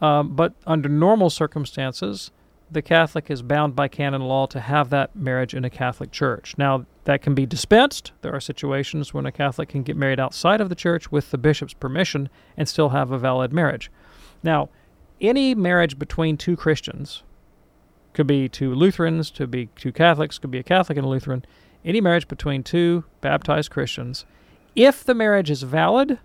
Um, 0.00 0.36
but 0.36 0.54
under 0.66 0.88
normal 0.88 1.30
circumstances, 1.30 2.30
the 2.70 2.82
Catholic 2.82 3.30
is 3.30 3.42
bound 3.42 3.74
by 3.76 3.88
canon 3.88 4.22
law 4.22 4.46
to 4.46 4.60
have 4.60 4.90
that 4.90 5.14
marriage 5.14 5.54
in 5.54 5.64
a 5.64 5.70
Catholic 5.70 6.10
church. 6.10 6.54
Now, 6.58 6.84
that 7.04 7.22
can 7.22 7.34
be 7.34 7.46
dispensed. 7.46 8.12
There 8.22 8.34
are 8.34 8.40
situations 8.40 9.14
when 9.14 9.24
a 9.24 9.32
Catholic 9.32 9.68
can 9.68 9.82
get 9.82 9.96
married 9.96 10.20
outside 10.20 10.60
of 10.60 10.68
the 10.68 10.74
church 10.74 11.12
with 11.12 11.30
the 11.30 11.38
bishop's 11.38 11.74
permission 11.74 12.28
and 12.56 12.68
still 12.68 12.90
have 12.90 13.12
a 13.12 13.18
valid 13.18 13.52
marriage. 13.52 13.90
Now, 14.42 14.68
any 15.20 15.54
marriage 15.54 15.98
between 15.98 16.36
two 16.36 16.56
Christians 16.56 17.22
could 18.12 18.26
be 18.26 18.48
two 18.48 18.74
Lutherans, 18.74 19.30
could 19.30 19.50
be 19.50 19.68
two 19.76 19.92
Catholics, 19.92 20.38
could 20.38 20.50
be 20.50 20.58
a 20.58 20.62
Catholic 20.62 20.98
and 20.98 21.06
a 21.06 21.10
Lutheran. 21.10 21.44
Any 21.86 22.00
marriage 22.00 22.26
between 22.26 22.64
two 22.64 23.04
baptized 23.20 23.70
Christians, 23.70 24.26
if 24.74 25.04
the 25.04 25.14
marriage 25.14 25.50
is 25.50 25.62
valid, 25.62 26.18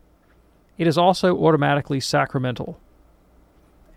it 0.80 0.88
is 0.88 0.98
also 0.98 1.38
automatically 1.38 2.00
sacramental. 2.00 2.80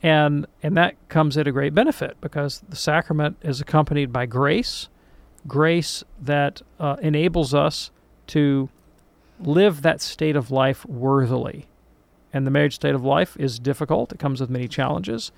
And 0.03 0.47
and 0.63 0.77
that 0.77 0.97
comes 1.09 1.39
at 1.39 1.49
a 1.49 1.53
great 1.53 1.75
benefit 1.75 2.19
because 2.21 2.63
the 2.69 2.77
sacrament 2.77 3.39
is 3.41 3.63
accompanied 3.63 4.13
by 4.13 4.27
grace, 4.27 4.91
grace 5.49 6.05
that 6.21 6.61
uh, 6.79 6.97
enables 7.01 7.55
us 7.55 7.91
to 8.29 8.69
live 9.41 9.81
that 9.81 10.03
state 10.03 10.37
of 10.37 10.51
life 10.51 10.85
worthily. 10.85 11.67
And 12.35 12.47
the 12.47 12.51
marriage 12.51 12.75
state 12.75 12.95
of 12.95 13.03
life 13.03 13.35
is 13.41 13.59
difficult. 13.59 14.13
It 14.13 14.19
comes 14.19 14.43
with 14.43 14.51
many 14.51 14.69
challenges. 14.69 15.33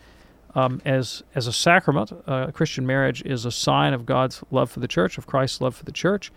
Um, 0.54 0.80
as 0.84 1.22
as 1.34 1.46
a 1.46 1.52
sacrament, 1.52 2.12
uh, 2.26 2.50
Christian 2.50 2.86
marriage 2.86 3.22
is 3.22 3.44
a 3.44 3.52
sign 3.52 3.92
of 3.92 4.06
God's 4.06 4.42
love 4.50 4.70
for 4.70 4.80
the 4.80 4.88
church, 4.88 5.18
of 5.18 5.26
Christ's 5.26 5.60
love 5.60 5.76
for 5.76 5.84
the 5.84 5.92
church, 5.92 6.32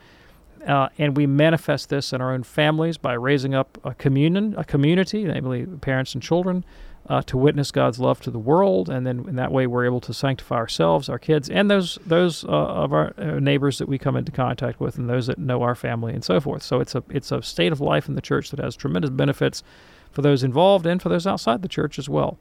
uh, 0.67 0.89
and 0.97 1.15
we 1.15 1.25
manifest 1.25 1.89
this 1.89 2.11
in 2.11 2.21
our 2.21 2.33
own 2.33 2.43
families 2.43 2.97
by 2.97 3.13
raising 3.13 3.55
up 3.55 3.77
a 3.83 3.93
communion, 3.93 4.55
a 4.57 4.63
community, 4.63 5.23
namely 5.23 5.65
parents 5.65 6.13
and 6.13 6.21
children, 6.21 6.65
uh, 7.07 7.21
to 7.23 7.37
witness 7.37 7.71
God's 7.71 7.99
love 7.99 8.19
to 8.21 8.31
the 8.31 8.39
world, 8.39 8.89
and 8.89 9.05
then 9.05 9.27
in 9.27 9.35
that 9.37 9.51
way 9.51 9.65
we're 9.67 9.85
able 9.85 10.01
to 10.01 10.13
sanctify 10.13 10.55
ourselves, 10.55 11.09
our 11.09 11.17
kids, 11.17 11.49
and 11.49 11.69
those 11.69 11.97
those 12.05 12.43
uh, 12.43 12.47
of 12.47 12.93
our 12.93 13.13
uh, 13.17 13.39
neighbors 13.39 13.77
that 13.79 13.87
we 13.87 13.97
come 13.97 14.15
into 14.15 14.31
contact 14.31 14.79
with, 14.79 14.97
and 14.97 15.09
those 15.09 15.27
that 15.27 15.39
know 15.39 15.61
our 15.61 15.75
family, 15.75 16.13
and 16.13 16.23
so 16.23 16.39
forth. 16.39 16.61
So 16.61 16.79
it's 16.79 16.93
a 16.93 17.03
it's 17.09 17.31
a 17.31 17.41
state 17.41 17.71
of 17.71 17.81
life 17.81 18.07
in 18.07 18.15
the 18.15 18.21
church 18.21 18.51
that 18.51 18.59
has 18.59 18.75
tremendous 18.75 19.09
benefits 19.11 19.63
for 20.11 20.21
those 20.21 20.43
involved 20.43 20.85
and 20.85 21.01
for 21.01 21.09
those 21.09 21.27
outside 21.27 21.61
the 21.61 21.67
church 21.67 21.99
as 21.99 22.09
well. 22.09 22.37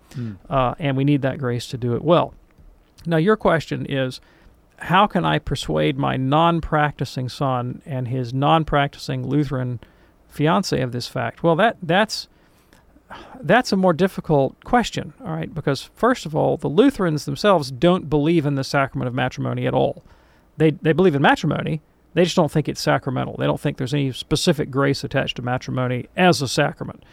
Uh, 0.48 0.74
and 0.78 0.96
we 0.96 1.04
need 1.04 1.22
that 1.22 1.38
grace 1.38 1.66
to 1.68 1.76
do 1.76 1.94
it 1.94 2.02
well. 2.02 2.34
Now, 3.06 3.16
your 3.16 3.36
question 3.36 3.86
is 3.86 4.20
how 4.78 5.06
can 5.06 5.24
I 5.24 5.38
persuade 5.38 5.98
my 5.98 6.16
non 6.16 6.60
practicing 6.60 7.28
son 7.28 7.82
and 7.84 8.08
his 8.08 8.32
non 8.32 8.64
practicing 8.64 9.26
Lutheran 9.26 9.80
fiance 10.28 10.80
of 10.80 10.92
this 10.92 11.08
fact? 11.08 11.42
Well, 11.42 11.56
that, 11.56 11.76
that's, 11.82 12.28
that's 13.40 13.72
a 13.72 13.76
more 13.76 13.92
difficult 13.92 14.62
question, 14.64 15.14
all 15.24 15.32
right, 15.32 15.52
because 15.52 15.90
first 15.94 16.26
of 16.26 16.36
all, 16.36 16.56
the 16.56 16.68
Lutherans 16.68 17.24
themselves 17.24 17.70
don't 17.70 18.08
believe 18.08 18.46
in 18.46 18.54
the 18.54 18.64
sacrament 18.64 19.08
of 19.08 19.14
matrimony 19.14 19.66
at 19.66 19.74
all. 19.74 20.04
They, 20.58 20.70
they 20.70 20.92
believe 20.92 21.14
in 21.14 21.22
matrimony, 21.22 21.80
they 22.14 22.24
just 22.24 22.36
don't 22.36 22.50
think 22.50 22.68
it's 22.68 22.80
sacramental. 22.80 23.36
They 23.36 23.46
don't 23.46 23.60
think 23.60 23.76
there's 23.76 23.94
any 23.94 24.12
specific 24.12 24.70
grace 24.70 25.04
attached 25.04 25.36
to 25.36 25.42
matrimony 25.42 26.08
as 26.16 26.42
a 26.42 26.48
sacrament 26.48 27.04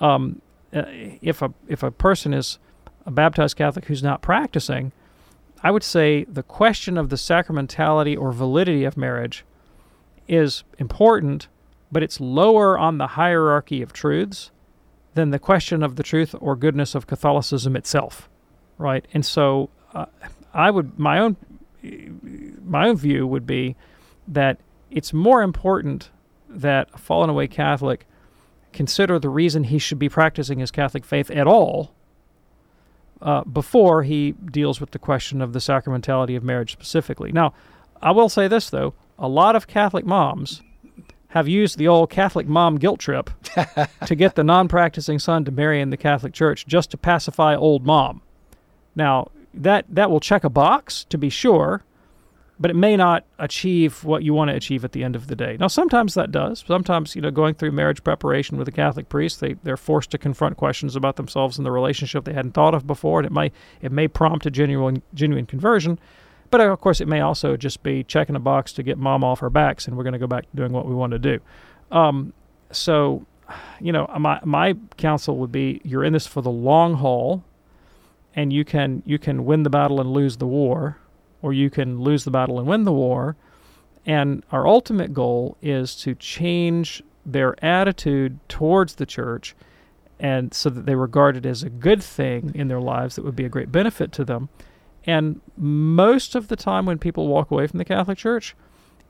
um, 0.00 0.40
uh, 0.74 0.82
if 1.20 1.42
a 1.42 1.52
if 1.68 1.82
a 1.82 1.90
person 1.90 2.32
is 2.32 2.58
a 3.06 3.10
baptized 3.10 3.56
Catholic 3.56 3.86
who's 3.86 4.02
not 4.02 4.22
practicing, 4.22 4.92
I 5.62 5.70
would 5.70 5.82
say 5.82 6.24
the 6.24 6.42
question 6.42 6.96
of 6.96 7.08
the 7.08 7.16
sacramentality 7.16 8.18
or 8.18 8.32
validity 8.32 8.84
of 8.84 8.96
marriage 8.96 9.44
is 10.28 10.64
important, 10.78 11.48
but 11.90 12.02
it's 12.02 12.20
lower 12.20 12.78
on 12.78 12.98
the 12.98 13.08
hierarchy 13.08 13.82
of 13.82 13.92
truths 13.92 14.50
than 15.14 15.30
the 15.30 15.38
question 15.38 15.82
of 15.82 15.96
the 15.96 16.02
truth 16.02 16.34
or 16.40 16.54
goodness 16.54 16.94
of 16.94 17.06
Catholicism 17.06 17.74
itself, 17.74 18.28
right? 18.78 19.04
And 19.12 19.26
so, 19.26 19.70
uh, 19.92 20.06
I 20.54 20.70
would 20.70 20.98
my 20.98 21.18
own 21.18 21.36
my 22.64 22.88
own 22.88 22.96
view 22.96 23.26
would 23.26 23.46
be 23.46 23.76
that 24.28 24.58
it's 24.90 25.12
more 25.12 25.42
important 25.42 26.10
that 26.48 26.88
a 26.92 26.98
fallen 26.98 27.30
away 27.30 27.46
Catholic 27.48 28.06
consider 28.72 29.18
the 29.18 29.28
reason 29.28 29.64
he 29.64 29.78
should 29.78 29.98
be 29.98 30.08
practicing 30.08 30.58
his 30.58 30.70
Catholic 30.70 31.04
faith 31.04 31.30
at 31.30 31.46
all 31.46 31.94
uh, 33.22 33.44
before 33.44 34.02
he 34.02 34.32
deals 34.32 34.80
with 34.80 34.92
the 34.92 34.98
question 34.98 35.42
of 35.42 35.52
the 35.52 35.58
sacramentality 35.58 36.36
of 36.36 36.42
marriage 36.42 36.72
specifically. 36.72 37.32
Now, 37.32 37.52
I 38.00 38.12
will 38.12 38.28
say 38.28 38.48
this 38.48 38.70
though: 38.70 38.94
a 39.18 39.28
lot 39.28 39.56
of 39.56 39.66
Catholic 39.66 40.04
moms 40.04 40.62
have 41.28 41.46
used 41.46 41.78
the 41.78 41.86
old 41.86 42.10
Catholic 42.10 42.48
mom 42.48 42.76
guilt 42.76 42.98
trip 42.98 43.30
to 44.06 44.14
get 44.14 44.34
the 44.34 44.42
non-practicing 44.42 45.18
son 45.18 45.44
to 45.44 45.52
marry 45.52 45.80
in 45.80 45.90
the 45.90 45.96
Catholic 45.96 46.32
Church 46.32 46.66
just 46.66 46.90
to 46.90 46.96
pacify 46.96 47.54
old 47.54 47.86
mom. 47.86 48.20
Now, 48.96 49.30
that 49.54 49.84
that 49.88 50.10
will 50.10 50.20
check 50.20 50.44
a 50.44 50.50
box 50.50 51.04
to 51.04 51.18
be 51.18 51.30
sure, 51.30 51.82
but 52.60 52.70
it 52.70 52.76
may 52.76 52.94
not 52.94 53.24
achieve 53.38 54.04
what 54.04 54.22
you 54.22 54.34
want 54.34 54.50
to 54.50 54.54
achieve 54.54 54.84
at 54.84 54.92
the 54.92 55.02
end 55.02 55.16
of 55.16 55.28
the 55.28 55.34
day. 55.34 55.56
Now, 55.58 55.66
sometimes 55.66 56.12
that 56.12 56.30
does. 56.30 56.62
Sometimes, 56.66 57.16
you 57.16 57.22
know, 57.22 57.30
going 57.30 57.54
through 57.54 57.72
marriage 57.72 58.04
preparation 58.04 58.58
with 58.58 58.68
a 58.68 58.72
Catholic 58.72 59.08
priest, 59.08 59.40
they 59.40 59.54
they're 59.62 59.78
forced 59.78 60.10
to 60.10 60.18
confront 60.18 60.58
questions 60.58 60.94
about 60.94 61.16
themselves 61.16 61.56
and 61.56 61.64
the 61.64 61.70
relationship 61.70 62.24
they 62.24 62.34
hadn't 62.34 62.52
thought 62.52 62.74
of 62.74 62.86
before, 62.86 63.20
and 63.20 63.26
it 63.26 63.32
may 63.32 63.50
it 63.80 63.90
may 63.90 64.06
prompt 64.06 64.44
a 64.44 64.50
genuine 64.50 65.02
genuine 65.14 65.46
conversion. 65.46 65.98
But 66.50 66.60
of 66.60 66.80
course, 66.80 67.00
it 67.00 67.08
may 67.08 67.20
also 67.20 67.56
just 67.56 67.82
be 67.82 68.04
checking 68.04 68.36
a 68.36 68.40
box 68.40 68.72
to 68.74 68.82
get 68.82 68.98
mom 68.98 69.24
off 69.24 69.40
her 69.40 69.50
backs, 69.50 69.86
and 69.86 69.96
we're 69.96 70.04
going 70.04 70.12
to 70.12 70.18
go 70.18 70.26
back 70.26 70.50
to 70.50 70.56
doing 70.56 70.72
what 70.72 70.84
we 70.84 70.94
want 70.94 71.12
to 71.12 71.18
do. 71.18 71.40
Um, 71.90 72.34
so, 72.72 73.24
you 73.80 73.92
know, 73.92 74.06
my 74.18 74.38
my 74.44 74.74
counsel 74.98 75.38
would 75.38 75.52
be: 75.52 75.80
you're 75.82 76.04
in 76.04 76.12
this 76.12 76.26
for 76.26 76.42
the 76.42 76.50
long 76.50 76.94
haul, 76.94 77.42
and 78.34 78.52
you 78.52 78.66
can 78.66 79.02
you 79.06 79.18
can 79.18 79.46
win 79.46 79.62
the 79.62 79.70
battle 79.70 79.98
and 79.98 80.12
lose 80.12 80.36
the 80.36 80.46
war, 80.46 80.98
or 81.42 81.52
you 81.52 81.70
can 81.70 82.00
lose 82.00 82.24
the 82.24 82.30
battle 82.30 82.58
and 82.58 82.68
win 82.68 82.84
the 82.84 82.92
war. 82.92 83.36
And 84.06 84.42
our 84.50 84.66
ultimate 84.66 85.12
goal 85.12 85.56
is 85.60 85.94
to 85.96 86.14
change 86.14 87.02
their 87.24 87.62
attitude 87.64 88.40
towards 88.48 88.94
the 88.94 89.06
church, 89.06 89.54
and 90.18 90.52
so 90.54 90.70
that 90.70 90.86
they 90.86 90.94
regard 90.94 91.36
it 91.36 91.46
as 91.46 91.62
a 91.62 91.70
good 91.70 92.02
thing 92.02 92.52
in 92.54 92.68
their 92.68 92.80
lives 92.80 93.16
that 93.16 93.24
would 93.24 93.36
be 93.36 93.44
a 93.44 93.50
great 93.50 93.70
benefit 93.70 94.10
to 94.12 94.24
them 94.24 94.48
and 95.06 95.40
most 95.56 96.34
of 96.34 96.48
the 96.48 96.56
time, 96.56 96.86
when 96.86 96.98
people 96.98 97.26
walk 97.26 97.50
away 97.50 97.66
from 97.66 97.78
the 97.78 97.84
Catholic 97.84 98.18
Church, 98.18 98.54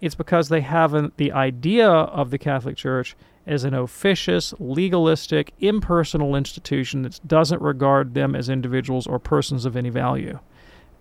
it's 0.00 0.14
because 0.14 0.48
they 0.48 0.60
have 0.60 0.94
an, 0.94 1.12
the 1.16 1.32
idea 1.32 1.88
of 1.88 2.30
the 2.30 2.38
Catholic 2.38 2.76
Church 2.76 3.16
as 3.46 3.64
an 3.64 3.74
officious, 3.74 4.54
legalistic, 4.58 5.52
impersonal 5.58 6.36
institution 6.36 7.02
that 7.02 7.20
doesn't 7.26 7.60
regard 7.60 8.14
them 8.14 8.34
as 8.34 8.48
individuals 8.48 9.06
or 9.06 9.18
persons 9.18 9.64
of 9.64 9.76
any 9.76 9.90
value. 9.90 10.38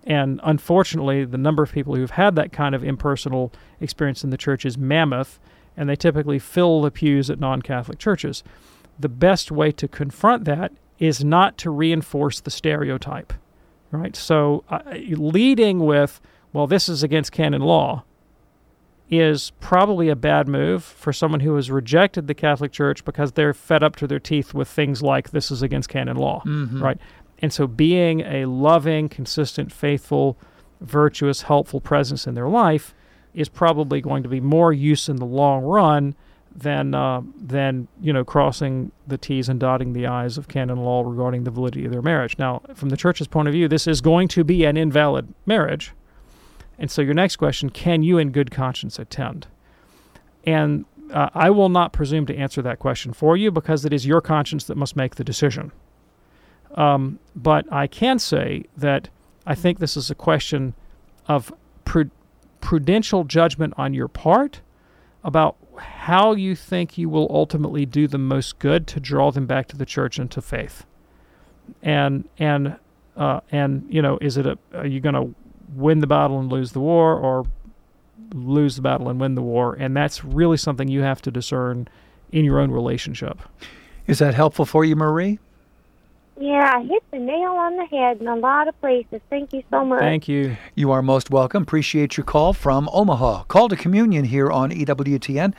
And 0.04 0.40
unfortunately, 0.42 1.24
the 1.24 1.38
number 1.38 1.62
of 1.62 1.72
people 1.72 1.94
who've 1.94 2.10
had 2.12 2.34
that 2.36 2.52
kind 2.52 2.74
of 2.74 2.82
impersonal 2.82 3.52
experience 3.80 4.24
in 4.24 4.30
the 4.30 4.36
church 4.38 4.64
is 4.64 4.78
mammoth, 4.78 5.38
and 5.76 5.88
they 5.88 5.96
typically 5.96 6.38
fill 6.38 6.80
the 6.82 6.90
pews 6.90 7.28
at 7.30 7.38
non 7.38 7.60
Catholic 7.62 7.98
churches. 7.98 8.42
The 8.98 9.08
best 9.08 9.50
way 9.50 9.72
to 9.72 9.86
confront 9.88 10.44
that 10.46 10.72
is 10.98 11.24
not 11.24 11.56
to 11.58 11.70
reinforce 11.70 12.40
the 12.40 12.50
stereotype 12.50 13.32
right? 13.92 14.14
So 14.14 14.62
uh, 14.68 14.82
leading 15.16 15.80
with, 15.80 16.20
well, 16.52 16.68
this 16.68 16.88
is 16.88 17.02
against 17.02 17.32
canon 17.32 17.62
law, 17.62 18.04
is 19.10 19.50
probably 19.58 20.08
a 20.08 20.14
bad 20.14 20.46
move 20.46 20.84
for 20.84 21.12
someone 21.12 21.40
who 21.40 21.56
has 21.56 21.68
rejected 21.72 22.28
the 22.28 22.34
Catholic 22.34 22.70
Church 22.70 23.04
because 23.04 23.32
they're 23.32 23.52
fed 23.52 23.82
up 23.82 23.96
to 23.96 24.06
their 24.06 24.20
teeth 24.20 24.54
with 24.54 24.68
things 24.68 25.02
like 25.02 25.30
this 25.30 25.50
is 25.50 25.62
against 25.62 25.88
canon 25.88 26.16
law, 26.16 26.40
Mhm. 26.46 26.80
right? 26.80 26.98
And 27.42 27.52
so 27.52 27.66
being 27.66 28.20
a 28.20 28.44
loving, 28.46 29.08
consistent, 29.08 29.72
faithful, 29.72 30.36
virtuous, 30.80 31.42
helpful 31.42 31.80
presence 31.80 32.26
in 32.26 32.34
their 32.34 32.48
life 32.48 32.94
is 33.34 33.48
probably 33.48 34.00
going 34.00 34.22
to 34.22 34.28
be 34.28 34.40
more 34.40 34.72
use 34.72 35.08
in 35.08 35.16
the 35.16 35.26
long 35.26 35.62
run 35.62 36.14
than 36.54 36.94
uh, 36.94 37.22
than 37.36 37.86
you 38.00 38.12
know 38.12 38.24
crossing 38.24 38.90
the 39.06 39.16
T's 39.16 39.48
and 39.48 39.60
dotting 39.60 39.92
the 39.92 40.06
I's 40.06 40.36
of 40.36 40.48
canon 40.48 40.78
law 40.78 41.02
regarding 41.02 41.44
the 41.44 41.50
validity 41.50 41.84
of 41.84 41.92
their 41.92 42.02
marriage. 42.02 42.38
Now, 42.38 42.62
from 42.74 42.88
the 42.88 42.96
church's 42.96 43.28
point 43.28 43.48
of 43.48 43.54
view, 43.54 43.68
this 43.68 43.86
is 43.86 44.00
going 44.00 44.28
to 44.28 44.42
be 44.42 44.64
an 44.64 44.76
invalid 44.76 45.32
marriage, 45.46 45.92
and 46.78 46.90
so 46.90 47.02
your 47.02 47.14
next 47.14 47.36
question: 47.36 47.70
Can 47.70 48.02
you, 48.02 48.18
in 48.18 48.32
good 48.32 48.50
conscience, 48.50 48.98
attend? 48.98 49.46
And 50.44 50.86
uh, 51.12 51.30
I 51.34 51.50
will 51.50 51.68
not 51.68 51.92
presume 51.92 52.26
to 52.26 52.36
answer 52.36 52.62
that 52.62 52.78
question 52.78 53.12
for 53.12 53.36
you 53.36 53.50
because 53.50 53.84
it 53.84 53.92
is 53.92 54.06
your 54.06 54.20
conscience 54.20 54.64
that 54.64 54.76
must 54.76 54.96
make 54.96 55.16
the 55.16 55.24
decision. 55.24 55.70
Um, 56.74 57.18
but 57.34 57.70
I 57.72 57.86
can 57.86 58.18
say 58.18 58.64
that 58.76 59.08
I 59.46 59.54
think 59.54 59.78
this 59.78 59.96
is 59.96 60.10
a 60.10 60.14
question 60.14 60.74
of 61.26 61.52
pru- 61.84 62.10
prudential 62.60 63.24
judgment 63.24 63.74
on 63.76 63.94
your 63.94 64.08
part 64.08 64.60
about 65.24 65.56
how 65.78 66.32
you 66.32 66.54
think 66.54 66.98
you 66.98 67.08
will 67.08 67.26
ultimately 67.30 67.86
do 67.86 68.06
the 68.06 68.18
most 68.18 68.58
good 68.58 68.86
to 68.86 69.00
draw 69.00 69.30
them 69.30 69.46
back 69.46 69.66
to 69.68 69.76
the 69.76 69.86
church 69.86 70.18
and 70.18 70.30
to 70.30 70.42
faith. 70.42 70.84
And 71.82 72.28
and 72.38 72.76
uh, 73.16 73.40
and 73.50 73.86
you 73.88 74.02
know, 74.02 74.18
is 74.20 74.36
it 74.36 74.46
a 74.46 74.58
are 74.74 74.86
you 74.86 75.00
going 75.00 75.14
to 75.14 75.34
win 75.74 76.00
the 76.00 76.06
battle 76.06 76.38
and 76.40 76.50
lose 76.50 76.72
the 76.72 76.80
war, 76.80 77.14
or 77.14 77.46
lose 78.34 78.76
the 78.76 78.82
battle 78.82 79.08
and 79.08 79.20
win 79.20 79.34
the 79.34 79.42
war? 79.42 79.74
And 79.78 79.96
that's 79.96 80.24
really 80.24 80.56
something 80.56 80.88
you 80.88 81.02
have 81.02 81.22
to 81.22 81.30
discern 81.30 81.88
in 82.32 82.44
your 82.44 82.58
own 82.58 82.70
relationship. 82.70 83.40
Is 84.06 84.18
that 84.18 84.34
helpful 84.34 84.64
for 84.64 84.84
you, 84.84 84.96
Marie? 84.96 85.38
Yeah, 86.40 86.72
I 86.74 86.82
hit 86.84 87.04
the 87.10 87.18
nail 87.18 87.50
on 87.50 87.76
the 87.76 87.84
head 87.84 88.22
in 88.22 88.26
a 88.26 88.34
lot 88.34 88.66
of 88.66 88.80
places. 88.80 89.20
Thank 89.28 89.52
you 89.52 89.62
so 89.70 89.84
much. 89.84 90.00
Thank 90.00 90.26
you. 90.26 90.56
You 90.74 90.90
are 90.90 91.02
most 91.02 91.30
welcome. 91.30 91.64
Appreciate 91.64 92.16
your 92.16 92.24
call 92.24 92.54
from 92.54 92.88
Omaha. 92.94 93.42
Call 93.44 93.68
to 93.68 93.76
communion 93.76 94.24
here 94.24 94.50
on 94.50 94.70
EWTN. 94.70 95.52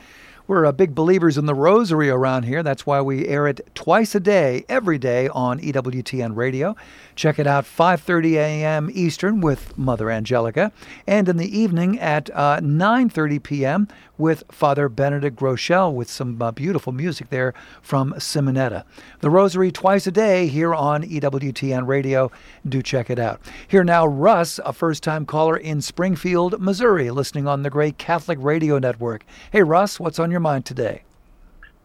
We're 0.48 0.66
uh, 0.66 0.72
big 0.72 0.92
believers 0.92 1.38
in 1.38 1.46
the 1.46 1.54
rosary 1.54 2.10
around 2.10 2.42
here. 2.42 2.64
That's 2.64 2.84
why 2.84 3.00
we 3.00 3.28
air 3.28 3.46
it 3.46 3.60
twice 3.76 4.16
a 4.16 4.20
day, 4.20 4.64
every 4.68 4.98
day 4.98 5.28
on 5.28 5.60
EWTN 5.60 6.34
radio. 6.34 6.74
Check 7.14 7.38
it 7.38 7.46
out 7.46 7.64
5:30 7.64 8.32
a.m. 8.32 8.90
Eastern 8.92 9.40
with 9.40 9.78
Mother 9.78 10.10
Angelica, 10.10 10.72
and 11.06 11.28
in 11.28 11.36
the 11.36 11.56
evening 11.56 11.98
at 12.00 12.28
uh, 12.34 12.58
9:30 12.58 13.40
p.m. 13.40 13.88
with 14.22 14.44
Father 14.52 14.88
Benedict 14.88 15.36
Groeschel 15.36 15.92
with 15.92 16.08
some 16.08 16.40
uh, 16.40 16.52
beautiful 16.52 16.92
music 16.92 17.28
there 17.30 17.52
from 17.82 18.12
Simonetta. 18.14 18.84
The 19.18 19.28
Rosary 19.28 19.72
twice 19.72 20.06
a 20.06 20.12
day 20.12 20.46
here 20.46 20.72
on 20.72 21.02
EWTN 21.02 21.88
radio. 21.88 22.30
Do 22.66 22.82
check 22.82 23.10
it 23.10 23.18
out. 23.18 23.40
Here 23.66 23.82
now, 23.82 24.06
Russ, 24.06 24.60
a 24.64 24.72
first-time 24.72 25.26
caller 25.26 25.56
in 25.56 25.82
Springfield, 25.82 26.60
Missouri, 26.60 27.10
listening 27.10 27.48
on 27.48 27.62
the 27.62 27.68
great 27.68 27.98
Catholic 27.98 28.38
Radio 28.40 28.78
Network. 28.78 29.24
Hey, 29.50 29.64
Russ, 29.64 29.98
what's 29.98 30.20
on 30.20 30.30
your 30.30 30.38
mind 30.38 30.66
today? 30.66 31.02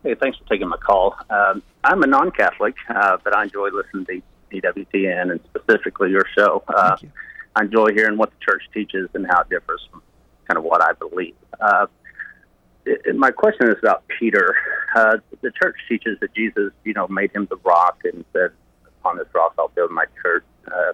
Hey, 0.04 0.14
thanks 0.14 0.38
for 0.38 0.48
taking 0.48 0.68
my 0.68 0.78
call. 0.78 1.16
Um, 1.32 1.64
I'm 1.84 2.04
a 2.04 2.08
non-Catholic, 2.08 2.76
uh, 2.88 3.18
but 3.24 3.36
I 3.36 3.46
enjoy 3.46 3.70
listening 3.70 4.06
to 4.06 4.62
EWTN 4.62 5.32
and 5.32 5.40
specifically 5.56 6.12
your 6.12 6.26
show. 6.38 6.64
Uh, 6.68 6.98
I 7.56 7.64
enjoy 7.64 7.94
hearing 7.94 8.16
what 8.16 8.30
the 8.30 8.46
church 8.46 8.62
teaches 8.76 9.10
and 9.16 9.26
how 9.26 9.42
it 9.42 9.50
differs 9.50 9.88
from 9.90 10.04
kind 10.48 10.60
of 10.60 10.64
what 10.64 10.84
I 10.84 10.94
believe. 10.94 11.34
Uh, 11.60 11.88
my 13.16 13.32
question 13.32 13.70
is 13.70 13.76
about 13.80 14.04
Peter. 14.20 14.56
Uh, 14.96 15.18
the 15.42 15.52
church 15.52 15.76
teaches 15.90 16.18
that 16.22 16.34
Jesus, 16.34 16.72
you 16.84 16.94
know, 16.94 17.08
made 17.08 17.32
him 17.32 17.48
the 17.50 17.58
rock 17.58 18.00
and 18.04 18.24
said, 18.34 18.52
"Upon 19.00 19.18
this 19.18 19.28
rock 19.34 19.54
I'll 19.60 19.70
build 19.70 19.92
my 19.92 20.06
church." 20.22 20.44
Uh, 20.68 20.94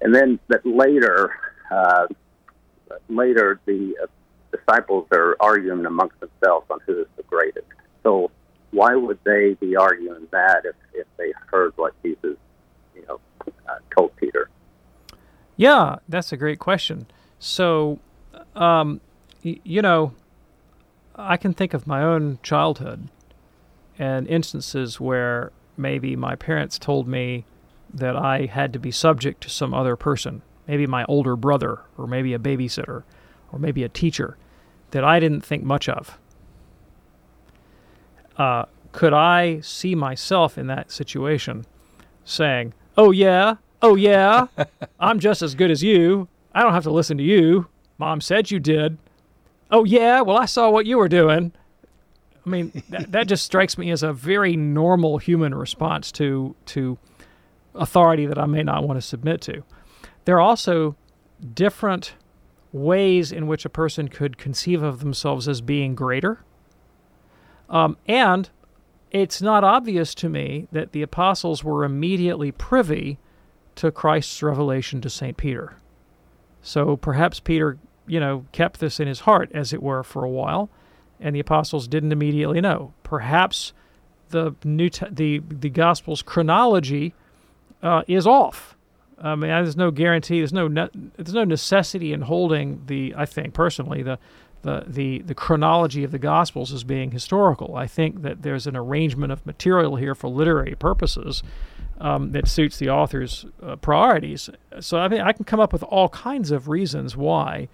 and 0.00 0.14
then 0.14 0.38
that 0.48 0.64
later, 0.64 1.34
uh, 1.70 2.06
later 3.08 3.60
the 3.66 3.96
uh, 4.02 4.06
disciples 4.56 5.06
are 5.12 5.36
arguing 5.40 5.86
amongst 5.86 6.18
themselves 6.20 6.66
on 6.70 6.78
who 6.86 7.00
is 7.00 7.06
the 7.16 7.22
greatest. 7.24 7.66
So 8.02 8.30
why 8.70 8.94
would 8.94 9.18
they 9.24 9.54
be 9.54 9.76
arguing 9.76 10.26
that 10.30 10.62
if, 10.64 10.74
if 10.94 11.06
they 11.16 11.32
heard 11.50 11.72
what 11.76 11.92
Jesus, 12.02 12.36
you 12.94 13.04
know, 13.06 13.20
uh, 13.68 13.78
told 13.96 14.14
Peter? 14.16 14.48
Yeah, 15.56 15.96
that's 16.08 16.32
a 16.32 16.36
great 16.36 16.58
question. 16.58 17.06
So, 17.38 17.98
um, 18.54 19.00
y- 19.44 19.60
you 19.64 19.82
know, 19.82 20.12
I 21.20 21.36
can 21.36 21.54
think 21.54 21.74
of 21.74 21.86
my 21.86 22.02
own 22.02 22.38
childhood 22.42 23.08
and 23.98 24.26
instances 24.28 24.98
where 24.98 25.52
maybe 25.76 26.16
my 26.16 26.34
parents 26.34 26.78
told 26.78 27.06
me 27.06 27.44
that 27.92 28.16
I 28.16 28.46
had 28.46 28.72
to 28.72 28.78
be 28.78 28.90
subject 28.90 29.42
to 29.42 29.50
some 29.50 29.74
other 29.74 29.96
person, 29.96 30.42
maybe 30.66 30.86
my 30.86 31.04
older 31.04 31.36
brother, 31.36 31.80
or 31.98 32.06
maybe 32.06 32.32
a 32.32 32.38
babysitter, 32.38 33.02
or 33.52 33.58
maybe 33.58 33.82
a 33.82 33.88
teacher 33.88 34.36
that 34.92 35.04
I 35.04 35.20
didn't 35.20 35.42
think 35.42 35.64
much 35.64 35.88
of. 35.88 36.18
Uh, 38.36 38.64
could 38.92 39.12
I 39.12 39.60
see 39.60 39.94
myself 39.94 40.56
in 40.56 40.66
that 40.68 40.90
situation 40.90 41.66
saying, 42.24 42.72
Oh, 42.96 43.10
yeah, 43.10 43.56
oh, 43.82 43.96
yeah, 43.96 44.46
I'm 45.00 45.20
just 45.20 45.42
as 45.42 45.54
good 45.54 45.70
as 45.70 45.82
you. 45.82 46.28
I 46.54 46.62
don't 46.62 46.72
have 46.72 46.84
to 46.84 46.90
listen 46.90 47.18
to 47.18 47.24
you. 47.24 47.66
Mom 47.98 48.20
said 48.20 48.50
you 48.50 48.58
did. 48.58 48.98
Oh 49.70 49.84
yeah, 49.84 50.20
well 50.20 50.36
I 50.36 50.46
saw 50.46 50.70
what 50.70 50.86
you 50.86 50.98
were 50.98 51.08
doing. 51.08 51.52
I 52.44 52.48
mean, 52.48 52.82
that, 52.88 53.12
that 53.12 53.28
just 53.28 53.44
strikes 53.44 53.78
me 53.78 53.90
as 53.90 54.02
a 54.02 54.12
very 54.12 54.56
normal 54.56 55.18
human 55.18 55.54
response 55.54 56.12
to 56.12 56.54
to 56.66 56.98
authority 57.74 58.26
that 58.26 58.38
I 58.38 58.46
may 58.46 58.62
not 58.62 58.86
want 58.86 59.00
to 59.00 59.06
submit 59.06 59.40
to. 59.42 59.62
There 60.24 60.36
are 60.36 60.40
also 60.40 60.96
different 61.54 62.14
ways 62.72 63.32
in 63.32 63.46
which 63.46 63.64
a 63.64 63.70
person 63.70 64.08
could 64.08 64.38
conceive 64.38 64.82
of 64.82 65.00
themselves 65.00 65.48
as 65.48 65.60
being 65.60 65.94
greater. 65.94 66.40
Um, 67.68 67.96
and 68.06 68.50
it's 69.10 69.42
not 69.42 69.64
obvious 69.64 70.14
to 70.16 70.28
me 70.28 70.68
that 70.72 70.92
the 70.92 71.02
apostles 71.02 71.64
were 71.64 71.84
immediately 71.84 72.52
privy 72.52 73.18
to 73.76 73.90
Christ's 73.90 74.42
revelation 74.42 75.00
to 75.00 75.10
St. 75.10 75.36
Peter. 75.36 75.76
So 76.62 76.96
perhaps 76.96 77.40
Peter, 77.40 77.78
you 78.10 78.18
know, 78.18 78.44
kept 78.50 78.80
this 78.80 78.98
in 78.98 79.06
his 79.06 79.20
heart, 79.20 79.50
as 79.54 79.72
it 79.72 79.80
were, 79.80 80.02
for 80.02 80.24
a 80.24 80.28
while, 80.28 80.68
and 81.20 81.34
the 81.34 81.40
apostles 81.40 81.86
didn't 81.86 82.10
immediately 82.10 82.60
know. 82.60 82.92
Perhaps 83.04 83.72
the 84.30 84.54
new 84.64 84.88
te- 84.88 85.06
the 85.10 85.38
the 85.48 85.70
Gospels 85.70 86.20
chronology 86.20 87.14
uh, 87.82 88.02
is 88.08 88.26
off. 88.26 88.76
I 89.22 89.36
mean, 89.36 89.50
there's 89.50 89.76
no 89.76 89.92
guarantee. 89.92 90.40
There's 90.40 90.52
no 90.52 90.66
ne- 90.66 90.88
there's 91.16 91.34
no 91.34 91.44
necessity 91.44 92.12
in 92.12 92.22
holding 92.22 92.82
the. 92.86 93.14
I 93.16 93.26
think 93.26 93.54
personally 93.54 94.02
the. 94.02 94.18
The, 94.62 94.84
the, 94.86 95.22
the 95.22 95.34
chronology 95.34 96.04
of 96.04 96.10
the 96.10 96.18
Gospels 96.18 96.70
as 96.70 96.84
being 96.84 97.12
historical. 97.12 97.76
I 97.76 97.86
think 97.86 98.20
that 98.20 98.42
there's 98.42 98.66
an 98.66 98.76
arrangement 98.76 99.32
of 99.32 99.46
material 99.46 99.96
here 99.96 100.14
for 100.14 100.28
literary 100.28 100.74
purposes 100.74 101.42
um, 101.98 102.32
that 102.32 102.46
suits 102.46 102.76
the 102.76 102.90
author's 102.90 103.46
uh, 103.62 103.76
priorities. 103.76 104.50
So 104.80 104.98
I 104.98 105.08
mean, 105.08 105.22
I 105.22 105.32
can 105.32 105.46
come 105.46 105.60
up 105.60 105.72
with 105.72 105.82
all 105.84 106.10
kinds 106.10 106.50
of 106.50 106.68
reasons 106.68 107.16
why 107.16 107.70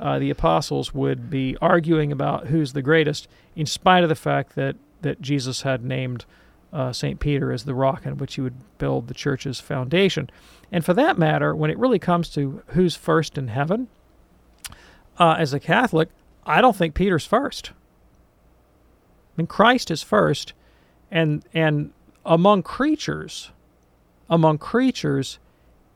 uh, 0.00 0.18
the 0.18 0.30
apostles 0.30 0.94
would 0.94 1.30
be 1.30 1.56
arguing 1.60 2.10
about 2.10 2.48
who's 2.48 2.72
the 2.72 2.82
greatest, 2.82 3.28
in 3.54 3.66
spite 3.66 4.02
of 4.02 4.08
the 4.08 4.14
fact 4.14 4.54
that 4.54 4.76
that 5.02 5.20
Jesus 5.20 5.62
had 5.62 5.84
named 5.84 6.24
uh, 6.72 6.92
St. 6.92 7.20
Peter 7.20 7.52
as 7.52 7.64
the 7.64 7.74
rock 7.74 8.06
on 8.06 8.18
which 8.18 8.34
he 8.34 8.40
would 8.40 8.56
build 8.78 9.08
the 9.08 9.14
church's 9.14 9.60
foundation. 9.60 10.28
And 10.70 10.84
for 10.84 10.94
that 10.94 11.18
matter, 11.18 11.54
when 11.54 11.70
it 11.70 11.78
really 11.78 11.98
comes 11.98 12.28
to 12.30 12.62
who's 12.68 12.96
first 12.96 13.38
in 13.38 13.48
heaven, 13.48 13.88
uh, 15.18 15.36
as 15.38 15.52
a 15.52 15.60
Catholic, 15.60 16.08
I 16.46 16.60
don't 16.60 16.76
think 16.76 16.94
Peter's 16.94 17.26
first. 17.26 17.70
I 17.70 19.42
mean, 19.42 19.46
Christ 19.46 19.90
is 19.90 20.02
first, 20.02 20.52
and 21.10 21.44
and 21.52 21.92
among 22.24 22.62
creatures, 22.62 23.50
among 24.28 24.58
creatures, 24.58 25.38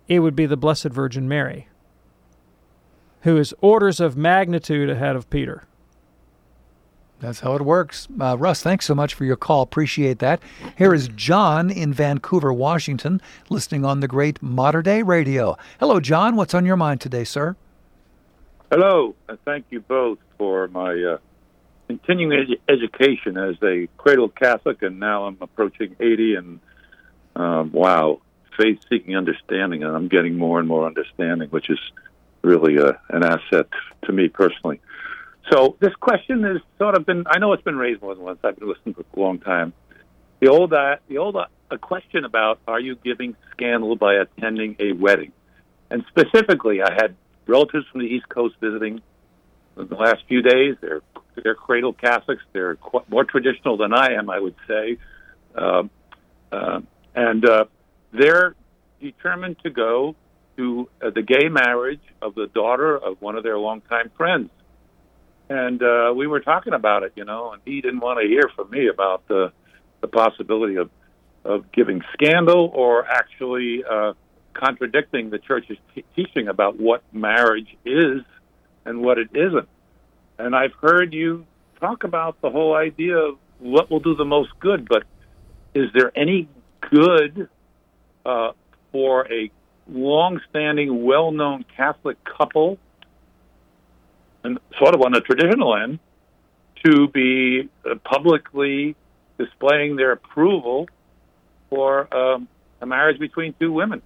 it 0.08 0.20
would 0.20 0.36
be 0.36 0.46
the 0.46 0.56
Blessed 0.56 0.88
Virgin 0.88 1.28
Mary, 1.28 1.68
who 3.24 3.38
is 3.38 3.54
orders 3.60 4.00
of 4.00 4.16
magnitude 4.16 4.88
ahead 4.88 5.16
of 5.16 5.28
Peter. 5.28 5.64
That's 7.20 7.40
how 7.40 7.54
it 7.54 7.62
works. 7.62 8.06
Uh, 8.20 8.36
Russ, 8.38 8.62
thanks 8.62 8.84
so 8.84 8.94
much 8.94 9.14
for 9.14 9.24
your 9.24 9.36
call. 9.36 9.62
Appreciate 9.62 10.18
that. 10.18 10.42
Here 10.76 10.92
is 10.92 11.08
John 11.08 11.70
in 11.70 11.92
Vancouver, 11.92 12.52
Washington, 12.52 13.22
listening 13.48 13.82
on 13.82 14.00
the 14.00 14.08
great 14.08 14.42
Mater 14.42 14.82
Dei 14.82 15.02
Radio. 15.02 15.56
Hello, 15.80 16.00
John. 16.00 16.36
What's 16.36 16.52
on 16.52 16.66
your 16.66 16.76
mind 16.76 17.00
today, 17.00 17.24
sir? 17.24 17.56
Hello, 18.70 19.14
and 19.28 19.38
thank 19.46 19.64
you 19.70 19.80
both 19.80 20.18
for 20.36 20.68
my 20.68 20.92
uh, 21.02 21.18
continuing 21.86 22.32
ed- 22.32 22.72
education 22.72 23.38
as 23.38 23.56
a 23.62 23.88
cradle 23.96 24.28
Catholic, 24.28 24.82
and 24.82 25.00
now 25.00 25.24
I'm 25.24 25.38
approaching 25.40 25.96
80, 25.98 26.34
and 26.34 26.60
um, 27.36 27.72
wow, 27.72 28.20
faith 28.58 28.80
seeking 28.90 29.16
understanding, 29.16 29.82
and 29.82 29.96
I'm 29.96 30.08
getting 30.08 30.36
more 30.36 30.58
and 30.58 30.68
more 30.68 30.86
understanding, 30.86 31.48
which 31.48 31.70
is 31.70 31.78
really 32.44 32.78
uh, 32.78 32.92
an 33.08 33.24
asset 33.24 33.66
to 34.04 34.12
me 34.12 34.28
personally. 34.28 34.80
So 35.50 35.76
this 35.80 35.94
question 36.00 36.42
has 36.44 36.58
sort 36.78 36.96
of 36.96 37.04
been, 37.04 37.24
I 37.26 37.38
know 37.38 37.52
it's 37.52 37.62
been 37.62 37.76
raised 37.76 38.00
more 38.02 38.14
than 38.14 38.24
once. 38.24 38.38
I've 38.44 38.56
been 38.56 38.68
listening 38.68 38.94
for 38.94 39.04
a 39.14 39.20
long 39.20 39.38
time. 39.40 39.72
The 40.40 40.48
old, 40.48 40.72
uh, 40.72 40.96
the 41.08 41.18
old 41.18 41.36
uh, 41.36 41.46
a 41.70 41.78
question 41.78 42.24
about 42.24 42.60
are 42.66 42.80
you 42.80 42.96
giving 42.96 43.36
scandal 43.52 43.96
by 43.96 44.14
attending 44.14 44.76
a 44.78 44.92
wedding? 44.92 45.32
And 45.90 46.04
specifically, 46.08 46.82
I 46.82 46.92
had 46.92 47.16
relatives 47.46 47.86
from 47.90 48.00
the 48.00 48.06
East 48.06 48.28
Coast 48.28 48.54
visiting 48.60 49.00
in 49.76 49.88
the 49.88 49.94
last 49.94 50.22
few 50.28 50.42
days. 50.42 50.76
They're 50.80 51.02
they're 51.42 51.54
cradle 51.54 51.92
Catholics. 51.92 52.42
They're 52.52 52.78
more 53.08 53.24
traditional 53.24 53.76
than 53.76 53.92
I 53.92 54.14
am, 54.14 54.30
I 54.30 54.38
would 54.38 54.54
say, 54.68 54.98
um, 55.56 55.90
uh, 56.52 56.80
and 57.14 57.44
uh, 57.44 57.64
they're 58.12 58.54
determined 59.00 59.56
to 59.64 59.70
go 59.70 60.14
to 60.56 60.88
uh, 61.02 61.10
the 61.10 61.22
gay 61.22 61.48
marriage 61.48 62.02
of 62.22 62.34
the 62.34 62.46
daughter 62.46 62.96
of 62.96 63.20
one 63.20 63.36
of 63.36 63.42
their 63.42 63.58
longtime 63.58 64.10
friends. 64.16 64.50
And 65.48 65.82
uh, 65.82 66.12
we 66.16 66.26
were 66.26 66.40
talking 66.40 66.72
about 66.72 67.02
it, 67.02 67.12
you 67.16 67.24
know, 67.24 67.52
and 67.52 67.62
he 67.64 67.80
didn't 67.80 68.00
want 68.00 68.20
to 68.20 68.26
hear 68.26 68.50
from 68.54 68.70
me 68.70 68.88
about 68.88 69.26
the 69.28 69.52
the 70.00 70.08
possibility 70.08 70.76
of 70.76 70.90
of 71.44 71.70
giving 71.72 72.02
scandal 72.14 72.70
or 72.74 73.06
actually 73.06 73.84
uh, 73.84 74.14
contradicting 74.54 75.30
the 75.30 75.38
church's 75.38 75.76
t- 75.94 76.04
teaching 76.16 76.48
about 76.48 76.80
what 76.80 77.02
marriage 77.12 77.76
is 77.84 78.22
and 78.86 79.02
what 79.02 79.18
it 79.18 79.28
isn't. 79.34 79.68
And 80.38 80.56
I've 80.56 80.72
heard 80.80 81.12
you 81.12 81.46
talk 81.80 82.04
about 82.04 82.40
the 82.40 82.50
whole 82.50 82.74
idea 82.74 83.16
of 83.16 83.38
what 83.58 83.90
will 83.90 84.00
do 84.00 84.14
the 84.14 84.24
most 84.24 84.50
good, 84.58 84.88
but 84.88 85.04
is 85.74 85.90
there 85.92 86.10
any 86.16 86.48
good 86.80 87.48
uh, 88.24 88.52
for 88.90 89.30
a 89.30 89.50
long-standing, 89.88 91.04
well-known 91.04 91.64
Catholic 91.76 92.16
couple, 92.24 92.78
and 94.42 94.58
sort 94.78 94.94
of 94.94 95.02
on 95.02 95.12
the 95.12 95.20
traditional 95.20 95.76
end, 95.76 95.98
to 96.84 97.08
be 97.08 97.68
uh, 97.84 97.94
publicly 98.04 98.94
displaying 99.38 99.96
their 99.96 100.12
approval 100.12 100.86
for 101.70 102.14
um, 102.14 102.48
a 102.80 102.86
marriage 102.86 103.18
between 103.18 103.54
two 103.58 103.72
women? 103.72 104.02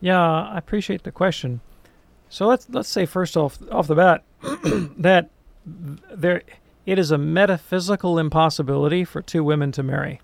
Yeah, 0.00 0.20
I 0.20 0.58
appreciate 0.58 1.04
the 1.04 1.12
question. 1.12 1.60
So 2.28 2.46
let's 2.46 2.68
let's 2.68 2.88
say 2.88 3.06
first 3.06 3.36
off 3.36 3.58
off 3.70 3.86
the 3.86 3.94
bat 3.94 4.24
that 4.98 5.30
there 5.64 6.42
it 6.84 6.98
is 6.98 7.10
a 7.10 7.18
metaphysical 7.18 8.18
impossibility 8.18 9.04
for 9.04 9.22
two 9.22 9.42
women 9.42 9.72
to 9.72 9.82
marry. 9.82 10.20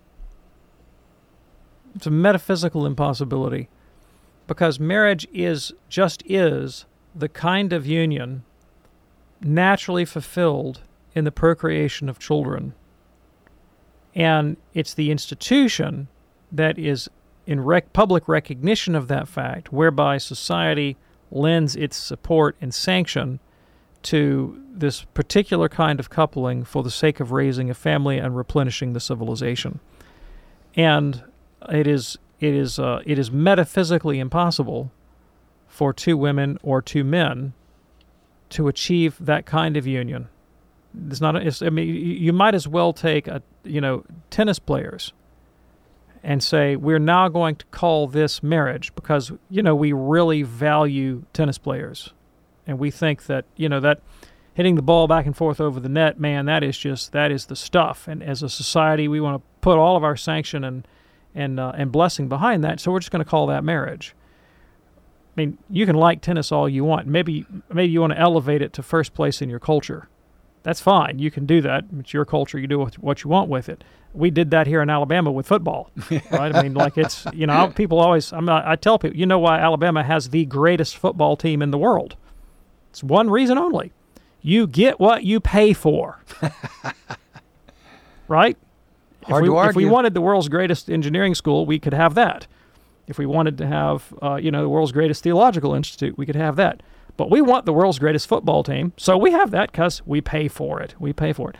It's 1.94 2.06
a 2.06 2.10
metaphysical 2.10 2.86
impossibility 2.86 3.68
because 4.46 4.80
marriage 4.80 5.26
is 5.32 5.72
just 5.88 6.22
is 6.26 6.86
the 7.14 7.28
kind 7.28 7.72
of 7.72 7.86
union 7.86 8.44
naturally 9.40 10.04
fulfilled 10.04 10.82
in 11.14 11.24
the 11.24 11.32
procreation 11.32 12.08
of 12.08 12.18
children. 12.18 12.74
And 14.14 14.56
it's 14.74 14.94
the 14.94 15.10
institution 15.10 16.08
that 16.50 16.78
is 16.78 17.08
in 17.46 17.60
rec- 17.60 17.92
public 17.92 18.28
recognition 18.28 18.94
of 18.94 19.08
that 19.08 19.28
fact, 19.28 19.72
whereby 19.72 20.18
society 20.18 20.96
lends 21.30 21.74
its 21.74 21.96
support 21.96 22.56
and 22.60 22.72
sanction 22.72 23.40
to 24.02 24.62
this 24.70 25.04
particular 25.04 25.68
kind 25.68 26.00
of 26.00 26.10
coupling 26.10 26.64
for 26.64 26.82
the 26.82 26.90
sake 26.90 27.20
of 27.20 27.32
raising 27.32 27.70
a 27.70 27.74
family 27.74 28.18
and 28.18 28.36
replenishing 28.36 28.92
the 28.92 29.00
civilization. 29.00 29.80
And 30.74 31.22
it 31.70 31.86
is 31.86 32.18
it 32.42 32.54
is 32.54 32.78
uh, 32.78 33.00
it 33.06 33.20
is 33.20 33.30
metaphysically 33.30 34.18
impossible 34.18 34.90
for 35.68 35.92
two 35.92 36.16
women 36.16 36.58
or 36.62 36.82
two 36.82 37.04
men 37.04 37.52
to 38.50 38.66
achieve 38.66 39.16
that 39.20 39.46
kind 39.46 39.76
of 39.76 39.86
union. 39.86 40.28
It's 41.08 41.20
not. 41.20 41.36
It's, 41.36 41.62
I 41.62 41.70
mean, 41.70 41.88
you 41.88 42.32
might 42.32 42.56
as 42.56 42.66
well 42.66 42.92
take 42.92 43.28
a 43.28 43.42
you 43.62 43.80
know 43.80 44.04
tennis 44.28 44.58
players 44.58 45.12
and 46.24 46.42
say 46.42 46.74
we're 46.74 46.98
now 46.98 47.28
going 47.28 47.54
to 47.56 47.64
call 47.66 48.08
this 48.08 48.42
marriage 48.42 48.92
because 48.96 49.30
you 49.48 49.62
know 49.62 49.76
we 49.76 49.92
really 49.92 50.42
value 50.42 51.22
tennis 51.32 51.58
players 51.58 52.12
and 52.66 52.78
we 52.78 52.90
think 52.90 53.26
that 53.26 53.44
you 53.56 53.68
know 53.68 53.78
that 53.78 54.00
hitting 54.54 54.74
the 54.74 54.82
ball 54.82 55.06
back 55.06 55.26
and 55.26 55.36
forth 55.36 55.60
over 55.60 55.80
the 55.80 55.88
net 55.88 56.20
man 56.20 56.46
that 56.46 56.62
is 56.62 56.76
just 56.76 57.12
that 57.12 57.30
is 57.32 57.46
the 57.46 57.56
stuff 57.56 58.06
and 58.06 58.22
as 58.22 58.42
a 58.42 58.48
society 58.48 59.08
we 59.08 59.20
want 59.20 59.40
to 59.40 59.42
put 59.60 59.78
all 59.78 59.96
of 59.96 60.04
our 60.04 60.16
sanction 60.16 60.62
and 60.62 60.86
and 61.34 61.58
uh, 61.58 61.72
and 61.76 61.92
blessing 61.92 62.28
behind 62.28 62.62
that 62.64 62.80
so 62.80 62.90
we're 62.90 63.00
just 63.00 63.10
going 63.10 63.24
to 63.24 63.30
call 63.30 63.46
that 63.46 63.64
marriage 63.64 64.14
i 65.36 65.40
mean 65.40 65.58
you 65.70 65.86
can 65.86 65.96
like 65.96 66.20
tennis 66.20 66.52
all 66.52 66.68
you 66.68 66.84
want 66.84 67.06
maybe 67.06 67.46
maybe 67.72 67.90
you 67.90 68.00
want 68.00 68.12
to 68.12 68.18
elevate 68.18 68.62
it 68.62 68.72
to 68.72 68.82
first 68.82 69.14
place 69.14 69.40
in 69.42 69.48
your 69.48 69.60
culture 69.60 70.08
that's 70.62 70.80
fine. 70.80 71.18
You 71.18 71.30
can 71.30 71.46
do 71.46 71.60
that. 71.62 71.84
It's 71.98 72.12
your 72.12 72.24
culture. 72.24 72.58
You 72.58 72.66
do 72.66 72.86
what 73.00 73.24
you 73.24 73.30
want 73.30 73.48
with 73.48 73.68
it. 73.68 73.82
We 74.14 74.30
did 74.30 74.50
that 74.50 74.66
here 74.66 74.82
in 74.82 74.90
Alabama 74.90 75.32
with 75.32 75.46
football, 75.46 75.90
right? 76.30 76.54
I 76.54 76.62
mean, 76.62 76.74
like 76.74 76.98
it's 76.98 77.26
you 77.32 77.46
know 77.46 77.72
people 77.74 77.98
always. 77.98 78.32
I'm 78.32 78.44
not, 78.44 78.66
I 78.66 78.76
tell 78.76 78.98
people, 78.98 79.16
you 79.16 79.26
know 79.26 79.38
why 79.38 79.58
Alabama 79.58 80.02
has 80.02 80.28
the 80.28 80.44
greatest 80.44 80.96
football 80.96 81.36
team 81.36 81.62
in 81.62 81.70
the 81.70 81.78
world? 81.78 82.16
It's 82.90 83.02
one 83.02 83.30
reason 83.30 83.58
only. 83.58 83.92
You 84.42 84.66
get 84.66 85.00
what 85.00 85.24
you 85.24 85.40
pay 85.40 85.72
for, 85.72 86.22
right? 88.28 88.58
Hard 89.24 89.42
if 89.44 89.48
we, 89.48 89.48
to 89.48 89.56
argue. 89.56 89.70
If 89.70 89.76
we 89.76 89.84
wanted 89.86 90.14
the 90.14 90.20
world's 90.20 90.48
greatest 90.48 90.90
engineering 90.90 91.34
school, 91.34 91.66
we 91.66 91.78
could 91.78 91.94
have 91.94 92.14
that. 92.14 92.46
If 93.06 93.18
we 93.18 93.26
wanted 93.26 93.58
to 93.58 93.66
have, 93.66 94.14
uh, 94.22 94.36
you 94.36 94.50
know, 94.50 94.62
the 94.62 94.68
world's 94.68 94.92
greatest 94.92 95.22
theological 95.22 95.74
institute, 95.74 96.16
we 96.16 96.24
could 96.26 96.36
have 96.36 96.56
that. 96.56 96.82
but 97.16 97.30
we 97.30 97.40
want 97.40 97.66
the 97.66 97.72
world's 97.72 97.98
greatest 97.98 98.26
football 98.26 98.62
team, 98.62 98.92
so 98.96 99.16
we 99.18 99.32
have 99.32 99.50
that 99.50 99.70
because 99.70 100.00
we 100.06 100.20
pay 100.20 100.48
for 100.48 100.80
it. 100.80 100.94
We 100.98 101.12
pay 101.12 101.32
for 101.32 101.50
it, 101.50 101.56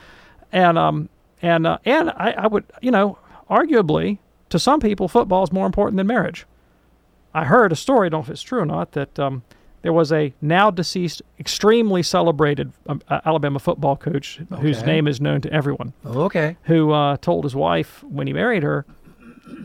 and 0.51 0.79
um 0.79 1.09
and 1.43 1.67
uh, 1.67 1.79
and 1.85 2.11
I, 2.11 2.35
I 2.39 2.47
would 2.47 2.65
you 2.81 2.91
know 2.91 3.19
arguably 3.51 4.19
to 4.49 4.59
some 4.59 4.81
people 4.81 5.09
football 5.09 5.43
is 5.43 5.53
more 5.53 5.67
important 5.67 5.97
than 5.99 6.07
marriage. 6.07 6.47
I 7.35 7.45
heard 7.45 7.73
a 7.73 7.77
story, 7.77 8.07
I 8.07 8.09
don't 8.11 8.21
know 8.21 8.25
if 8.25 8.31
it's 8.31 8.43
true 8.43 8.61
or 8.61 8.67
not, 8.67 8.93
that 8.93 9.19
um, 9.19 9.43
there 9.83 9.93
was 9.93 10.13
a 10.13 10.33
now 10.41 10.71
deceased, 10.71 11.23
extremely 11.39 12.03
celebrated 12.03 12.73
um, 12.87 13.03
uh, 13.09 13.21
Alabama 13.25 13.59
football 13.59 13.97
coach 13.97 14.41
whose 14.61 14.83
name 14.85 15.09
is 15.09 15.21
known 15.21 15.41
to 15.41 15.53
everyone. 15.53 15.93
Okay. 16.07 16.57
Who 16.65 16.93
uh, 16.93 17.17
told 17.19 17.45
his 17.45 17.55
wife 17.55 18.03
when 18.05 18.27
he 18.27 18.33
married 18.33 18.63
her, 18.63 18.87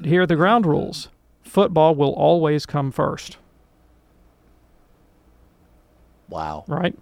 "Here 0.04 0.24
are 0.24 0.28
the 0.28 0.36
ground 0.36 0.66
rules: 0.66 1.10
football 1.44 1.96
will 1.96 2.14
always 2.14 2.66
come 2.66 2.92
first. 2.92 3.38
Wow. 6.30 6.66
Right? 6.68 6.98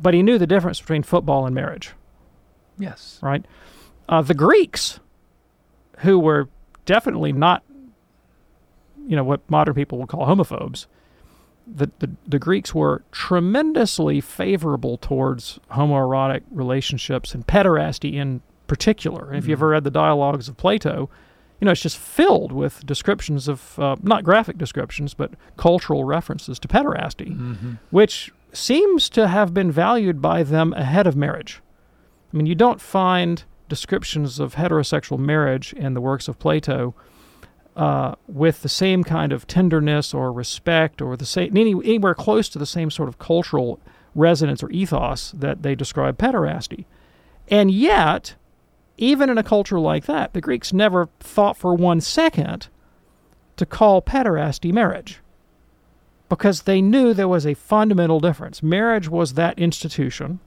But 0.00 0.14
he 0.14 0.22
knew 0.22 0.38
the 0.38 0.46
difference 0.46 0.80
between 0.80 1.02
football 1.02 1.46
and 1.46 1.54
marriage. 1.54 1.92
Yes. 2.78 3.18
Right? 3.22 3.44
Uh, 4.08 4.22
the 4.22 4.34
Greeks, 4.34 4.98
who 5.98 6.18
were 6.18 6.48
definitely 6.86 7.32
not, 7.32 7.62
you 9.06 9.14
know, 9.14 9.22
what 9.22 9.48
modern 9.48 9.74
people 9.74 9.98
would 9.98 10.08
call 10.08 10.26
homophobes, 10.26 10.86
the, 11.66 11.90
the, 12.00 12.10
the 12.26 12.38
Greeks 12.38 12.74
were 12.74 13.02
tremendously 13.12 14.20
favorable 14.20 14.96
towards 14.98 15.58
homoerotic 15.72 16.42
relationships 16.50 17.34
and 17.34 17.46
pederasty 17.46 18.14
in 18.14 18.40
particular. 18.66 19.28
And 19.28 19.36
if 19.38 19.46
you 19.46 19.52
ever 19.52 19.68
read 19.68 19.84
the 19.84 19.90
dialogues 19.90 20.48
of 20.48 20.56
Plato, 20.56 21.08
you 21.60 21.64
know, 21.66 21.72
it's 21.72 21.80
just 21.82 21.98
filled 21.98 22.50
with 22.52 22.84
descriptions 22.86 23.46
of, 23.48 23.78
uh, 23.78 23.96
not 24.02 24.24
graphic 24.24 24.58
descriptions, 24.58 25.14
but 25.14 25.32
cultural 25.56 26.04
references 26.04 26.58
to 26.58 26.68
pederasty, 26.68 27.36
Mhm. 27.36 27.78
which 27.90 28.32
seems 28.52 29.08
to 29.10 29.28
have 29.28 29.54
been 29.54 29.70
valued 29.70 30.20
by 30.20 30.42
them 30.42 30.72
ahead 30.74 31.06
of 31.06 31.14
marriage. 31.16 31.60
I 32.32 32.36
mean, 32.36 32.46
you 32.46 32.54
don't 32.54 32.80
find 32.80 33.44
descriptions 33.68 34.40
of 34.40 34.56
heterosexual 34.56 35.18
marriage 35.18 35.72
in 35.74 35.94
the 35.94 36.00
works 36.00 36.28
of 36.28 36.38
Plato 36.38 36.94
uh, 37.76 38.14
with 38.26 38.62
the 38.62 38.68
same 38.68 39.02
kind 39.02 39.32
of 39.32 39.46
tenderness 39.46 40.12
or 40.12 40.32
respect 40.32 41.00
or 41.00 41.16
the 41.16 41.26
same 41.26 41.56
any, 41.56 41.72
anywhere 41.72 42.14
close 42.14 42.48
to 42.50 42.58
the 42.58 42.66
same 42.66 42.90
sort 42.90 43.08
of 43.08 43.18
cultural 43.18 43.80
resonance 44.14 44.62
or 44.62 44.70
ethos 44.70 45.30
that 45.32 45.62
they 45.62 45.74
describe 45.74 46.18
pederasty. 46.18 46.84
And 47.48 47.70
yet, 47.70 48.34
even 48.98 49.30
in 49.30 49.38
a 49.38 49.42
culture 49.42 49.80
like 49.80 50.04
that, 50.04 50.32
the 50.32 50.40
Greeks 50.40 50.72
never 50.72 51.08
thought 51.18 51.56
for 51.56 51.74
one 51.74 52.00
second 52.00 52.68
to 53.56 53.66
call 53.66 54.02
pederasty 54.02 54.72
marriage 54.72 55.20
because 56.28 56.62
they 56.62 56.80
knew 56.80 57.12
there 57.12 57.28
was 57.28 57.46
a 57.46 57.54
fundamental 57.54 58.20
difference. 58.20 58.62
Marriage 58.62 59.08
was 59.08 59.34
that 59.34 59.58
institution 59.58 60.40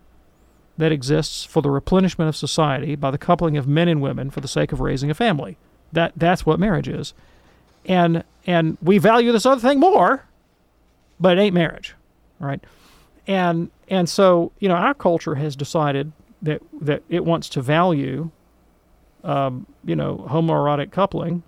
that 0.78 0.92
exists 0.92 1.46
for 1.46 1.62
the 1.62 1.70
replenishment 1.70 2.28
of 2.28 2.36
society 2.36 2.96
by 2.96 3.12
the 3.12 3.18
coupling 3.18 3.56
of 3.56 3.68
men 3.68 3.88
and 3.88 4.02
women 4.02 4.30
for 4.30 4.42
the 4.42 4.48
sake 4.48 4.72
of 4.72 4.80
raising 4.80 5.10
a 5.10 5.14
family. 5.14 5.58
That 5.96 6.14
that's 6.16 6.46
what 6.46 6.60
marriage 6.60 6.88
is. 6.88 7.14
And 7.86 8.24
and 8.46 8.78
we 8.82 8.98
value 8.98 9.32
this 9.32 9.46
other 9.46 9.62
thing 9.62 9.80
more, 9.80 10.24
but 11.20 11.38
it 11.38 11.42
ain't 11.42 11.54
marriage. 11.54 11.96
Right? 12.40 12.64
And 13.28 13.72
and 13.90 14.08
so, 14.08 14.52
you 14.60 14.70
know, 14.70 14.76
our 14.76 14.94
culture 14.94 15.36
has 15.36 15.56
decided 15.56 16.12
that 16.42 16.62
that 16.82 17.04
it 17.10 17.26
wants 17.26 17.50
to 17.50 17.62
value 17.62 18.32
um, 19.24 19.66
you 19.84 19.96
know, 19.96 20.24
homoerotic 20.30 20.92
coupling. 20.92 21.42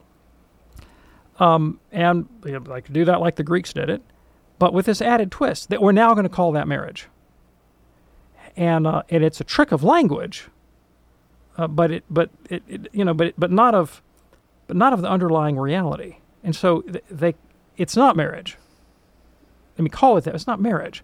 Um, 1.40 1.80
and 1.92 2.28
you 2.44 2.54
know, 2.54 2.64
like 2.66 2.92
do 2.92 3.06
that 3.06 3.22
like 3.22 3.36
the 3.36 3.44
Greeks 3.44 3.72
did 3.72 3.90
it, 3.90 4.02
but 4.58 4.74
with 4.74 4.88
this 4.88 5.00
added 5.02 5.32
twist 5.32 5.70
that 5.70 5.82
we're 5.82 5.92
now 5.92 6.16
going 6.16 6.24
to 6.24 6.30
call 6.30 6.52
that 6.54 6.68
marriage 6.68 7.08
and 8.58 8.88
uh, 8.88 9.04
and 9.10 9.24
it's 9.24 9.40
a 9.40 9.44
trick 9.44 9.72
of 9.72 9.84
language, 9.84 10.48
uh, 11.58 11.68
but 11.68 11.92
it 11.92 12.04
but 12.10 12.32
it, 12.50 12.64
it 12.68 12.88
you 12.92 13.06
know 13.06 13.14
but 13.14 13.34
but 13.38 13.52
not 13.52 13.76
of 13.76 14.02
but 14.68 14.76
not 14.78 14.94
of 14.94 15.02
the 15.02 15.10
underlying 15.10 15.58
reality. 15.58 16.18
And 16.44 16.56
so 16.56 16.84
they 17.10 17.36
it's 17.78 17.96
not 17.96 18.16
marriage. 18.16 18.58
Let 19.78 19.84
me 19.84 19.90
call 19.90 20.18
it 20.18 20.24
that. 20.24 20.34
It's 20.36 20.48
not 20.48 20.60
marriage. 20.60 21.04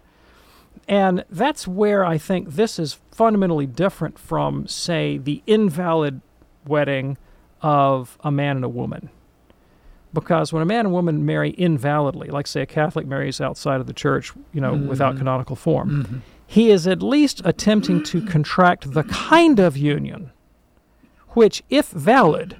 And 0.88 1.24
that's 1.30 1.66
where 1.68 2.04
I 2.04 2.18
think 2.18 2.50
this 2.50 2.78
is 2.78 2.98
fundamentally 3.12 3.66
different 3.66 4.18
from, 4.18 4.66
say, 4.66 5.16
the 5.18 5.40
invalid 5.46 6.20
wedding 6.66 7.16
of 7.62 8.18
a 8.24 8.30
man 8.32 8.56
and 8.56 8.64
a 8.64 8.68
woman. 8.68 9.08
Because 10.12 10.52
when 10.52 10.62
a 10.62 10.66
man 10.66 10.80
and 10.86 10.92
woman 10.92 11.24
marry 11.24 11.52
invalidly, 11.52 12.28
like 12.30 12.46
say 12.46 12.62
a 12.62 12.66
Catholic 12.66 13.06
marries 13.06 13.40
outside 13.40 13.80
of 13.80 13.86
the 13.86 13.92
church, 13.92 14.32
you 14.52 14.60
know, 14.60 14.74
without 14.74 15.14
Mhm. 15.14 15.18
canonical 15.18 15.56
form, 15.56 15.90
Mhm. 16.04 16.20
he 16.46 16.70
is 16.70 16.86
at 16.86 17.02
least 17.02 17.40
attempting 17.44 18.02
to 18.04 18.20
contract 18.20 18.92
the 18.92 19.04
kind 19.04 19.58
of 19.60 19.76
union 19.76 20.30
which, 21.30 21.62
if 21.70 21.88
valid, 21.90 22.56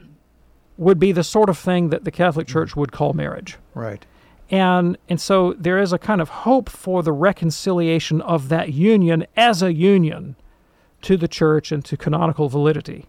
would 0.77 0.99
be 0.99 1.13
the 1.13 1.25
sort 1.25 1.49
of 1.49 1.59
thing 1.59 1.91
that 1.91 2.05
the 2.05 2.11
Catholic 2.11 2.47
mm-hmm. 2.47 2.59
Church 2.59 2.77
would 2.77 2.93
call 2.93 3.13
marriage. 3.13 3.57
Right. 3.75 4.05
And 4.51 4.99
and 5.09 5.21
so 5.21 5.55
there 5.55 5.79
is 5.79 5.93
a 5.93 5.99
kind 5.99 6.21
of 6.21 6.29
hope 6.29 6.69
for 6.69 7.03
the 7.03 7.13
reconciliation 7.13 8.21
of 8.21 8.49
that 8.51 8.73
union 8.73 9.27
as 9.37 9.63
a 9.63 9.73
union 9.73 10.37
to 11.03 11.17
the 11.17 11.29
church 11.29 11.73
and 11.73 11.85
to 11.85 11.97
canonical 11.97 12.49
validity. 12.49 13.07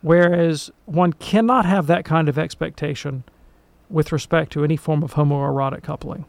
Whereas 0.00 0.70
one 0.86 1.12
cannot 1.12 1.64
have 1.64 1.86
that 1.86 2.04
kind 2.04 2.28
of 2.28 2.38
expectation 2.38 3.24
with 3.88 4.10
respect 4.10 4.52
to 4.52 4.64
any 4.64 4.76
form 4.76 5.02
of 5.02 5.14
homoerotic 5.14 5.82
coupling. 5.82 6.24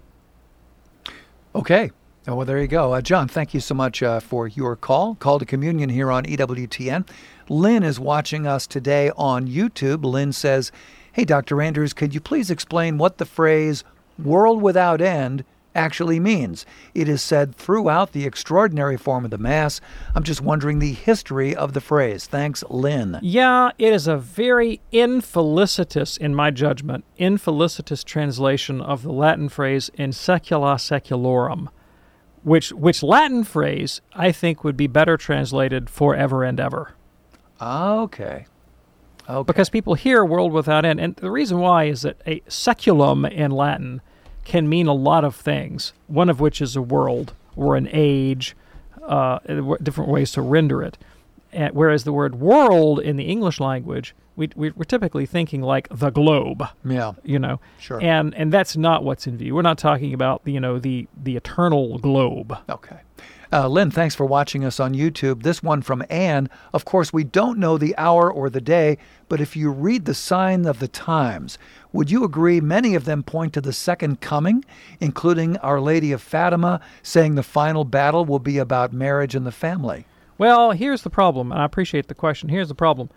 Okay. 1.56 1.92
Oh, 2.26 2.36
well, 2.36 2.46
there 2.46 2.62
you 2.62 2.68
go. 2.68 2.94
Uh, 2.94 3.02
John, 3.02 3.28
thank 3.28 3.54
you 3.54 3.60
so 3.60 3.76
much 3.76 4.02
uh, 4.02 4.22
for 4.22 4.48
your 4.48 4.78
call. 4.78 5.16
Call 5.16 5.40
to 5.40 5.46
communion 5.46 5.90
here 5.90 6.10
on 6.10 6.24
EWTN. 6.24 7.06
Lynn 7.50 7.84
is 7.84 8.00
watching 8.00 8.48
us 8.48 8.66
today 8.66 9.12
on 9.18 9.46
YouTube. 9.46 10.06
Lynn 10.06 10.32
says, 10.32 10.72
Hey, 11.12 11.26
Dr. 11.26 11.62
Anders, 11.62 11.92
could 11.94 12.14
you 12.14 12.22
please 12.22 12.50
explain 12.50 12.98
what 12.98 13.18
the 13.18 13.26
phrase 13.26 13.84
world 14.18 14.62
without 14.62 15.02
end 15.02 15.44
actually 15.76 16.18
means? 16.18 16.66
It 16.96 17.10
is 17.10 17.22
said 17.22 17.56
throughout 17.56 18.14
the 18.14 18.26
extraordinary 18.26 18.96
form 18.96 19.26
of 19.26 19.32
the 19.32 19.38
Mass. 19.38 19.82
I'm 20.16 20.24
just 20.24 20.40
wondering 20.40 20.80
the 20.80 20.94
history 20.94 21.54
of 21.54 21.74
the 21.74 21.82
phrase. 21.82 22.26
Thanks, 22.26 22.64
Lynn. 22.70 23.20
Yeah, 23.22 23.72
it 23.78 23.92
is 23.92 24.08
a 24.08 24.16
very 24.16 24.80
infelicitous, 24.94 26.16
in 26.16 26.34
my 26.34 26.52
judgment, 26.52 27.04
infelicitous 27.18 28.06
translation 28.06 28.80
of 28.80 29.04
the 29.04 29.12
Latin 29.12 29.50
phrase 29.50 29.92
in 29.96 30.12
secula 30.12 30.76
seculorum, 30.76 31.68
which 32.44 32.72
which 32.72 33.04
Latin 33.04 33.44
phrase 33.44 34.02
I 34.14 34.32
think 34.32 34.64
would 34.64 34.78
be 34.78 34.88
better 34.88 35.18
translated 35.18 35.90
forever 35.90 36.44
and 36.44 36.60
ever. 36.60 36.94
Okay. 37.62 38.46
Okay. 39.30 39.48
Because 39.48 39.70
people 39.70 39.94
hear 39.94 40.26
world 40.26 40.52
without 40.52 40.84
end, 40.84 41.00
and 41.00 41.16
the 41.16 41.32
reason 41.32 41.60
why 41.60 41.86
is 41.86 42.02
that 42.02 42.22
a 42.28 42.42
seculum 42.48 43.26
in 43.26 43.52
Latin 43.52 44.02
can 44.44 44.68
mean 44.68 44.88
a 44.88 44.94
lot 44.94 45.24
of 45.24 45.36
things. 45.36 45.94
One 46.08 46.30
of 46.30 46.42
which 46.42 46.62
is 46.62 46.76
a 46.76 46.82
world 46.82 47.34
or 47.56 47.78
an 47.78 47.88
age, 47.92 48.56
uh, 49.02 49.40
different 49.82 50.10
ways 50.10 50.32
to 50.34 50.42
render 50.42 50.82
it. 50.82 50.98
And 51.54 51.74
whereas 51.74 52.04
the 52.04 52.12
word 52.12 52.36
world 52.36 53.00
in 53.00 53.16
the 53.16 53.26
English 53.26 53.60
language, 53.60 54.14
we, 54.36 54.50
we, 54.56 54.72
we're 54.72 54.84
typically 54.84 55.26
thinking 55.26 55.62
like 55.62 55.88
the 55.90 56.10
globe. 56.10 56.64
Yeah. 56.84 57.14
You 57.24 57.40
know. 57.40 57.60
Sure. 57.80 58.02
And 58.02 58.34
and 58.36 58.52
that's 58.52 58.76
not 58.76 59.04
what's 59.04 59.28
in 59.28 59.38
view. 59.38 59.56
We're 59.56 59.62
not 59.62 59.78
talking 59.78 60.14
about 60.14 60.42
you 60.46 60.60
know 60.60 60.80
the 60.80 61.08
the 61.22 61.36
eternal 61.36 62.00
globe. 62.00 62.58
Okay. 62.70 63.00
Uh, 63.54 63.68
Lynn, 63.68 63.92
thanks 63.92 64.16
for 64.16 64.26
watching 64.26 64.66
us 64.66 64.80
on 64.80 64.96
YouTube. 64.96 65.44
This 65.44 65.62
one 65.62 65.84
from 65.84 66.04
Anne. 66.10 66.50
Of 66.74 66.86
course, 66.86 67.14
we 67.14 67.24
don't 67.24 67.60
know 67.60 67.78
the 67.78 67.96
hour 68.00 68.32
or 68.32 68.50
the 68.50 68.60
day, 68.60 68.98
but 69.30 69.40
if 69.40 69.56
you 69.56 69.70
read 69.70 70.06
the 70.06 70.16
sign 70.16 70.66
of 70.66 70.80
the 70.80 70.88
times, 70.88 71.60
would 71.92 72.10
you 72.10 72.24
agree 72.24 72.60
many 72.62 72.96
of 72.96 73.06
them 73.06 73.22
point 73.22 73.54
to 73.54 73.62
the 73.62 73.72
second 73.72 74.22
coming, 74.22 74.66
including 75.00 75.58
Our 75.58 75.80
Lady 75.80 76.12
of 76.12 76.20
Fatima 76.20 76.82
saying 77.04 77.36
the 77.36 77.44
final 77.44 77.86
battle 77.86 78.26
will 78.26 78.40
be 78.40 78.58
about 78.58 78.92
marriage 78.92 79.36
and 79.36 79.46
the 79.46 79.52
family? 79.52 80.08
Well, 80.40 80.72
here's 80.72 81.04
the 81.04 81.12
problem, 81.12 81.52
and 81.52 81.62
I 81.62 81.66
appreciate 81.66 82.08
the 82.08 82.16
question. 82.16 82.50
Here's 82.50 82.70
the 82.70 82.74
problem. 82.74 83.12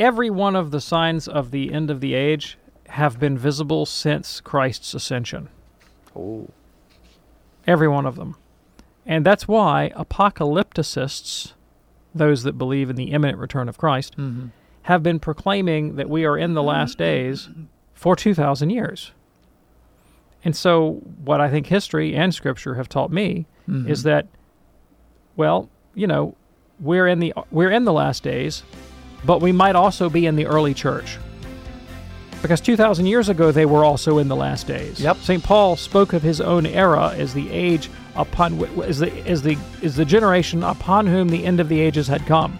Every 0.00 0.30
one 0.30 0.56
of 0.56 0.70
the 0.70 0.80
signs 0.80 1.28
of 1.28 1.50
the 1.50 1.72
end 1.72 1.90
of 1.90 2.00
the 2.00 2.14
age 2.14 2.56
have 2.88 3.20
been 3.20 3.36
visible 3.38 3.84
since 3.86 4.40
Christ's 4.40 4.94
ascension. 4.94 5.48
Oh. 6.16 6.48
Every 7.66 7.86
one 7.86 8.06
of 8.06 8.16
them. 8.16 8.34
And 9.06 9.24
that's 9.26 9.46
why 9.46 9.92
apocalypticists, 9.94 11.52
those 12.14 12.42
that 12.44 12.56
believe 12.58 12.88
in 12.90 12.96
the 12.96 13.12
imminent 13.12 13.38
return 13.38 13.68
of 13.68 13.76
Christ, 13.78 14.16
Mhm. 14.16 14.50
have 14.84 15.02
been 15.02 15.20
proclaiming 15.20 15.96
that 15.96 16.08
we 16.08 16.24
are 16.24 16.38
in 16.38 16.54
the 16.54 16.62
last 16.62 16.96
days 16.96 17.50
for 17.92 18.16
2,000 18.16 18.70
years. 18.70 19.12
And 20.42 20.56
so, 20.56 21.02
what 21.22 21.40
I 21.42 21.50
think 21.50 21.66
history 21.66 22.16
and 22.16 22.32
scripture 22.34 22.76
have 22.76 22.88
taught 22.88 23.12
me 23.12 23.46
is 23.68 24.00
Mhm. 24.00 24.04
that, 24.04 24.26
well, 25.36 25.68
you 25.94 26.06
know, 26.06 26.34
we're 26.80 27.06
in 27.06 27.18
the 27.18 27.34
we're 27.50 27.70
in 27.70 27.84
the 27.84 27.92
last 27.92 28.22
days, 28.22 28.62
but 29.24 29.40
we 29.40 29.52
might 29.52 29.76
also 29.76 30.08
be 30.08 30.26
in 30.26 30.36
the 30.36 30.46
early 30.46 30.74
church. 30.74 31.18
Because 32.42 32.60
2,000 32.60 33.06
years 33.06 33.28
ago, 33.28 33.52
they 33.52 33.66
were 33.66 33.84
also 33.84 34.18
in 34.18 34.28
the 34.28 34.36
last 34.36 34.66
days. 34.66 34.98
Yep. 35.00 35.18
St. 35.18 35.42
Paul 35.42 35.76
spoke 35.76 36.12
of 36.12 36.22
his 36.22 36.40
own 36.40 36.64
era 36.64 37.14
as 37.16 37.34
the 37.34 37.50
age 37.50 37.90
upon 38.16 38.58
is 38.82 38.98
the 38.98 39.14
is 39.26 39.42
the 39.42 39.56
is 39.82 39.94
the 39.96 40.04
generation 40.04 40.64
upon 40.64 41.06
whom 41.06 41.28
the 41.28 41.44
end 41.44 41.60
of 41.60 41.68
the 41.68 41.80
ages 41.80 42.08
had 42.08 42.24
come. 42.26 42.58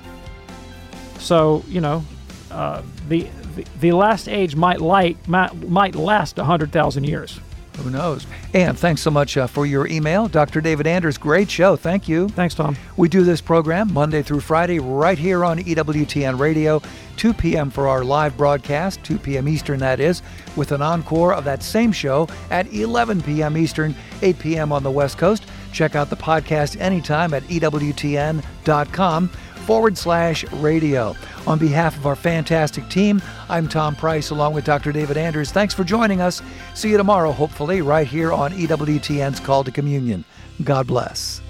So 1.19 1.65
you 1.67 1.81
know, 1.81 2.05
uh, 2.51 2.83
the, 3.09 3.29
the 3.57 3.65
the 3.81 3.93
last 3.93 4.29
age 4.29 4.55
might 4.55 4.81
like 4.81 5.27
might, 5.27 5.55
might 5.69 5.95
last 5.95 6.37
hundred 6.37 6.73
thousand 6.73 7.05
years. 7.05 7.41
Who 7.81 7.91
knows? 7.91 8.27
And 8.55 8.79
thanks 8.79 9.01
so 9.01 9.11
much 9.11 9.37
uh, 9.37 9.47
for 9.47 9.67
your 9.67 9.87
email, 9.87 10.29
Dr. 10.29 10.61
David 10.61 10.87
Anders. 10.87 11.19
Great 11.19 11.51
show. 11.51 11.77
Thank 11.77 12.09
you. 12.09 12.29
Thanks, 12.29 12.55
Tom. 12.55 12.77
We 12.97 13.09
do 13.09 13.25
this 13.25 13.41
program 13.41 13.93
Monday 13.93 14.23
through 14.23 14.41
Friday 14.41 14.79
right 14.79 15.19
here 15.19 15.45
on 15.45 15.59
EWTN 15.59 16.39
Radio, 16.39 16.83
2 17.17 17.33
p.m. 17.33 17.71
for 17.71 17.89
our 17.89 18.05
live 18.05 18.37
broadcast, 18.37 19.03
2 19.05 19.19
p.m. 19.19 19.49
Eastern, 19.49 19.79
that 19.81 20.01
is, 20.01 20.23
with 20.57 20.73
an 20.73 20.83
encore 20.83 21.33
of 21.33 21.45
that 21.45 21.63
same 21.63 21.93
show 21.93 22.29
at 22.51 22.73
11 22.73 23.23
p.m. 23.23 23.57
Eastern, 23.57 23.95
8 24.23 24.39
p.m. 24.39 24.73
on 24.73 24.83
the 24.83 24.91
West 24.91 25.19
Coast. 25.19 25.45
Check 25.73 25.95
out 25.95 26.11
the 26.11 26.17
podcast 26.17 26.81
anytime 26.81 27.33
at 27.33 27.43
EWTN.com 27.45 29.31
forward 29.71 29.97
slash 29.97 30.45
radio. 30.55 31.15
On 31.47 31.57
behalf 31.57 31.97
of 31.97 32.05
our 32.05 32.17
fantastic 32.17 32.89
team, 32.89 33.23
I'm 33.49 33.69
Tom 33.69 33.95
Price 33.95 34.31
along 34.31 34.53
with 34.53 34.65
Dr. 34.65 34.91
David 34.91 35.17
Anders. 35.17 35.53
Thanks 35.53 35.73
for 35.73 35.85
joining 35.85 36.21
us. 36.21 36.43
See 36.75 36.91
you 36.91 36.97
tomorrow, 36.97 37.31
hopefully, 37.31 37.81
right 37.81 38.05
here 38.05 38.33
on 38.33 38.51
EWTN's 38.51 39.39
Call 39.39 39.63
to 39.63 39.71
Communion. 39.71 40.25
God 40.65 40.89
bless. 40.89 41.41